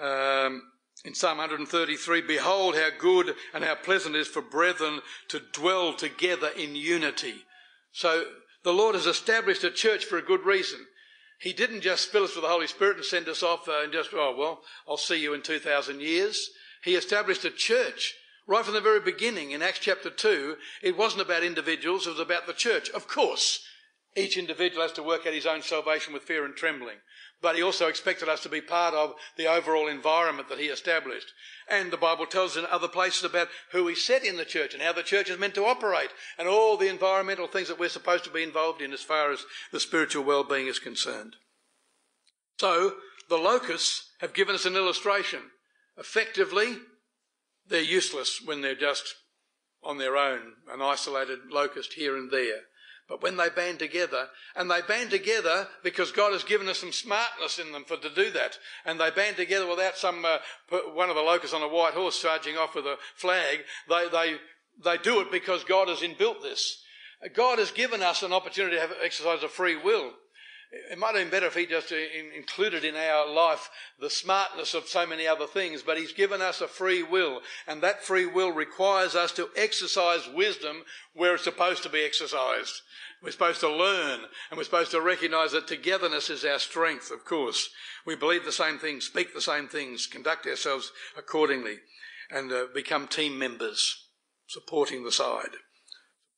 um, 0.00 0.62
in 1.04 1.14
Psalm 1.14 1.36
133, 1.36 2.22
behold 2.22 2.74
how 2.74 2.88
good 2.98 3.34
and 3.52 3.62
how 3.62 3.74
pleasant 3.74 4.16
it 4.16 4.20
is 4.20 4.28
for 4.28 4.40
brethren 4.40 5.00
to 5.28 5.38
dwell 5.52 5.92
together 5.92 6.48
in 6.56 6.74
unity. 6.74 7.44
So 7.92 8.24
the 8.62 8.72
Lord 8.72 8.94
has 8.94 9.06
established 9.06 9.64
a 9.64 9.70
church 9.70 10.06
for 10.06 10.16
a 10.16 10.22
good 10.22 10.46
reason. 10.46 10.80
He 11.38 11.52
didn't 11.52 11.82
just 11.82 12.10
fill 12.10 12.24
us 12.24 12.34
with 12.34 12.42
the 12.42 12.50
Holy 12.50 12.66
Spirit 12.66 12.96
and 12.96 13.04
send 13.04 13.28
us 13.28 13.42
off 13.42 13.68
uh, 13.68 13.82
and 13.82 13.92
just, 13.92 14.10
oh, 14.14 14.34
well, 14.36 14.62
I'll 14.88 14.96
see 14.96 15.20
you 15.20 15.34
in 15.34 15.42
2,000 15.42 16.00
years. 16.00 16.48
He 16.82 16.94
established 16.94 17.44
a 17.44 17.50
church 17.50 18.14
right 18.46 18.64
from 18.64 18.74
the 18.74 18.80
very 18.80 19.00
beginning 19.00 19.50
in 19.50 19.60
Acts 19.60 19.80
chapter 19.80 20.08
2. 20.08 20.56
It 20.82 20.96
wasn't 20.96 21.22
about 21.22 21.42
individuals, 21.44 22.06
it 22.06 22.10
was 22.10 22.20
about 22.20 22.46
the 22.46 22.54
church. 22.54 22.88
Of 22.90 23.08
course, 23.08 23.62
each 24.16 24.36
individual 24.36 24.82
has 24.82 24.92
to 24.92 25.02
work 25.02 25.26
out 25.26 25.32
his 25.32 25.46
own 25.46 25.62
salvation 25.62 26.12
with 26.12 26.22
fear 26.22 26.44
and 26.44 26.54
trembling 26.54 26.96
but 27.44 27.56
he 27.56 27.62
also 27.62 27.88
expected 27.88 28.26
us 28.26 28.42
to 28.42 28.48
be 28.48 28.62
part 28.62 28.94
of 28.94 29.12
the 29.36 29.46
overall 29.46 29.86
environment 29.86 30.48
that 30.48 30.58
he 30.58 30.64
established. 30.68 31.30
And 31.68 31.90
the 31.90 31.98
Bible 31.98 32.24
tells 32.24 32.56
us 32.56 32.64
in 32.64 32.70
other 32.70 32.88
places 32.88 33.22
about 33.22 33.48
who 33.70 33.86
he 33.86 33.94
set 33.94 34.24
in 34.24 34.38
the 34.38 34.46
church 34.46 34.72
and 34.72 34.82
how 34.82 34.94
the 34.94 35.02
church 35.02 35.28
is 35.28 35.38
meant 35.38 35.54
to 35.56 35.66
operate 35.66 36.08
and 36.38 36.48
all 36.48 36.78
the 36.78 36.88
environmental 36.88 37.46
things 37.46 37.68
that 37.68 37.78
we're 37.78 37.90
supposed 37.90 38.24
to 38.24 38.30
be 38.30 38.42
involved 38.42 38.80
in 38.80 38.94
as 38.94 39.02
far 39.02 39.30
as 39.30 39.44
the 39.72 39.78
spiritual 39.78 40.24
well-being 40.24 40.68
is 40.68 40.78
concerned. 40.78 41.36
So, 42.58 42.94
the 43.28 43.36
locusts 43.36 44.08
have 44.20 44.32
given 44.32 44.54
us 44.54 44.64
an 44.64 44.74
illustration. 44.74 45.40
Effectively, 45.98 46.78
they're 47.68 47.82
useless 47.82 48.40
when 48.42 48.62
they're 48.62 48.74
just 48.74 49.16
on 49.82 49.98
their 49.98 50.16
own, 50.16 50.54
an 50.72 50.80
isolated 50.80 51.40
locust 51.50 51.92
here 51.92 52.16
and 52.16 52.30
there. 52.30 52.62
But 53.08 53.22
when 53.22 53.36
they 53.36 53.50
band 53.50 53.78
together, 53.78 54.28
and 54.56 54.70
they 54.70 54.80
band 54.80 55.10
together 55.10 55.68
because 55.82 56.10
God 56.10 56.32
has 56.32 56.42
given 56.42 56.68
us 56.68 56.78
some 56.78 56.92
smartness 56.92 57.58
in 57.58 57.72
them 57.72 57.84
for 57.84 57.98
to 57.98 58.08
do 58.08 58.30
that, 58.30 58.58
and 58.86 58.98
they 58.98 59.10
band 59.10 59.36
together 59.36 59.66
without 59.66 59.98
some 59.98 60.24
uh, 60.24 60.38
one 60.94 61.10
of 61.10 61.16
the 61.16 61.22
locusts 61.22 61.54
on 61.54 61.62
a 61.62 61.68
white 61.68 61.92
horse 61.92 62.20
charging 62.20 62.56
off 62.56 62.74
with 62.74 62.86
a 62.86 62.96
flag. 63.14 63.60
They 63.88 64.08
they 64.08 64.36
they 64.82 64.98
do 64.98 65.20
it 65.20 65.30
because 65.30 65.64
God 65.64 65.88
has 65.88 66.00
inbuilt 66.00 66.42
this. 66.42 66.82
God 67.34 67.58
has 67.58 67.70
given 67.70 68.02
us 68.02 68.22
an 68.22 68.32
opportunity 68.32 68.76
to 68.76 68.82
have 68.82 68.92
exercise 69.02 69.42
of 69.42 69.50
free 69.50 69.76
will. 69.76 70.12
It 70.90 70.98
might 70.98 71.14
have 71.14 71.22
been 71.22 71.30
better 71.30 71.46
if 71.46 71.54
he 71.54 71.66
just 71.66 71.92
included 71.92 72.84
in 72.84 72.96
our 72.96 73.28
life 73.28 73.70
the 74.00 74.10
smartness 74.10 74.74
of 74.74 74.88
so 74.88 75.06
many 75.06 75.26
other 75.26 75.46
things, 75.46 75.82
but 75.82 75.96
he's 75.96 76.12
given 76.12 76.42
us 76.42 76.60
a 76.60 76.66
free 76.66 77.02
will, 77.02 77.42
and 77.66 77.82
that 77.82 78.02
free 78.02 78.26
will 78.26 78.50
requires 78.50 79.14
us 79.14 79.30
to 79.32 79.50
exercise 79.56 80.28
wisdom 80.28 80.84
where 81.12 81.34
it's 81.34 81.44
supposed 81.44 81.82
to 81.84 81.88
be 81.88 82.04
exercised. 82.04 82.82
We're 83.22 83.30
supposed 83.30 83.60
to 83.60 83.70
learn, 83.70 84.20
and 84.50 84.58
we're 84.58 84.64
supposed 84.64 84.90
to 84.90 85.00
recognize 85.00 85.52
that 85.52 85.68
togetherness 85.68 86.28
is 86.28 86.44
our 86.44 86.58
strength, 86.58 87.10
of 87.10 87.24
course. 87.24 87.70
We 88.04 88.16
believe 88.16 88.44
the 88.44 88.52
same 88.52 88.78
things, 88.78 89.04
speak 89.04 89.32
the 89.32 89.40
same 89.40 89.68
things, 89.68 90.06
conduct 90.06 90.46
ourselves 90.46 90.92
accordingly, 91.16 91.78
and 92.30 92.52
uh, 92.52 92.66
become 92.74 93.06
team 93.06 93.38
members, 93.38 94.08
supporting 94.46 95.04
the 95.04 95.12
side 95.12 95.56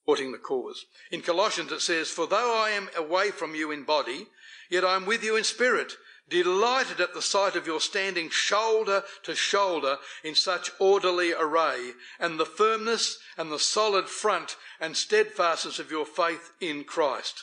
supporting 0.07 0.31
the 0.31 0.39
cause. 0.39 0.87
In 1.11 1.21
Colossians 1.21 1.73
it 1.73 1.81
says, 1.81 2.09
For 2.09 2.29
though 2.29 2.57
I 2.57 2.71
am 2.71 2.89
away 2.97 3.33
from 3.33 3.57
you 3.57 3.73
in 3.73 3.83
body, 3.83 4.29
yet 4.71 4.85
I 4.85 4.95
am 4.95 5.05
with 5.05 5.25
you 5.25 5.35
in 5.35 5.43
spirit, 5.43 5.95
delighted 6.29 7.01
at 7.01 7.13
the 7.13 7.21
sight 7.21 7.57
of 7.57 7.67
your 7.67 7.81
standing 7.81 8.31
shoulder 8.31 9.03
to 9.25 9.35
shoulder 9.35 9.97
in 10.23 10.37
such 10.37 10.71
orderly 10.79 11.33
array, 11.33 11.91
and 12.21 12.39
the 12.39 12.47
firmness 12.47 13.19
and 13.37 13.51
the 13.51 13.59
solid 13.59 14.09
front 14.09 14.57
and 14.81 14.97
steadfastness 14.97 15.81
of 15.81 15.91
your 15.91 16.07
faith 16.07 16.53
in 16.61 16.85
Christ. 16.85 17.43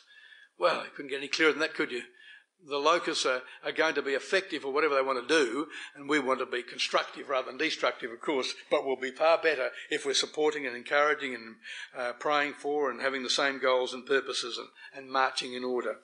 Well, 0.58 0.86
you 0.86 0.92
couldn't 0.96 1.12
get 1.12 1.18
any 1.18 1.28
clearer 1.28 1.52
than 1.52 1.60
that, 1.60 1.74
could 1.74 1.92
you? 1.92 2.04
The 2.68 2.78
locusts 2.78 3.26
are, 3.26 3.42
are 3.64 3.72
going 3.72 3.96
to 3.96 4.02
be 4.02 4.14
effective 4.14 4.66
or 4.66 4.72
whatever 4.72 4.96
they 4.96 5.02
want 5.02 5.28
to 5.28 5.34
do, 5.34 5.68
and 5.96 6.08
we 6.08 6.20
want 6.20 6.40
to 6.40 6.46
be 6.46 6.64
constructive 6.64 7.30
rather 7.30 7.48
than 7.48 7.58
destructive, 7.58 8.12
of 8.12 8.22
course, 8.22 8.54
but 8.72 8.86
we'll 8.86 8.96
be 8.96 9.12
far 9.12 9.38
better 9.38 9.70
if 9.90 10.06
we're 10.06 10.14
supporting 10.14 10.66
and 10.66 10.76
encouraging 10.76 11.36
and 11.36 11.56
uh, 11.98 12.14
praying 12.14 12.54
for 12.54 12.90
and 12.90 13.02
having 13.02 13.24
the 13.24 13.30
same 13.30 13.60
goals 13.60 13.94
and 13.94 14.06
purposes 14.06 14.58
and, 14.58 14.68
and 14.96 15.12
marching 15.12 15.54
in 15.54 15.64
order. 15.64 15.98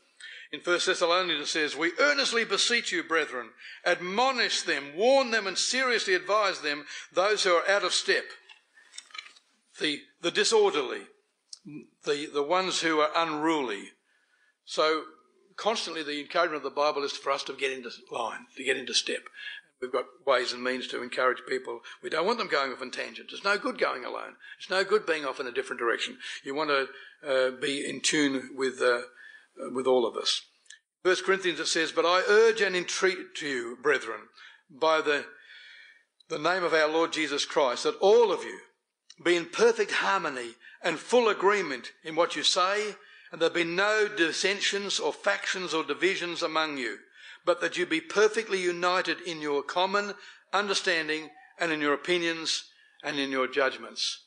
In 0.51 0.59
1 0.61 0.79
Thessalonians 0.85 1.41
it 1.41 1.47
says, 1.47 1.75
We 1.75 1.91
earnestly 1.99 2.43
beseech 2.43 2.91
you, 2.91 3.03
brethren, 3.03 3.49
admonish 3.85 4.63
them, 4.63 4.95
warn 4.95 5.31
them, 5.31 5.47
and 5.47 5.57
seriously 5.57 6.15
advise 6.15 6.61
them, 6.61 6.85
those 7.13 7.43
who 7.43 7.51
are 7.51 7.69
out 7.69 7.83
of 7.83 7.93
step, 7.93 8.25
the, 9.79 10.01
the 10.21 10.31
disorderly, 10.31 11.01
the, 12.03 12.29
the 12.33 12.43
ones 12.43 12.81
who 12.81 12.99
are 12.99 13.11
unruly. 13.15 13.91
So 14.65 15.03
constantly 15.59 16.03
the 16.03 16.21
encouragement 16.21 16.57
of 16.57 16.63
the 16.63 16.69
Bible 16.69 17.03
is 17.03 17.11
for 17.11 17.31
us 17.31 17.43
to 17.43 17.53
get 17.53 17.71
into 17.71 17.91
line, 18.11 18.45
to 18.55 18.63
get 18.63 18.77
into 18.77 18.93
step. 18.93 19.23
We've 19.81 19.91
got 19.91 20.05
ways 20.25 20.51
and 20.51 20.63
means 20.63 20.87
to 20.87 21.03
encourage 21.03 21.39
people. 21.47 21.81
We 22.01 22.09
don't 22.09 22.25
want 22.25 22.37
them 22.37 22.49
going 22.49 22.71
off 22.71 22.81
on 22.81 22.91
tangents. 22.91 23.33
It's 23.33 23.43
no 23.43 23.57
good 23.57 23.79
going 23.79 24.03
alone. 24.03 24.35
It's 24.57 24.69
no 24.69 24.83
good 24.83 25.05
being 25.05 25.25
off 25.25 25.39
in 25.39 25.47
a 25.47 25.51
different 25.51 25.79
direction. 25.79 26.17
You 26.43 26.55
want 26.55 26.69
to 26.69 26.87
uh, 27.27 27.51
be 27.51 27.87
in 27.87 28.01
tune 28.01 28.51
with, 28.55 28.81
uh, 28.81 29.01
with 29.73 29.87
all 29.87 30.05
of 30.05 30.17
us. 30.17 30.41
First 31.03 31.23
Corinthians 31.23 31.59
it 31.59 31.67
says, 31.67 31.93
But 31.93 32.05
I 32.05 32.23
urge 32.27 32.61
and 32.61 32.75
entreat 32.75 33.35
to 33.35 33.47
you, 33.47 33.77
brethren, 33.81 34.21
by 34.69 35.01
the, 35.01 35.25
the 36.29 36.39
name 36.39 36.63
of 36.63 36.73
our 36.73 36.89
Lord 36.89 37.13
Jesus 37.13 37.45
Christ, 37.45 37.83
that 37.83 37.97
all 38.01 38.33
of 38.33 38.43
you 38.43 38.59
be 39.23 39.35
in 39.35 39.45
perfect 39.45 39.91
harmony 39.91 40.55
and 40.81 40.99
full 40.99 41.29
agreement 41.29 41.91
in 42.03 42.15
what 42.15 42.35
you 42.35 42.43
say 42.43 42.95
and 43.31 43.41
there 43.41 43.49
be 43.49 43.63
no 43.63 44.07
dissensions 44.07 44.99
or 44.99 45.13
factions 45.13 45.73
or 45.73 45.83
divisions 45.83 46.41
among 46.41 46.77
you, 46.77 46.97
but 47.45 47.61
that 47.61 47.77
you 47.77 47.85
be 47.85 48.01
perfectly 48.01 48.59
united 48.59 49.21
in 49.21 49.41
your 49.41 49.63
common 49.63 50.13
understanding 50.51 51.29
and 51.59 51.71
in 51.71 51.81
your 51.81 51.93
opinions 51.93 52.65
and 53.03 53.19
in 53.19 53.31
your 53.31 53.47
judgments. 53.47 54.25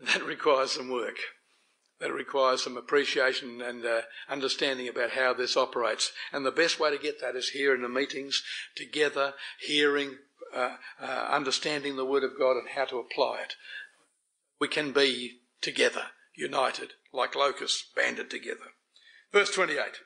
That 0.00 0.24
requires 0.24 0.72
some 0.72 0.90
work. 0.90 1.16
That 2.00 2.12
requires 2.12 2.62
some 2.62 2.76
appreciation 2.76 3.62
and 3.62 3.84
uh, 3.84 4.02
understanding 4.28 4.88
about 4.88 5.10
how 5.10 5.34
this 5.34 5.56
operates. 5.56 6.10
And 6.32 6.44
the 6.44 6.50
best 6.50 6.80
way 6.80 6.90
to 6.90 7.00
get 7.00 7.20
that 7.20 7.36
is 7.36 7.50
here 7.50 7.74
in 7.74 7.82
the 7.82 7.88
meetings, 7.88 8.42
together, 8.74 9.34
hearing, 9.60 10.16
uh, 10.54 10.76
uh, 11.00 11.28
understanding 11.30 11.96
the 11.96 12.04
Word 12.04 12.24
of 12.24 12.36
God 12.36 12.56
and 12.56 12.70
how 12.74 12.86
to 12.86 12.98
apply 12.98 13.42
it. 13.44 13.54
We 14.60 14.66
can 14.66 14.90
be 14.90 15.38
together, 15.60 16.06
united 16.34 16.92
like 17.12 17.34
locusts 17.34 17.90
banded 17.94 18.30
together. 18.30 18.72
Verse 19.32 19.50
28. 19.50 20.00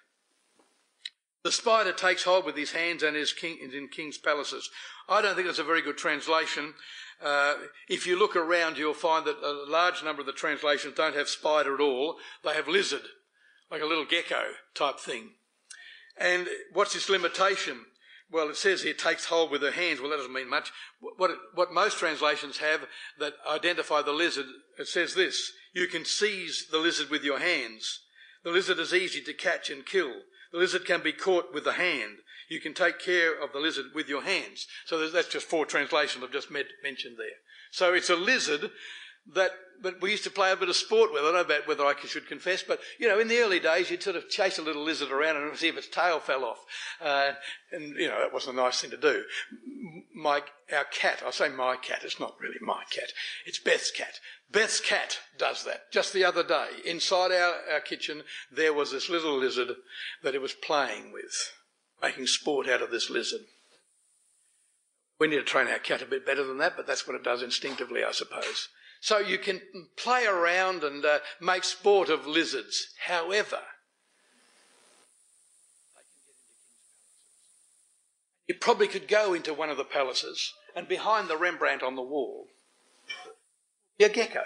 The 1.44 1.52
spider 1.52 1.92
takes 1.92 2.24
hold 2.24 2.44
with 2.44 2.56
his 2.56 2.72
hands 2.72 3.02
and 3.02 3.16
is, 3.16 3.32
king, 3.32 3.58
in 3.60 3.88
king's 3.88 4.18
palaces. 4.18 4.68
I 5.08 5.22
don't 5.22 5.36
think 5.36 5.46
that's 5.46 5.60
a 5.60 5.64
very 5.64 5.82
good 5.82 5.96
translation. 5.96 6.74
Uh, 7.24 7.54
if 7.88 8.06
you 8.06 8.18
look 8.18 8.34
around, 8.34 8.76
you'll 8.76 8.94
find 8.94 9.24
that 9.26 9.38
a 9.42 9.70
large 9.70 10.02
number 10.02 10.20
of 10.20 10.26
the 10.26 10.32
translations 10.32 10.94
don't 10.94 11.14
have 11.14 11.28
spider 11.28 11.74
at 11.74 11.80
all. 11.80 12.16
They 12.42 12.54
have 12.54 12.66
lizard, 12.66 13.02
like 13.70 13.80
a 13.80 13.86
little 13.86 14.04
gecko 14.04 14.42
type 14.74 14.98
thing. 14.98 15.30
And 16.16 16.48
what's 16.72 16.96
its 16.96 17.08
limitation? 17.08 17.86
Well, 18.30 18.48
it 18.48 18.56
says 18.56 18.82
here 18.82 18.92
takes 18.92 19.26
hold 19.26 19.50
with 19.50 19.62
her 19.62 19.70
hands. 19.70 20.00
Well, 20.00 20.10
that 20.10 20.16
doesn't 20.16 20.32
mean 20.32 20.50
much. 20.50 20.72
What, 21.00 21.30
what 21.54 21.72
most 21.72 21.98
translations 21.98 22.58
have 22.58 22.86
that 23.18 23.34
identify 23.48 24.02
the 24.02 24.12
lizard, 24.12 24.46
it 24.78 24.88
says 24.88 25.14
this 25.14 25.52
you 25.72 25.86
can 25.86 26.04
seize 26.04 26.66
the 26.70 26.78
lizard 26.78 27.10
with 27.10 27.22
your 27.22 27.38
hands. 27.38 28.00
The 28.44 28.50
lizard 28.50 28.78
is 28.78 28.94
easy 28.94 29.20
to 29.22 29.32
catch 29.32 29.70
and 29.70 29.84
kill. 29.84 30.12
The 30.52 30.58
lizard 30.58 30.86
can 30.86 31.02
be 31.02 31.12
caught 31.12 31.52
with 31.52 31.64
the 31.64 31.72
hand. 31.72 32.18
You 32.48 32.60
can 32.60 32.74
take 32.74 32.98
care 32.98 33.32
of 33.38 33.52
the 33.52 33.58
lizard 33.58 33.86
with 33.94 34.08
your 34.08 34.22
hands. 34.22 34.66
So 34.86 35.08
that's 35.08 35.28
just 35.28 35.46
four 35.46 35.66
translations 35.66 36.24
I've 36.24 36.32
just 36.32 36.50
mentioned 36.50 37.16
there. 37.18 37.38
So 37.70 37.92
it's 37.92 38.10
a 38.10 38.16
lizard 38.16 38.70
that 39.34 39.52
but 39.82 40.00
we 40.00 40.10
used 40.10 40.24
to 40.24 40.30
play 40.30 40.52
a 40.52 40.56
bit 40.56 40.68
of 40.68 40.76
sport 40.76 41.12
with. 41.12 41.22
it. 41.22 41.24
I 41.24 41.32
don't 41.32 41.34
know 41.34 41.54
about 41.54 41.68
whether 41.68 41.84
I 41.84 41.94
should 42.04 42.26
confess, 42.26 42.62
but 42.62 42.80
you 42.98 43.08
know, 43.08 43.18
in 43.18 43.28
the 43.28 43.38
early 43.40 43.60
days, 43.60 43.90
you'd 43.90 44.02
sort 44.02 44.16
of 44.16 44.28
chase 44.28 44.58
a 44.58 44.62
little 44.62 44.82
lizard 44.82 45.10
around 45.10 45.36
and 45.36 45.56
see 45.56 45.68
if 45.68 45.76
its 45.76 45.88
tail 45.88 46.18
fell 46.18 46.44
off, 46.44 46.64
uh, 47.00 47.32
and 47.72 47.96
you 47.96 48.08
know 48.08 48.18
that 48.18 48.32
wasn't 48.32 48.58
a 48.58 48.62
nice 48.62 48.80
thing 48.80 48.90
to 48.90 48.96
do. 48.96 49.24
My 50.14 50.42
our 50.72 50.84
cat, 50.84 51.22
I 51.26 51.30
say 51.30 51.48
my 51.48 51.76
cat, 51.76 52.02
it's 52.04 52.20
not 52.20 52.36
really 52.40 52.58
my 52.60 52.84
cat, 52.90 53.12
it's 53.44 53.58
Beth's 53.58 53.90
cat. 53.90 54.18
Beth's 54.50 54.80
cat 54.80 55.18
does 55.38 55.64
that. 55.64 55.90
Just 55.92 56.12
the 56.12 56.24
other 56.24 56.44
day, 56.44 56.68
inside 56.84 57.32
our, 57.32 57.54
our 57.72 57.80
kitchen, 57.80 58.22
there 58.50 58.72
was 58.72 58.92
this 58.92 59.10
little 59.10 59.36
lizard 59.36 59.68
that 60.22 60.34
it 60.34 60.40
was 60.40 60.52
playing 60.52 61.12
with. 61.12 61.52
making 62.02 62.26
sport 62.26 62.68
out 62.68 62.82
of 62.82 62.90
this 62.90 63.10
lizard. 63.10 63.40
We 65.18 65.28
need 65.28 65.36
to 65.36 65.42
train 65.42 65.68
our 65.68 65.78
cat 65.78 66.02
a 66.02 66.06
bit 66.06 66.26
better 66.26 66.44
than 66.44 66.58
that, 66.58 66.76
but 66.76 66.86
that's 66.86 67.06
what 67.06 67.16
it 67.16 67.24
does 67.24 67.42
instinctively, 67.42 68.04
I 68.04 68.12
suppose. 68.12 68.68
So 69.06 69.18
you 69.18 69.38
can 69.38 69.60
play 69.96 70.26
around 70.26 70.82
and 70.82 71.04
uh, 71.04 71.20
make 71.40 71.62
sport 71.62 72.08
of 72.08 72.26
lizards. 72.26 72.88
However, 73.06 73.60
you 78.48 78.56
probably 78.56 78.88
could 78.88 79.06
go 79.06 79.32
into 79.32 79.54
one 79.54 79.70
of 79.70 79.76
the 79.76 79.84
palaces 79.84 80.52
and 80.74 80.88
behind 80.88 81.28
the 81.28 81.36
Rembrandt 81.36 81.84
on 81.84 81.94
the 81.94 82.02
wall, 82.02 82.48
be 83.96 84.06
a 84.06 84.08
gecko 84.08 84.42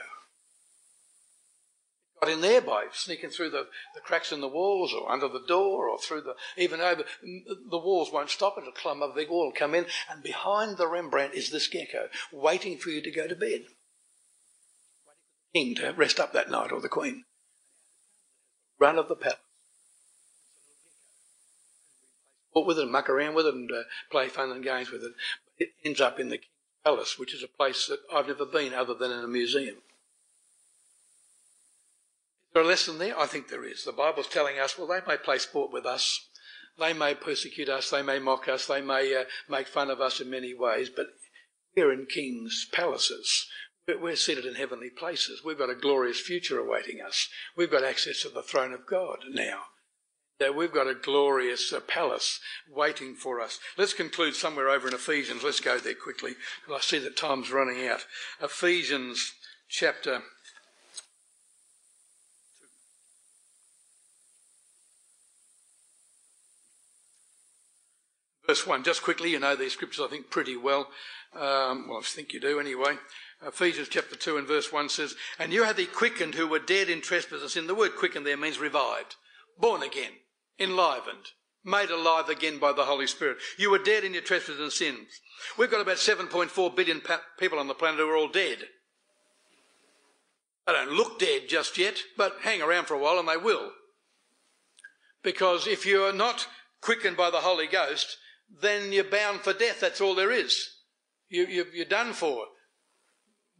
got 2.21 2.29
in 2.29 2.43
there 2.43 2.61
by 2.61 2.85
sneaking 2.93 3.31
through 3.31 3.49
the, 3.49 3.67
the 3.95 4.01
cracks 4.03 4.31
in 4.31 4.43
the 4.43 4.47
walls 4.47 4.93
or 4.93 5.11
under 5.11 5.27
the 5.27 5.43
door 5.49 5.89
or 5.89 5.99
through 5.99 6.21
the, 6.21 6.35
even 6.59 6.83
over, 6.83 7.05
the 7.23 7.79
walls 7.79 8.13
won't 8.13 8.29
stop 8.29 8.59
it, 8.59 8.61
it'll 8.61 8.73
climb 8.73 9.01
a 9.01 9.11
big 9.15 9.31
wall, 9.31 9.51
come 9.57 9.75
in, 9.75 9.87
and 10.11 10.23
behind 10.23 10.77
the 10.77 10.87
Rembrandt 10.87 11.33
is 11.33 11.49
this 11.49 11.67
gecko 11.67 12.09
waiting 12.31 12.77
for 12.77 12.91
you 12.91 13.01
to 13.01 13.11
go 13.11 13.27
to 13.27 13.35
bed. 13.35 13.63
King 15.53 15.75
to 15.77 15.91
rest 15.91 16.21
up 16.21 16.33
that 16.33 16.51
night 16.51 16.73
or 16.73 16.81
the 16.81 16.89
Queen. 16.89 17.25
Run 18.79 18.99
of 18.99 19.09
the 19.09 19.17
palace. 19.17 19.39
Walk 22.55 22.67
with 22.67 22.79
it 22.79 22.83
and 22.83 22.93
muck 22.93 23.09
around 23.09 23.35
with 23.35 23.47
it 23.47 23.55
and 23.55 23.71
uh, 23.71 23.83
play 24.11 24.29
fun 24.29 24.51
and 24.51 24.65
games 24.65 24.91
with 24.91 25.03
it. 25.03 25.13
But 25.59 25.67
it 25.67 25.73
ends 25.85 26.01
up 26.01 26.19
in 26.19 26.29
the 26.29 26.39
King's 26.39 26.51
Palace, 26.85 27.19
which 27.19 27.35
is 27.35 27.43
a 27.43 27.49
place 27.49 27.87
that 27.87 28.01
I've 28.13 28.27
never 28.27 28.47
been 28.47 28.75
other 28.75 28.95
than 28.95 29.13
in 29.13 29.23
a 29.23 29.29
museum 29.29 29.77
there 32.53 32.63
a 32.63 32.67
lesson 32.67 32.99
there? 32.99 33.19
I 33.19 33.27
think 33.27 33.49
there 33.49 33.65
is. 33.65 33.85
The 33.85 33.93
Bible's 33.93 34.27
telling 34.27 34.59
us, 34.59 34.79
well, 34.79 34.89
they 34.89 35.01
may 35.07 35.17
play 35.17 35.39
sport 35.39 35.73
with 35.73 35.87
us, 35.87 36.29
they 36.79 36.93
may 36.93 37.15
persecute 37.15 37.69
us, 37.69 37.91
they 37.91 38.03
may 38.03 38.19
mock 38.19 38.49
us, 38.49 38.67
they 38.67 38.81
may 38.81 39.15
uh, 39.15 39.25
make 39.49 39.69
fun 39.69 39.91
of 39.91 40.01
us 40.01 40.21
in 40.21 40.31
many 40.31 40.55
ways, 40.55 40.89
but 40.89 41.07
we're 41.77 41.93
in 41.93 42.07
kings' 42.07 42.67
palaces. 42.73 43.47
We're 43.99 44.17
seated 44.17 44.45
in 44.45 44.55
heavenly 44.55 44.91
places. 44.91 45.43
We've 45.45 45.59
got 45.59 45.71
a 45.71 45.75
glorious 45.75 46.21
future 46.21 46.59
awaiting 46.59 47.01
us. 47.01 47.29
We've 47.57 47.71
got 47.71 47.85
access 47.85 48.23
to 48.23 48.29
the 48.29 48.43
throne 48.43 48.73
of 48.73 48.87
God 48.87 49.21
now. 49.31 49.63
We've 50.55 50.73
got 50.73 50.87
a 50.87 50.95
glorious 50.95 51.71
uh, 51.71 51.81
palace 51.81 52.41
waiting 52.69 53.15
for 53.15 53.41
us. 53.41 53.59
Let's 53.77 53.93
conclude 53.93 54.35
somewhere 54.35 54.71
over 54.71 54.89
in 54.89 54.95
Ephesians. 54.95 55.45
Let's 55.45 55.61
go 55.61 55.79
there 55.79 55.95
quickly. 55.95 56.33
I 56.73 56.81
see 56.81 56.99
that 57.01 57.17
time's 57.17 57.51
running 57.51 57.87
out. 57.87 58.07
Ephesians 58.43 59.33
chapter 59.69 60.23
Verse 68.51 68.67
1, 68.67 68.83
just 68.83 69.05
quickly, 69.05 69.31
you 69.31 69.39
know 69.39 69.55
these 69.55 69.75
scriptures, 69.75 70.05
I 70.05 70.09
think, 70.09 70.29
pretty 70.29 70.57
well. 70.57 70.89
Um, 71.37 71.87
well, 71.89 71.99
I 71.99 72.03
think 72.03 72.33
you 72.33 72.41
do 72.41 72.59
anyway. 72.59 72.97
Ephesians 73.47 73.89
chapter 73.89 74.17
2 74.17 74.37
and 74.37 74.47
verse 74.47 74.71
1 74.71 74.91
says, 74.91 75.15
And 75.39 75.53
you 75.53 75.65
have 75.65 75.79
he 75.79 75.87
quickened 75.87 76.35
who 76.35 76.47
were 76.47 76.59
dead 76.59 76.91
in 76.91 77.01
trespasses. 77.01 77.57
In 77.57 77.67
the 77.67 77.75
word 77.75 77.97
quickened 77.97 78.27
there 78.27 78.37
means 78.37 78.59
revived, 78.59 79.17
born 79.59 79.83
again, 79.83 80.13
enlivened, 80.59 81.33
made 81.65 81.91
alive 81.91 82.29
again 82.29 82.59
by 82.59 82.73
the 82.73 82.85
Holy 82.85 83.07
Spirit. 83.07 83.39
You 83.59 83.71
were 83.71 83.79
dead 83.79 84.05
in 84.05 84.13
your 84.13 84.23
trespasses 84.23 84.61
and 84.61 84.73
sins. 84.73 85.09
We've 85.57 85.71
got 85.71 85.81
about 85.81 85.97
7.4 85.97 86.77
billion 86.77 87.01
people 87.39 87.59
on 87.59 87.67
the 87.67 87.75
planet 87.75 88.01
who 88.01 88.11
are 88.11 88.17
all 88.17 88.29
dead. 88.29 88.59
They 90.67 90.73
don't 90.73 90.93
look 90.93 91.19
dead 91.19 91.49
just 91.49 91.79
yet, 91.79 91.97
but 92.19 92.37
hang 92.43 92.61
around 92.61 92.87
for 92.87 92.95
a 92.95 92.99
while 92.99 93.19
and 93.19 93.29
they 93.29 93.39
will. 93.39 93.71
Because 95.23 95.67
if 95.67 95.87
you 95.87 96.03
are 96.03 96.13
not 96.13 96.47
quickened 96.83 97.17
by 97.17 97.31
the 97.31 97.39
Holy 97.39 97.67
Ghost, 97.67 98.19
then 98.61 98.93
you're 98.93 99.05
bound 99.05 99.41
for 99.41 99.55
death. 99.55 99.81
That's 99.81 100.01
all 100.01 100.15
there 100.15 100.31
is. 100.31 100.77
You, 101.31 101.47
you, 101.47 101.67
you're 101.73 101.87
done 101.87 102.13
for. 102.13 102.47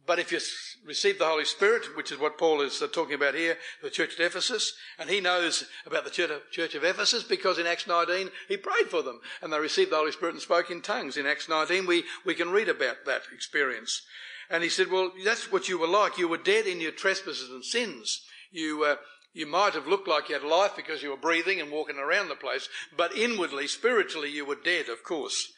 But 0.05 0.19
if 0.19 0.31
you 0.31 0.39
receive 0.85 1.19
the 1.19 1.27
Holy 1.27 1.45
Spirit, 1.45 1.95
which 1.95 2.11
is 2.11 2.19
what 2.19 2.37
Paul 2.37 2.61
is 2.61 2.81
uh, 2.81 2.87
talking 2.87 3.13
about 3.13 3.35
here, 3.35 3.57
the 3.83 3.89
church 3.89 4.19
at 4.19 4.25
Ephesus, 4.25 4.73
and 4.97 5.09
he 5.09 5.21
knows 5.21 5.65
about 5.85 6.05
the 6.05 6.39
church 6.51 6.75
of 6.75 6.83
Ephesus 6.83 7.23
because 7.23 7.59
in 7.59 7.67
Acts 7.67 7.87
19 7.87 8.29
he 8.47 8.57
prayed 8.57 8.87
for 8.89 9.03
them 9.03 9.19
and 9.41 9.53
they 9.53 9.59
received 9.59 9.91
the 9.91 9.97
Holy 9.97 10.11
Spirit 10.11 10.33
and 10.33 10.41
spoke 10.41 10.71
in 10.71 10.81
tongues. 10.81 11.17
In 11.17 11.27
Acts 11.27 11.47
19 11.47 11.85
we, 11.85 12.03
we 12.25 12.33
can 12.33 12.49
read 12.49 12.67
about 12.67 13.05
that 13.05 13.21
experience. 13.33 14.01
And 14.49 14.63
he 14.63 14.69
said, 14.69 14.91
well, 14.91 15.11
that's 15.23 15.51
what 15.51 15.69
you 15.69 15.77
were 15.77 15.87
like. 15.87 16.17
You 16.17 16.27
were 16.27 16.37
dead 16.37 16.65
in 16.65 16.81
your 16.81 16.91
trespasses 16.91 17.49
and 17.49 17.63
sins. 17.63 18.21
You, 18.51 18.83
uh, 18.83 18.95
you 19.33 19.47
might 19.47 19.73
have 19.75 19.87
looked 19.87 20.09
like 20.09 20.27
you 20.27 20.35
had 20.35 20.43
life 20.43 20.75
because 20.75 21.01
you 21.01 21.09
were 21.09 21.17
breathing 21.17 21.61
and 21.61 21.71
walking 21.71 21.97
around 21.97 22.27
the 22.27 22.35
place, 22.35 22.67
but 22.97 23.15
inwardly, 23.15 23.67
spiritually, 23.67 24.29
you 24.29 24.45
were 24.45 24.57
dead, 24.61 24.89
of 24.89 25.03
course. 25.03 25.53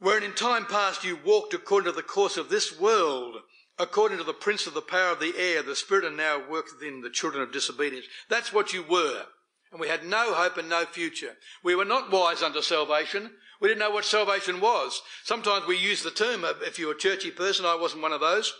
Wherein 0.00 0.22
in 0.22 0.34
time 0.34 0.66
past 0.66 1.04
you 1.04 1.18
walked 1.24 1.54
according 1.54 1.90
to 1.90 1.96
the 1.96 2.02
course 2.02 2.36
of 2.36 2.48
this 2.48 2.78
world, 2.78 3.36
according 3.78 4.18
to 4.18 4.24
the 4.24 4.32
prince 4.32 4.66
of 4.66 4.74
the 4.74 4.80
power 4.80 5.12
of 5.12 5.20
the 5.20 5.34
air, 5.36 5.62
the 5.62 5.74
spirit 5.74 6.04
and 6.04 6.16
now 6.16 6.40
worketh 6.48 6.82
in 6.82 7.00
the 7.00 7.10
children 7.10 7.42
of 7.42 7.52
disobedience. 7.52 8.06
That's 8.28 8.52
what 8.52 8.72
you 8.72 8.82
were. 8.82 9.24
And 9.72 9.80
we 9.80 9.88
had 9.88 10.04
no 10.04 10.34
hope 10.34 10.56
and 10.56 10.68
no 10.68 10.84
future. 10.84 11.36
We 11.62 11.74
were 11.74 11.84
not 11.84 12.10
wise 12.10 12.42
unto 12.42 12.62
salvation. 12.62 13.30
We 13.60 13.68
didn't 13.68 13.80
know 13.80 13.90
what 13.90 14.04
salvation 14.04 14.60
was. 14.60 15.02
Sometimes 15.24 15.66
we 15.66 15.76
use 15.76 16.02
the 16.02 16.10
term, 16.10 16.44
if 16.62 16.78
you're 16.78 16.92
a 16.92 16.98
churchy 16.98 17.30
person, 17.30 17.66
I 17.66 17.74
wasn't 17.74 18.02
one 18.02 18.12
of 18.12 18.20
those. 18.20 18.54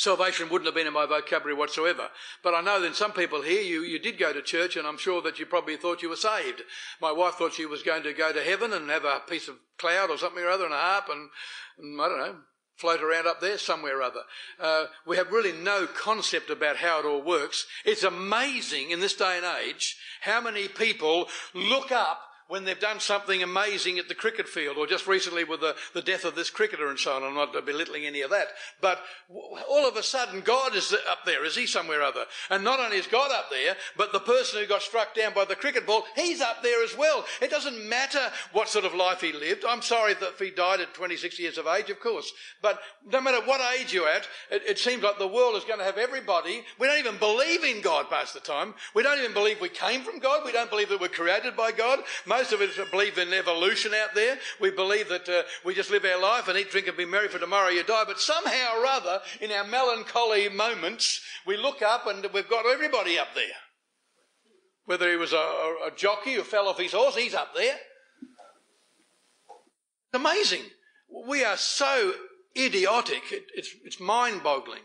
Salvation 0.00 0.48
wouldn't 0.48 0.64
have 0.64 0.74
been 0.74 0.86
in 0.86 0.94
my 0.94 1.04
vocabulary 1.04 1.52
whatsoever. 1.52 2.08
But 2.42 2.54
I 2.54 2.62
know 2.62 2.80
that 2.80 2.96
some 2.96 3.12
people 3.12 3.42
here, 3.42 3.60
you, 3.60 3.82
you 3.82 3.98
did 3.98 4.18
go 4.18 4.32
to 4.32 4.40
church, 4.40 4.76
and 4.76 4.86
I'm 4.86 4.96
sure 4.96 5.20
that 5.20 5.38
you 5.38 5.44
probably 5.44 5.76
thought 5.76 6.00
you 6.00 6.08
were 6.08 6.16
saved. 6.16 6.62
My 7.02 7.12
wife 7.12 7.34
thought 7.34 7.52
she 7.52 7.66
was 7.66 7.82
going 7.82 8.02
to 8.04 8.14
go 8.14 8.32
to 8.32 8.42
heaven 8.42 8.72
and 8.72 8.88
have 8.88 9.04
a 9.04 9.20
piece 9.28 9.46
of 9.46 9.56
cloud 9.76 10.08
or 10.08 10.16
something 10.16 10.42
or 10.42 10.48
other 10.48 10.64
and 10.64 10.72
a 10.72 10.78
harp 10.78 11.10
and, 11.10 11.28
and 11.78 12.00
I 12.00 12.08
don't 12.08 12.18
know, 12.18 12.36
float 12.76 13.02
around 13.02 13.26
up 13.26 13.42
there 13.42 13.58
somewhere 13.58 13.98
or 13.98 14.02
other. 14.02 14.22
Uh, 14.58 14.86
we 15.06 15.18
have 15.18 15.32
really 15.32 15.52
no 15.52 15.86
concept 15.86 16.48
about 16.48 16.78
how 16.78 17.00
it 17.00 17.04
all 17.04 17.20
works. 17.20 17.66
It's 17.84 18.02
amazing 18.02 18.92
in 18.92 19.00
this 19.00 19.14
day 19.14 19.36
and 19.36 19.44
age 19.62 19.98
how 20.22 20.40
many 20.40 20.66
people 20.66 21.28
look 21.52 21.92
up 21.92 22.22
when 22.50 22.64
they've 22.64 22.80
done 22.80 22.98
something 22.98 23.44
amazing 23.44 24.00
at 24.00 24.08
the 24.08 24.14
cricket 24.14 24.48
field, 24.48 24.76
or 24.76 24.84
just 24.84 25.06
recently 25.06 25.44
with 25.44 25.60
the, 25.60 25.76
the 25.94 26.02
death 26.02 26.24
of 26.24 26.34
this 26.34 26.50
cricketer 26.50 26.88
and 26.88 26.98
so 26.98 27.12
on. 27.12 27.22
I'm 27.22 27.34
not 27.34 27.52
belittling 27.64 28.06
any 28.06 28.22
of 28.22 28.30
that. 28.30 28.48
But 28.80 29.00
all 29.68 29.88
of 29.88 29.96
a 29.96 30.02
sudden, 30.02 30.40
God 30.40 30.74
is 30.74 30.92
up 31.08 31.24
there, 31.24 31.44
is 31.44 31.54
he 31.54 31.64
somewhere 31.66 32.02
other? 32.02 32.24
And 32.50 32.64
not 32.64 32.80
only 32.80 32.96
is 32.96 33.06
God 33.06 33.30
up 33.30 33.50
there, 33.50 33.76
but 33.96 34.12
the 34.12 34.18
person 34.18 34.60
who 34.60 34.66
got 34.66 34.82
struck 34.82 35.14
down 35.14 35.32
by 35.32 35.44
the 35.44 35.54
cricket 35.54 35.86
ball, 35.86 36.02
he's 36.16 36.40
up 36.40 36.60
there 36.64 36.82
as 36.82 36.96
well. 36.98 37.24
It 37.40 37.50
doesn't 37.50 37.88
matter 37.88 38.32
what 38.52 38.68
sort 38.68 38.84
of 38.84 38.94
life 38.94 39.20
he 39.20 39.32
lived. 39.32 39.64
I'm 39.64 39.82
sorry 39.82 40.14
that 40.14 40.34
he 40.36 40.50
died 40.50 40.80
at 40.80 40.92
26 40.92 41.38
years 41.38 41.56
of 41.56 41.68
age, 41.68 41.88
of 41.88 42.00
course. 42.00 42.32
But 42.62 42.80
no 43.06 43.20
matter 43.20 43.46
what 43.46 43.60
age 43.78 43.92
you're 43.92 44.08
at, 44.08 44.26
it, 44.50 44.62
it 44.66 44.78
seems 44.80 45.04
like 45.04 45.20
the 45.20 45.26
world 45.28 45.54
is 45.54 45.64
going 45.64 45.78
to 45.78 45.84
have 45.84 45.98
everybody. 45.98 46.64
We 46.80 46.88
don't 46.88 46.98
even 46.98 47.18
believe 47.18 47.62
in 47.62 47.80
God 47.80 48.10
past 48.10 48.34
the 48.34 48.40
time. 48.40 48.74
We 48.92 49.04
don't 49.04 49.20
even 49.20 49.34
believe 49.34 49.60
we 49.60 49.68
came 49.68 50.02
from 50.02 50.18
God. 50.18 50.44
We 50.44 50.50
don't 50.50 50.70
believe 50.70 50.88
that 50.88 51.00
we're 51.00 51.08
created 51.08 51.56
by 51.56 51.70
God. 51.70 52.00
Most 52.26 52.39
most 52.40 52.52
of 52.52 52.60
us 52.62 52.90
believe 52.90 53.18
in 53.18 53.34
evolution 53.34 53.92
out 53.92 54.14
there. 54.14 54.38
We 54.60 54.70
believe 54.70 55.10
that 55.10 55.28
uh, 55.28 55.42
we 55.62 55.74
just 55.74 55.90
live 55.90 56.06
our 56.06 56.20
life 56.20 56.48
and 56.48 56.58
eat, 56.58 56.70
drink, 56.70 56.86
and 56.86 56.96
be 56.96 57.04
merry, 57.04 57.28
for 57.28 57.38
tomorrow 57.38 57.68
you 57.68 57.84
die. 57.84 58.04
But 58.06 58.18
somehow 58.18 58.78
or 58.78 58.86
other, 58.86 59.20
in 59.42 59.52
our 59.52 59.64
melancholy 59.64 60.48
moments, 60.48 61.20
we 61.46 61.58
look 61.58 61.82
up 61.82 62.06
and 62.06 62.26
we've 62.32 62.48
got 62.48 62.64
everybody 62.64 63.18
up 63.18 63.28
there. 63.34 63.44
Whether 64.86 65.10
he 65.10 65.16
was 65.16 65.34
a, 65.34 65.36
a, 65.36 65.88
a 65.88 65.90
jockey 65.94 66.32
who 66.32 66.42
fell 66.42 66.66
off 66.66 66.78
his 66.78 66.92
horse, 66.92 67.14
he's 67.14 67.34
up 67.34 67.54
there. 67.54 67.76
It's 70.12 70.14
amazing. 70.14 70.62
We 71.28 71.44
are 71.44 71.58
so 71.58 72.14
idiotic, 72.56 73.22
it, 73.32 73.44
it's, 73.54 73.70
it's 73.84 74.00
mind 74.00 74.42
boggling 74.42 74.82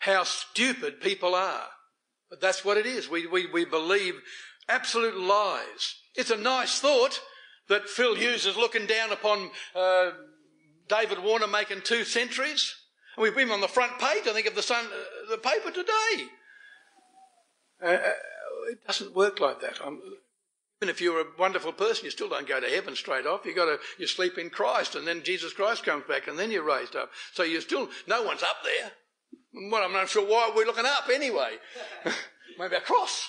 how 0.00 0.24
stupid 0.24 1.00
people 1.00 1.36
are. 1.36 1.68
But 2.28 2.40
that's 2.40 2.64
what 2.64 2.76
it 2.76 2.86
is. 2.86 3.08
We, 3.08 3.28
we, 3.28 3.46
we 3.46 3.64
believe 3.64 4.14
absolute 4.68 5.16
lies. 5.16 6.01
It's 6.14 6.30
a 6.30 6.36
nice 6.36 6.78
thought 6.78 7.20
that 7.68 7.88
Phil 7.88 8.14
Hughes 8.14 8.46
is 8.46 8.56
looking 8.56 8.86
down 8.86 9.12
upon 9.12 9.50
uh, 9.74 10.10
David 10.88 11.22
Warner 11.22 11.46
making 11.46 11.82
two 11.82 12.04
centuries. 12.04 12.74
And 13.16 13.22
we've 13.22 13.34
been 13.34 13.50
on 13.50 13.60
the 13.60 13.68
front 13.68 13.98
page, 13.98 14.26
I 14.26 14.32
think, 14.32 14.46
of 14.46 14.54
the, 14.54 14.62
Sun, 14.62 14.84
uh, 14.86 15.30
the 15.30 15.38
paper 15.38 15.70
today. 15.70 16.28
Uh, 17.82 17.86
uh 17.86 18.12
it 18.70 18.86
doesn't 18.86 19.14
work 19.14 19.40
like 19.40 19.60
that. 19.60 19.78
I'm, 19.84 20.00
even 20.82 20.88
if 20.88 21.00
you're 21.00 21.20
a 21.20 21.26
wonderful 21.38 21.72
person, 21.72 22.04
you 22.04 22.10
still 22.10 22.28
don't 22.28 22.46
go 22.46 22.60
to 22.60 22.68
heaven 22.68 22.94
straight 22.96 23.26
off. 23.26 23.44
You 23.44 23.54
got 23.54 23.66
to 23.66 23.78
you 23.98 24.06
sleep 24.06 24.38
in 24.38 24.50
Christ, 24.50 24.94
and 24.94 25.06
then 25.06 25.22
Jesus 25.22 25.52
Christ 25.52 25.84
comes 25.84 26.04
back, 26.08 26.28
and 26.28 26.38
then 26.38 26.50
you're 26.50 26.64
raised 26.64 26.96
up. 26.96 27.10
So 27.32 27.42
you're 27.42 27.60
still 27.60 27.88
no 28.06 28.22
one's 28.22 28.42
up 28.42 28.56
there. 28.64 28.90
Well, 29.70 29.84
I'm 29.84 29.92
not 29.92 30.08
sure 30.08 30.26
why 30.26 30.50
we're 30.54 30.66
looking 30.66 30.86
up 30.86 31.08
anyway. 31.12 31.56
Maybe 32.58 32.76
a 32.76 32.80
cross. 32.80 33.28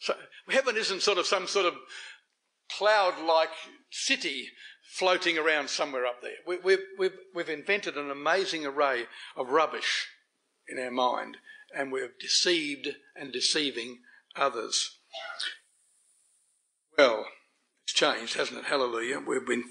So 0.00 0.14
heaven 0.48 0.76
isn't 0.76 1.02
sort 1.02 1.18
of 1.18 1.26
some 1.26 1.46
sort 1.46 1.66
of 1.66 1.74
cloud-like 2.70 3.50
city 3.90 4.48
floating 4.94 5.38
around 5.38 5.70
somewhere 5.70 6.06
up 6.06 6.22
there. 6.22 6.32
We, 6.46 6.58
we've, 6.58 6.84
we've, 6.98 7.16
we've 7.34 7.48
invented 7.48 7.96
an 7.96 8.10
amazing 8.10 8.64
array 8.66 9.04
of 9.36 9.48
rubbish 9.48 10.08
in 10.68 10.78
our 10.78 10.90
mind, 10.90 11.38
and 11.74 11.90
we're 11.90 12.12
deceived 12.20 12.88
and 13.16 13.32
deceiving 13.32 13.98
others. 14.36 14.98
Well, 16.96 17.26
It's 17.84 17.92
changed, 17.92 18.36
hasn't 18.36 18.60
it? 18.60 18.66
Hallelujah. 18.66 19.20
We've 19.20 19.46
been 19.46 19.64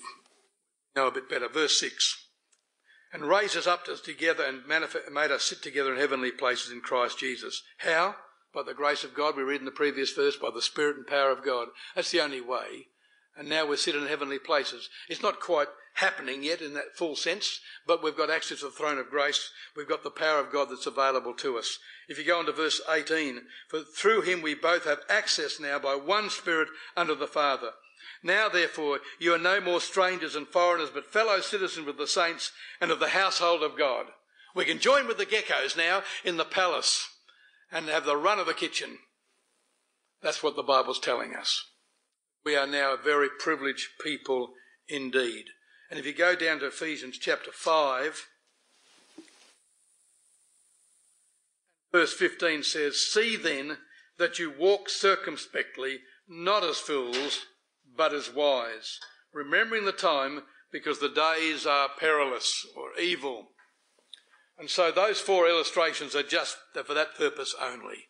know 0.96 1.08
a 1.08 1.12
bit 1.12 1.30
better. 1.30 1.48
Verse 1.48 1.80
6. 1.80 2.28
And 3.12 3.24
raised 3.24 3.56
us 3.56 3.68
up 3.68 3.86
together 3.86 4.44
and 4.44 4.68
made 4.68 5.32
us 5.32 5.44
sit 5.44 5.62
together 5.62 5.94
in 5.94 6.00
heavenly 6.00 6.32
places 6.32 6.72
in 6.72 6.82
Christ 6.82 7.20
Jesus. 7.20 7.62
How? 7.78 8.16
By 8.54 8.62
the 8.62 8.76
grace 8.76 9.04
of 9.04 9.16
God, 9.16 9.36
we 9.36 9.42
read 9.42 9.62
in 9.62 9.66
the 9.66 9.72
previous 9.72 10.14
verse, 10.14 10.36
by 10.36 10.52
the 10.54 10.62
Spirit 10.62 10.96
and 10.96 11.08
power 11.08 11.32
of 11.32 11.44
God. 11.44 11.70
That's 11.96 12.12
the 12.12 12.22
only 12.22 12.42
way. 12.42 12.88
And 13.36 13.50
now 13.50 13.66
we're 13.66 13.78
sitting 13.78 14.04
in 14.04 14.08
heavenly 14.08 14.38
places. 14.38 14.90
It's 15.10 15.24
not 15.24 15.40
quite 15.40 15.70
happening 15.96 16.44
yet 16.44 16.62
in 16.62 16.76
that 16.76 16.96
full 16.96 17.16
sense, 17.16 17.62
but 17.88 18.04
we've 18.04 18.18
got 18.18 18.30
access 18.30 18.60
to 18.60 18.66
the 18.66 18.72
throne 18.72 19.00
of 19.00 19.10
grace. 19.10 19.50
We've 19.76 19.90
got 19.90 20.04
the 20.04 20.12
power 20.12 20.40
of 20.40 20.52
God 20.52 20.70
that's 20.70 20.86
available 20.86 21.34
to 21.36 21.58
us. 21.58 21.80
If 22.08 22.20
you 22.20 22.26
go 22.26 22.38
on 22.38 22.46
to 22.46 22.52
verse 22.52 22.80
18, 22.88 23.42
for 23.70 23.80
through 23.80 24.22
him 24.22 24.44
we 24.44 24.54
both 24.54 24.86
have 24.86 25.02
access 25.10 25.60
now 25.60 25.80
by 25.80 25.96
one 25.96 26.30
Spirit 26.30 26.68
unto 26.96 27.16
the 27.16 27.28
Father. 27.28 27.72
Now, 28.22 28.50
therefore, 28.50 29.00
you 29.20 29.34
are 29.34 29.40
no 29.40 29.62
more 29.62 29.82
strangers 29.82 30.36
and 30.36 30.48
foreigners, 30.48 30.90
but 30.94 31.12
fellow 31.12 31.42
citizens 31.42 31.88
with 31.88 31.98
the 31.98 32.08
saints 32.08 32.52
and 32.80 32.92
of 32.92 33.00
the 33.00 33.10
household 33.10 33.64
of 33.64 33.78
God. 33.78 34.08
We 34.56 34.66
can 34.66 34.80
join 34.80 35.08
with 35.08 35.18
the 35.18 35.26
geckos 35.26 35.76
now 35.76 36.04
in 36.24 36.38
the 36.38 36.46
palace 36.46 37.10
and 37.74 37.88
have 37.88 38.06
the 38.06 38.16
run 38.16 38.40
of 38.40 38.46
the 38.46 38.54
kitchen. 38.54 39.00
That's 40.22 40.44
what 40.44 40.56
the 40.56 40.64
Bible's 40.64 41.00
telling 41.00 41.36
us. 41.36 41.62
We 42.46 42.56
are 42.56 42.68
now 42.68 42.94
a 42.94 43.04
very 43.04 43.28
privileged 43.40 43.88
people 44.02 44.54
indeed. 44.88 45.46
And 45.90 46.00
if 46.00 46.06
you 46.06 46.14
go 46.14 46.36
down 46.36 46.60
to 46.60 46.68
Ephesians 46.68 47.18
chapter 47.18 47.52
5, 47.52 48.28
verse 51.92 52.14
15 52.14 52.64
says, 52.64 53.02
See 53.02 53.36
then 53.36 53.78
that 54.18 54.40
you 54.40 54.54
walk 54.58 54.90
circumspectly, 54.90 56.00
not 56.28 56.64
as 56.64 56.78
fools, 56.78 57.46
but 57.98 58.14
as 58.14 58.34
wise, 58.34 59.00
remembering 59.34 59.86
the 59.86 59.92
time 59.92 60.44
because 60.72 61.00
the 61.00 61.10
days 61.10 61.66
are 61.66 61.90
perilous 62.00 62.66
or 62.76 63.00
evil. 63.00 63.50
And 64.58 64.70
so 64.70 64.92
those 64.92 65.20
four 65.20 65.48
illustrations 65.48 66.16
are 66.16 66.24
just 66.24 66.58
for 66.86 66.94
that 66.94 67.16
purpose 67.16 67.56
only. 67.60 68.08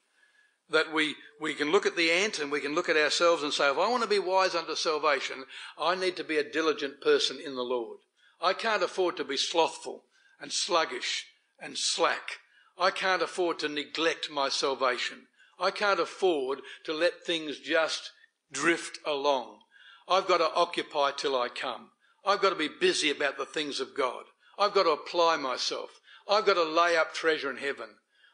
That 0.70 0.94
we, 0.94 1.16
we 1.40 1.54
can 1.54 1.72
look 1.72 1.86
at 1.86 1.96
the 1.96 2.12
ant 2.12 2.40
and 2.40 2.52
we 2.52 2.62
can 2.62 2.76
look 2.76 2.90
at 2.90 2.98
ourselves 2.98 3.44
and 3.44 3.54
say, 3.54 3.70
if 3.70 3.78
I 3.78 3.90
want 3.90 4.04
to 4.04 4.10
be 4.10 4.20
wise 4.20 4.56
unto 4.56 4.76
salvation, 4.76 5.46
I 5.78 5.96
need 5.96 6.16
to 6.18 6.24
be 6.24 6.38
a 6.38 6.50
diligent 6.50 7.02
person 7.02 7.40
in 7.44 7.56
the 7.56 7.64
Lord. 7.64 8.00
I 8.42 8.54
can't 8.54 8.84
afford 8.84 9.18
to 9.18 9.24
be 9.24 9.38
slothful 9.38 10.04
and 10.40 10.52
sluggish 10.52 11.26
and 11.60 11.78
slack. 11.78 12.40
I 12.78 12.92
can't 12.92 13.22
afford 13.22 13.60
to 13.60 13.70
neglect 13.70 14.30
my 14.32 14.50
salvation. 14.50 15.28
I 15.60 15.72
can't 15.72 16.00
afford 16.00 16.60
to 16.86 16.94
let 16.94 17.24
things 17.24 17.60
just 17.60 18.12
drift 18.52 19.00
along. 19.06 19.60
I've 20.08 20.28
got 20.28 20.40
to 20.40 20.54
occupy 20.54 21.12
till 21.12 21.40
I 21.40 21.48
come. 21.50 21.90
I've 22.26 22.42
got 22.42 22.50
to 22.50 22.56
be 22.56 22.68
busy 22.68 23.10
about 23.10 23.38
the 23.38 23.46
things 23.46 23.80
of 23.80 23.96
God. 23.96 24.24
I've 24.58 24.74
got 24.74 24.84
to 24.84 24.92
apply 24.92 25.38
myself. 25.38 26.02
I've 26.30 26.46
got 26.46 26.56
to 26.56 26.64
lay 26.64 26.96
up 26.96 27.14
treasure 27.14 27.50
in 27.50 27.58
heaven. 27.58 27.90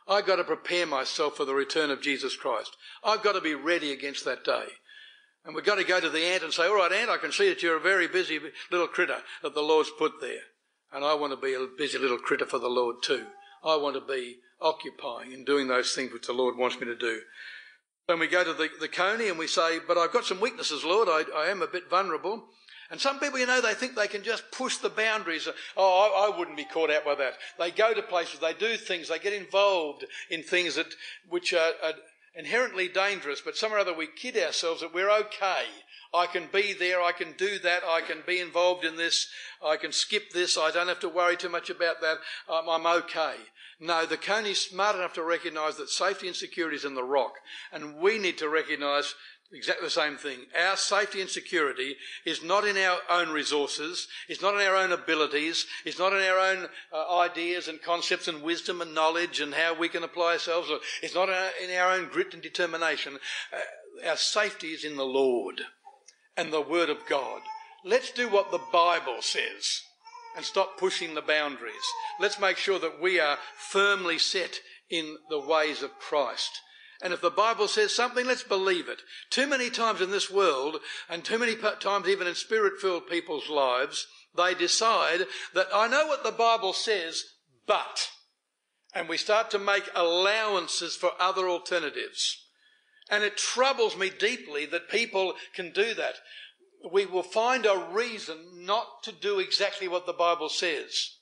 I've 0.08 0.26
got 0.26 0.38
to 0.38 0.44
prepare 0.44 0.88
myself 0.88 1.38
for 1.38 1.46
the 1.46 1.54
return 1.54 1.92
of 1.92 2.02
Jesus 2.02 2.36
Christ. 2.36 2.76
I've 3.04 3.24
got 3.24 3.34
to 3.34 3.42
be 3.42 3.54
ready 3.56 3.92
against 3.92 4.26
that 4.26 4.44
day. 4.44 4.66
And 5.46 5.56
we've 5.56 5.66
got 5.66 5.76
to 5.76 5.84
go 5.84 6.00
to 6.00 6.10
the 6.10 6.24
ant 6.26 6.44
and 6.44 6.52
say, 6.52 6.68
all 6.68 6.76
right, 6.76 6.92
ant, 6.92 7.10
I 7.10 7.18
can 7.18 7.32
see 7.32 7.50
that 7.50 7.64
you're 7.64 7.78
a 7.78 7.82
very 7.82 8.08
busy 8.08 8.40
little 8.72 8.88
critter 8.88 9.18
that 9.42 9.54
the 9.54 9.62
Lord's 9.62 9.92
put 9.98 10.14
there. 10.20 10.42
And 10.92 11.06
I 11.06 11.14
want 11.14 11.32
to 11.34 11.38
be 11.38 11.54
a 11.54 11.68
busy 11.78 11.98
little 11.98 12.18
critter 12.18 12.46
for 12.46 12.60
the 12.60 12.68
Lord 12.68 12.98
too. 13.04 13.26
I 13.64 13.76
want 13.76 13.96
to 13.96 14.02
be 14.02 14.38
occupying 14.60 15.34
and 15.34 15.46
doing 15.46 15.68
those 15.68 15.94
things 15.94 16.12
which 16.12 16.28
the 16.28 16.34
Lord 16.34 16.58
wants 16.58 16.80
me 16.80 16.88
to 16.88 16.96
do. 16.96 17.22
When 18.08 18.20
we 18.20 18.28
go 18.28 18.44
to 18.44 18.54
the, 18.54 18.70
the 18.80 18.88
coney 18.88 19.30
and 19.30 19.38
we 19.38 19.48
say, 19.48 19.78
but 19.88 19.98
I've 19.98 20.12
got 20.12 20.26
some 20.26 20.42
weaknesses, 20.42 20.84
Lord, 20.84 21.08
I, 21.08 21.24
I 21.36 21.50
am 21.50 21.62
a 21.62 21.68
bit 21.68 21.90
vulnerable. 21.90 22.46
And 22.92 23.00
some 23.00 23.20
people, 23.20 23.38
you 23.38 23.46
know, 23.46 23.62
they 23.62 23.76
think 23.76 23.96
they 23.96 24.08
can 24.08 24.24
just 24.24 24.52
push 24.52 24.78
the 24.78 24.90
boundaries. 24.90 25.48
Oh, 25.78 26.32
I, 26.34 26.38
wouldn't 26.38 26.58
be 26.58 26.66
caught 26.66 26.90
out 26.90 27.06
by 27.06 27.16
that. 27.16 27.34
They 27.60 27.70
go 27.70 27.94
to 27.94 28.02
places, 28.02 28.40
they 28.40 28.54
do 28.54 28.78
things, 28.78 29.10
they 29.10 29.20
get 29.20 29.34
involved 29.34 30.06
in 30.30 30.42
things 30.42 30.76
that, 30.76 30.88
which 31.30 31.54
are, 31.54 31.74
are 31.84 31.94
inherently 32.36 32.88
dangerous, 32.88 33.42
but 33.42 33.58
somehow 33.58 33.78
or 33.78 33.80
other 33.80 33.94
we 33.94 34.08
kid 34.08 34.38
ourselves 34.38 34.82
that 34.82 34.94
we're 34.94 35.12
okay. 35.12 35.66
I 36.14 36.26
can 36.26 36.48
be 36.52 36.74
there, 36.74 37.02
I 37.02 37.12
can 37.12 37.34
do 37.38 37.60
that, 37.60 37.84
I 37.84 38.02
can 38.02 38.24
be 38.26 38.40
involved 38.40 38.84
in 38.84 38.96
this, 38.96 39.30
I 39.64 39.78
can 39.78 39.92
skip 39.92 40.32
this, 40.32 40.58
I 40.58 40.72
don't 40.72 40.88
have 40.88 41.00
to 41.02 41.10
worry 41.10 41.38
too 41.38 41.50
much 41.50 41.70
about 41.70 42.02
that, 42.02 42.18
I'm, 42.50 42.68
I'm 42.68 42.88
okay. 43.04 43.36
No, 43.80 44.06
the 44.06 44.18
coney's 44.18 44.60
smart 44.60 44.96
enough 44.96 45.14
to 45.14 45.24
recognise 45.24 45.78
that 45.78 45.90
safety 45.90 46.28
and 46.28 46.36
security 46.36 46.76
is 46.76 46.86
in 46.86 46.96
the 46.96 47.04
rock, 47.04 47.36
and 47.72 47.98
we 47.98 48.18
need 48.18 48.38
to 48.40 48.50
recognise 48.50 49.14
exactly 49.52 49.88
the 49.88 49.92
same 49.92 50.18
thing. 50.18 50.40
Our 50.58 50.78
safety 50.78 51.22
and 51.22 51.30
security 51.30 51.96
is 52.26 52.44
not 52.44 52.66
in 52.66 52.78
our 52.78 53.00
own 53.10 53.30
resources, 53.30 54.08
it's 54.28 54.42
not 54.42 54.56
in 54.56 54.62
our 54.62 54.76
own 54.76 54.92
abilities, 54.92 55.66
it's 55.86 56.00
not 56.00 56.14
in 56.14 56.22
our 56.22 56.40
own 56.40 56.68
uh, 56.94 57.20
ideas 57.20 57.68
and 57.68 57.82
concepts 57.82 58.28
and 58.28 58.42
wisdom 58.42 58.82
and 58.82 58.94
knowledge 58.94 59.40
and 59.40 59.54
how 59.54 59.74
we 59.74 59.90
can 59.90 60.04
apply 60.04 60.34
ourselves, 60.34 60.70
it's 61.02 61.16
not 61.16 61.30
in 61.30 61.76
our 61.78 61.92
own 61.92 62.10
grit 62.10 62.34
and 62.34 62.44
determination. 62.44 63.18
Uh, 63.54 64.08
our 64.10 64.18
safety 64.18 64.68
is 64.68 64.84
in 64.84 64.96
the 64.96 65.06
Lord 65.06 65.62
and 66.38 66.54
the 66.54 66.62
Word 66.62 66.90
of 66.90 67.06
God. 67.08 67.42
Let's 67.84 68.12
do 68.12 68.30
what 68.30 68.52
the 68.52 68.62
Bible 68.72 69.22
says 69.22 69.82
and 70.36 70.46
stop 70.46 70.78
pushing 70.78 71.16
the 71.16 71.22
boundaries. 71.22 71.74
Let's 72.20 72.40
make 72.40 72.58
sure 72.58 72.80
that 72.80 73.02
we 73.02 73.20
are 73.20 73.38
firmly 73.58 74.20
set 74.20 74.60
in 74.90 75.18
the 75.30 75.40
ways 75.40 75.82
of 75.82 75.98
Christ. 76.00 76.62
And 77.02 77.14
if 77.14 77.22
the 77.22 77.30
Bible 77.30 77.68
says 77.68 77.94
something, 77.94 78.26
let's 78.26 78.44
believe 78.44 78.90
it. 78.90 79.02
Too 79.30 79.48
many 79.48 79.70
times 79.70 80.02
in 80.02 80.12
this 80.12 80.30
world, 80.30 80.78
and 81.10 81.24
too 81.24 81.40
many 81.40 81.56
times 81.56 82.08
even 82.08 82.28
in 82.28 82.36
spirit 82.36 82.82
filled 82.82 83.08
people's 83.08 83.50
lives, 83.50 84.06
they 84.36 84.54
decide 84.54 85.26
that 85.54 85.68
I 85.74 85.88
know 85.88 86.08
what 86.08 86.24
the 86.24 86.32
Bible 86.32 86.74
says, 86.74 87.24
but. 87.66 88.10
And 88.94 89.08
we 89.08 89.18
start 89.18 89.50
to 89.52 89.60
make 89.60 89.90
allowances 89.96 90.96
for 90.96 91.12
other 91.20 91.48
alternatives. 91.48 92.46
And 93.10 93.24
it 93.24 93.38
troubles 93.38 93.98
me 93.98 94.10
deeply 94.10 94.66
that 94.68 94.90
people 94.90 95.36
can 95.56 95.72
do 95.72 95.94
that 95.94 96.16
we 96.92 97.06
will 97.06 97.24
find 97.24 97.66
a 97.66 97.88
reason 97.92 98.38
not 98.66 99.04
to 99.04 99.12
do 99.12 99.40
exactly 99.40 99.88
what 99.88 100.06
the 100.06 100.14
Bible 100.14 100.50
says. 100.50 101.18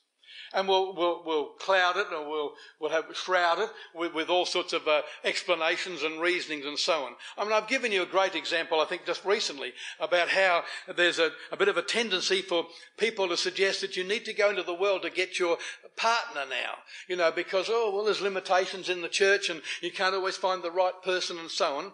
And 0.54 0.66
we'll, 0.66 0.94
we'll, 0.94 1.22
we'll 1.24 1.46
cloud 1.58 1.96
it 1.96 2.06
and 2.12 2.28
we'll, 2.28 2.52
we'll 2.80 2.90
have 2.90 3.04
shroud 3.14 3.58
it 3.58 3.68
with, 3.94 4.14
with 4.14 4.30
all 4.30 4.46
sorts 4.46 4.72
of 4.72 4.86
uh, 4.88 5.02
explanations 5.24 6.02
and 6.02 6.20
reasonings 6.20 6.64
and 6.64 6.78
so 6.78 7.04
on. 7.04 7.12
I 7.36 7.44
mean, 7.44 7.52
I've 7.52 7.68
given 7.68 7.92
you 7.92 8.02
a 8.02 8.06
great 8.06 8.34
example, 8.34 8.80
I 8.80 8.86
think, 8.86 9.04
just 9.04 9.24
recently 9.24 9.72
about 10.00 10.28
how 10.28 10.64
there's 10.96 11.18
a, 11.18 11.30
a 11.52 11.56
bit 11.56 11.68
of 11.68 11.76
a 11.76 11.82
tendency 11.82 12.40
for 12.42 12.66
people 12.96 13.28
to 13.28 13.36
suggest 13.36 13.80
that 13.82 13.96
you 13.96 14.04
need 14.04 14.24
to 14.24 14.32
go 14.32 14.50
into 14.50 14.62
the 14.62 14.74
world 14.74 15.02
to 15.02 15.10
get 15.10 15.38
your 15.38 15.58
partner 15.96 16.42
now, 16.48 16.74
you 17.08 17.16
know, 17.16 17.30
because, 17.30 17.66
oh, 17.70 17.92
well, 17.94 18.04
there's 18.04 18.20
limitations 18.20 18.88
in 18.88 19.02
the 19.02 19.08
church 19.08 19.50
and 19.50 19.60
you 19.82 19.90
can't 19.90 20.14
always 20.14 20.36
find 20.36 20.62
the 20.62 20.70
right 20.70 21.02
person 21.02 21.38
and 21.38 21.50
so 21.50 21.76
on. 21.76 21.92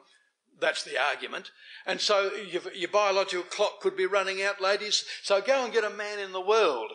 That's 0.61 0.85
the 0.85 0.99
argument. 0.99 1.51
And 1.87 2.01
so 2.01 2.31
your, 2.33 2.63
your, 2.75 2.89
biological 2.89 3.45
clock 3.45 3.81
could 3.81 3.97
be 3.97 4.07
running 4.07 4.43
out, 4.43 4.61
ladies. 4.61 5.05
So 5.23 5.41
go 5.41 5.65
and 5.65 5.73
get 5.73 5.85
a 5.85 5.91
man 5.91 6.19
in 6.19 6.33
the 6.33 6.41
world. 6.41 6.93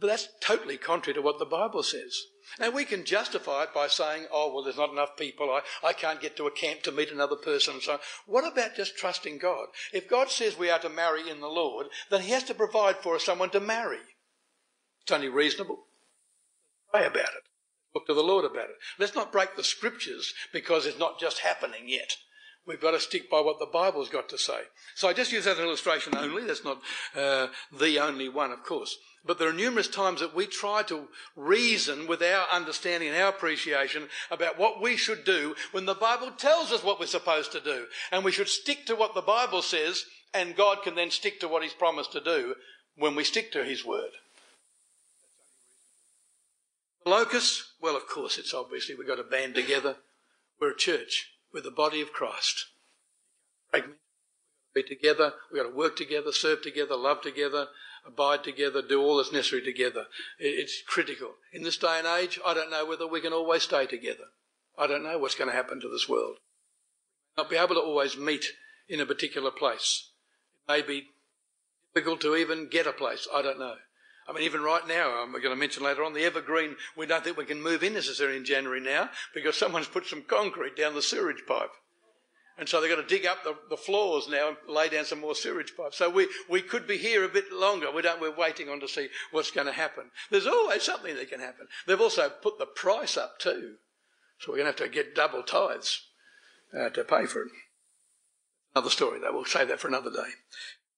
But 0.00 0.06
that's 0.06 0.28
totally 0.40 0.76
contrary 0.76 1.14
to 1.14 1.22
what 1.22 1.38
the 1.38 1.44
Bible 1.44 1.82
says. 1.82 2.16
Now 2.60 2.70
we 2.70 2.84
can 2.84 3.04
justify 3.04 3.64
it 3.64 3.74
by 3.74 3.88
saying, 3.88 4.26
oh, 4.32 4.52
well, 4.52 4.62
there's 4.62 4.76
not 4.76 4.92
enough 4.92 5.16
people. 5.16 5.50
I, 5.50 5.60
I 5.86 5.92
can't 5.92 6.20
get 6.20 6.36
to 6.36 6.46
a 6.46 6.52
camp 6.52 6.82
to 6.82 6.92
meet 6.92 7.10
another 7.10 7.36
person 7.36 7.74
and 7.74 7.82
so 7.82 7.94
on. 7.94 7.98
What 8.26 8.50
about 8.50 8.76
just 8.76 8.96
trusting 8.96 9.38
God? 9.38 9.66
If 9.92 10.08
God 10.08 10.30
says 10.30 10.56
we 10.56 10.70
are 10.70 10.78
to 10.78 10.88
marry 10.88 11.28
in 11.28 11.40
the 11.40 11.48
Lord, 11.48 11.88
then 12.10 12.22
he 12.22 12.30
has 12.30 12.44
to 12.44 12.54
provide 12.54 12.96
for 12.96 13.16
us 13.16 13.24
someone 13.24 13.50
to 13.50 13.60
marry. 13.60 13.98
It's 15.02 15.12
only 15.12 15.28
reasonable. 15.28 15.80
Pray 16.92 17.06
about 17.06 17.16
it. 17.16 17.42
Look 17.94 18.06
to 18.06 18.14
the 18.14 18.22
Lord 18.22 18.44
about 18.44 18.70
it. 18.70 18.76
Let's 18.98 19.14
not 19.14 19.32
break 19.32 19.56
the 19.56 19.64
scriptures 19.64 20.32
because 20.52 20.86
it's 20.86 20.98
not 20.98 21.18
just 21.18 21.40
happening 21.40 21.84
yet. 21.86 22.16
We've 22.66 22.80
got 22.80 22.90
to 22.90 23.00
stick 23.00 23.30
by 23.30 23.40
what 23.40 23.58
the 23.58 23.66
Bible's 23.66 24.10
got 24.10 24.28
to 24.28 24.38
say. 24.38 24.60
So 24.94 25.08
I 25.08 25.14
just 25.14 25.32
use 25.32 25.46
that 25.46 25.52
as 25.52 25.58
an 25.58 25.64
illustration 25.64 26.14
only. 26.14 26.44
That's 26.44 26.64
not 26.64 26.82
uh, 27.16 27.48
the 27.72 27.98
only 27.98 28.28
one, 28.28 28.52
of 28.52 28.62
course. 28.62 28.94
But 29.28 29.38
there 29.38 29.50
are 29.50 29.52
numerous 29.52 29.88
times 29.88 30.20
that 30.20 30.34
we 30.34 30.46
try 30.46 30.82
to 30.84 31.06
reason 31.36 32.06
with 32.06 32.22
our 32.22 32.46
understanding 32.50 33.10
and 33.10 33.18
our 33.18 33.28
appreciation 33.28 34.08
about 34.30 34.58
what 34.58 34.80
we 34.80 34.96
should 34.96 35.22
do 35.26 35.54
when 35.70 35.84
the 35.84 35.92
Bible 35.92 36.30
tells 36.30 36.72
us 36.72 36.82
what 36.82 36.98
we're 36.98 37.06
supposed 37.06 37.52
to 37.52 37.60
do. 37.60 37.84
And 38.10 38.24
we 38.24 38.32
should 38.32 38.48
stick 38.48 38.86
to 38.86 38.96
what 38.96 39.14
the 39.14 39.20
Bible 39.20 39.60
says, 39.60 40.06
and 40.32 40.56
God 40.56 40.78
can 40.82 40.94
then 40.94 41.10
stick 41.10 41.40
to 41.40 41.48
what 41.48 41.62
He's 41.62 41.74
promised 41.74 42.10
to 42.12 42.22
do 42.22 42.54
when 42.96 43.14
we 43.14 43.22
stick 43.22 43.52
to 43.52 43.64
His 43.64 43.84
word. 43.84 44.12
Locus, 47.04 47.74
well, 47.82 47.96
of 47.96 48.08
course, 48.08 48.38
it's 48.38 48.54
obviously 48.54 48.94
we've 48.94 49.06
got 49.06 49.16
to 49.16 49.24
band 49.24 49.54
together. 49.54 49.96
We're 50.58 50.70
a 50.70 50.76
church. 50.76 51.32
We're 51.52 51.60
the 51.60 51.70
body 51.70 52.00
of 52.00 52.14
Christ. 52.14 52.64
Be 54.74 54.82
together. 54.82 55.34
We've 55.52 55.62
got 55.62 55.68
to 55.68 55.76
work 55.76 55.96
together, 55.96 56.32
serve 56.32 56.62
together, 56.62 56.96
love 56.96 57.20
together, 57.20 57.68
abide 58.08 58.42
together, 58.42 58.82
do 58.82 59.00
all 59.00 59.18
that's 59.18 59.32
necessary 59.32 59.62
together. 59.62 60.06
It's 60.38 60.82
critical. 60.86 61.34
In 61.52 61.62
this 61.62 61.76
day 61.76 61.98
and 61.98 62.06
age, 62.06 62.40
I 62.44 62.54
don't 62.54 62.70
know 62.70 62.86
whether 62.86 63.06
we 63.06 63.20
can 63.20 63.32
always 63.32 63.62
stay 63.62 63.86
together. 63.86 64.24
I 64.76 64.86
don't 64.86 65.04
know 65.04 65.18
what's 65.18 65.34
going 65.34 65.50
to 65.50 65.56
happen 65.56 65.80
to 65.80 65.88
this 65.88 66.08
world. 66.08 66.38
Not 67.36 67.50
be 67.50 67.56
able 67.56 67.74
to 67.74 67.80
always 67.80 68.16
meet 68.16 68.46
in 68.88 69.00
a 69.00 69.06
particular 69.06 69.50
place. 69.50 70.10
It 70.68 70.72
may 70.72 70.82
be 70.82 71.08
difficult 71.94 72.20
to 72.22 72.36
even 72.36 72.68
get 72.68 72.86
a 72.86 72.92
place. 72.92 73.28
I 73.32 73.42
don't 73.42 73.58
know. 73.58 73.76
I 74.28 74.32
mean, 74.32 74.42
even 74.44 74.60
right 74.60 74.86
now, 74.86 75.22
I'm 75.22 75.32
going 75.32 75.44
to 75.44 75.56
mention 75.56 75.82
later 75.82 76.04
on, 76.04 76.12
the 76.12 76.24
Evergreen, 76.24 76.76
we 76.96 77.06
don't 77.06 77.24
think 77.24 77.36
we 77.36 77.44
can 77.44 77.62
move 77.62 77.82
in 77.82 77.94
necessarily 77.94 78.36
in 78.36 78.44
January 78.44 78.80
now 78.80 79.10
because 79.34 79.56
someone's 79.56 79.88
put 79.88 80.06
some 80.06 80.22
concrete 80.22 80.76
down 80.76 80.94
the 80.94 81.02
sewage 81.02 81.42
pipe. 81.46 81.70
And 82.58 82.68
so 82.68 82.80
they've 82.80 82.90
got 82.90 82.96
to 82.96 83.14
dig 83.14 83.24
up 83.24 83.44
the, 83.44 83.56
the 83.70 83.76
floors 83.76 84.28
now 84.28 84.48
and 84.48 84.56
lay 84.68 84.88
down 84.88 85.04
some 85.04 85.20
more 85.20 85.36
sewage 85.36 85.76
pipes. 85.76 85.96
So 85.96 86.10
we, 86.10 86.28
we 86.48 86.60
could 86.60 86.88
be 86.88 86.98
here 86.98 87.24
a 87.24 87.28
bit 87.28 87.52
longer. 87.52 87.92
We 87.92 88.02
don't, 88.02 88.20
we're 88.20 88.34
waiting 88.34 88.68
on 88.68 88.80
to 88.80 88.88
see 88.88 89.08
what's 89.30 89.52
going 89.52 89.68
to 89.68 89.72
happen. 89.72 90.10
There's 90.30 90.46
always 90.46 90.82
something 90.82 91.14
that 91.14 91.30
can 91.30 91.38
happen. 91.38 91.68
They've 91.86 92.00
also 92.00 92.28
put 92.28 92.58
the 92.58 92.66
price 92.66 93.16
up 93.16 93.38
too. 93.38 93.74
So 94.40 94.50
we're 94.50 94.58
going 94.58 94.72
to 94.72 94.82
have 94.82 94.90
to 94.90 94.94
get 94.94 95.14
double 95.14 95.44
tithes 95.44 96.02
uh, 96.76 96.88
to 96.90 97.04
pay 97.04 97.26
for 97.26 97.42
it. 97.42 97.48
Another 98.74 98.90
story 98.90 99.20
though. 99.20 99.32
We'll 99.32 99.44
save 99.44 99.68
that 99.68 99.80
for 99.80 99.88
another 99.88 100.10
day. 100.10 100.30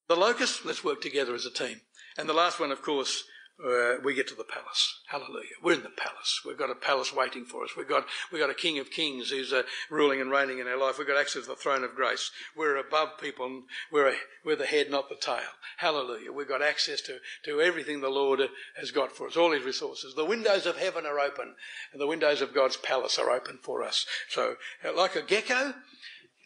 The 0.08 0.16
locust, 0.16 0.64
let's 0.64 0.82
work 0.82 1.02
together 1.02 1.34
as 1.34 1.44
a 1.44 1.52
team. 1.52 1.82
And 2.16 2.28
the 2.28 2.34
last 2.34 2.58
one, 2.58 2.72
of 2.72 2.82
course, 2.82 3.24
uh, 3.64 3.96
we 4.02 4.14
get 4.14 4.28
to 4.28 4.34
the 4.34 4.44
palace. 4.44 5.00
Hallelujah. 5.08 5.56
We're 5.62 5.74
in 5.74 5.82
the 5.82 5.90
palace. 5.90 6.40
We've 6.46 6.58
got 6.58 6.70
a 6.70 6.74
palace 6.74 7.12
waiting 7.12 7.44
for 7.44 7.64
us. 7.64 7.70
We've 7.76 7.88
got, 7.88 8.06
we've 8.32 8.40
got 8.40 8.50
a 8.50 8.54
King 8.54 8.78
of 8.78 8.90
Kings 8.90 9.30
who's 9.30 9.52
uh, 9.52 9.62
ruling 9.90 10.20
and 10.20 10.30
reigning 10.30 10.58
in 10.58 10.66
our 10.66 10.78
life. 10.78 10.98
We've 10.98 11.06
got 11.06 11.20
access 11.20 11.42
to 11.42 11.50
the 11.50 11.56
throne 11.56 11.84
of 11.84 11.94
grace. 11.94 12.30
We're 12.56 12.76
above 12.76 13.18
people. 13.20 13.62
We're, 13.92 14.08
a, 14.08 14.14
we're 14.44 14.56
the 14.56 14.66
head, 14.66 14.90
not 14.90 15.08
the 15.08 15.16
tail. 15.16 15.40
Hallelujah. 15.78 16.32
We've 16.32 16.48
got 16.48 16.62
access 16.62 17.00
to, 17.02 17.18
to 17.44 17.60
everything 17.60 18.00
the 18.00 18.08
Lord 18.08 18.40
has 18.78 18.90
got 18.90 19.12
for 19.12 19.26
us, 19.26 19.36
all 19.36 19.52
his 19.52 19.64
resources. 19.64 20.14
The 20.14 20.24
windows 20.24 20.66
of 20.66 20.76
heaven 20.76 21.04
are 21.06 21.20
open 21.20 21.54
and 21.92 22.00
the 22.00 22.06
windows 22.06 22.40
of 22.40 22.54
God's 22.54 22.76
palace 22.76 23.18
are 23.18 23.30
open 23.30 23.58
for 23.62 23.82
us. 23.82 24.06
So, 24.28 24.56
uh, 24.84 24.96
like 24.96 25.16
a 25.16 25.22
gecko, 25.22 25.74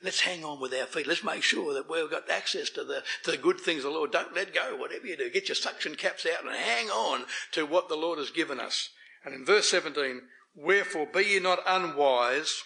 Let's 0.04 0.20
hang 0.20 0.44
on 0.44 0.60
with 0.60 0.74
our 0.74 0.84
feet. 0.84 1.06
Let's 1.06 1.24
make 1.24 1.42
sure 1.42 1.72
that 1.72 1.88
we've 1.88 2.10
got 2.10 2.28
access 2.28 2.68
to 2.70 2.84
the, 2.84 3.02
to 3.22 3.30
the 3.30 3.38
good 3.38 3.58
things 3.58 3.84
of 3.84 3.92
the 3.92 3.98
Lord. 3.98 4.12
Don't 4.12 4.34
let 4.34 4.52
go, 4.52 4.76
whatever 4.76 5.06
you 5.06 5.16
do. 5.16 5.30
Get 5.30 5.48
your 5.48 5.54
suction 5.54 5.94
caps 5.94 6.26
out 6.26 6.44
and 6.44 6.54
hang 6.54 6.88
on 6.90 7.24
to 7.52 7.64
what 7.64 7.88
the 7.88 7.96
Lord 7.96 8.18
has 8.18 8.30
given 8.30 8.60
us. 8.60 8.90
And 9.24 9.34
in 9.34 9.46
verse 9.46 9.70
17, 9.70 10.20
wherefore 10.54 11.06
be 11.06 11.22
ye 11.22 11.40
not 11.40 11.60
unwise, 11.66 12.64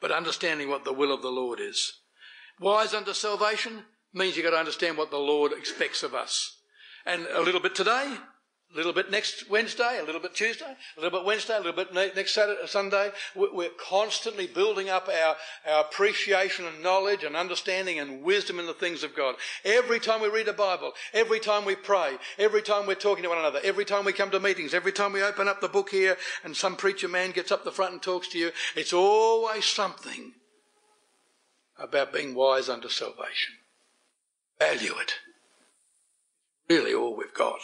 but 0.00 0.12
understanding 0.12 0.70
what 0.70 0.84
the 0.84 0.92
will 0.92 1.12
of 1.12 1.22
the 1.22 1.28
Lord 1.28 1.58
is. 1.58 1.94
Wise 2.60 2.94
unto 2.94 3.12
salvation 3.12 3.82
means 4.14 4.36
you've 4.36 4.44
got 4.44 4.52
to 4.52 4.58
understand 4.58 4.96
what 4.96 5.10
the 5.10 5.18
Lord 5.18 5.52
expects 5.52 6.04
of 6.04 6.14
us. 6.14 6.58
And 7.04 7.26
a 7.32 7.42
little 7.42 7.60
bit 7.60 7.74
today, 7.74 8.16
a 8.76 8.78
little 8.78 8.92
bit 8.92 9.10
next 9.10 9.48
Wednesday, 9.48 9.98
a 10.00 10.04
little 10.04 10.20
bit 10.20 10.34
Tuesday, 10.34 10.76
a 10.96 11.00
little 11.00 11.18
bit 11.18 11.26
Wednesday, 11.26 11.56
a 11.56 11.60
little 11.60 11.72
bit 11.72 11.94
next 11.94 12.34
Saturday, 12.34 12.60
Sunday. 12.66 13.10
We're 13.34 13.70
constantly 13.70 14.46
building 14.46 14.90
up 14.90 15.08
our, 15.08 15.36
our 15.66 15.80
appreciation 15.80 16.66
and 16.66 16.82
knowledge 16.82 17.24
and 17.24 17.34
understanding 17.34 17.98
and 17.98 18.22
wisdom 18.22 18.58
in 18.58 18.66
the 18.66 18.74
things 18.74 19.02
of 19.02 19.16
God. 19.16 19.36
Every 19.64 19.98
time 19.98 20.20
we 20.20 20.28
read 20.28 20.46
the 20.46 20.52
Bible, 20.52 20.92
every 21.14 21.40
time 21.40 21.64
we 21.64 21.74
pray, 21.74 22.18
every 22.38 22.60
time 22.60 22.86
we're 22.86 22.96
talking 22.96 23.22
to 23.22 23.30
one 23.30 23.38
another, 23.38 23.60
every 23.64 23.86
time 23.86 24.04
we 24.04 24.12
come 24.12 24.30
to 24.30 24.40
meetings, 24.40 24.74
every 24.74 24.92
time 24.92 25.14
we 25.14 25.22
open 25.22 25.48
up 25.48 25.62
the 25.62 25.68
book 25.68 25.88
here 25.88 26.18
and 26.44 26.54
some 26.54 26.76
preacher 26.76 27.08
man 27.08 27.30
gets 27.30 27.50
up 27.50 27.64
the 27.64 27.72
front 27.72 27.92
and 27.92 28.02
talks 28.02 28.28
to 28.28 28.38
you, 28.38 28.50
it's 28.76 28.92
always 28.92 29.64
something 29.64 30.32
about 31.78 32.12
being 32.12 32.34
wise 32.34 32.68
unto 32.68 32.90
salvation. 32.90 33.54
Value 34.58 34.94
it. 35.00 35.14
Really 36.68 36.92
all 36.92 37.16
we've 37.16 37.32
got. 37.32 37.60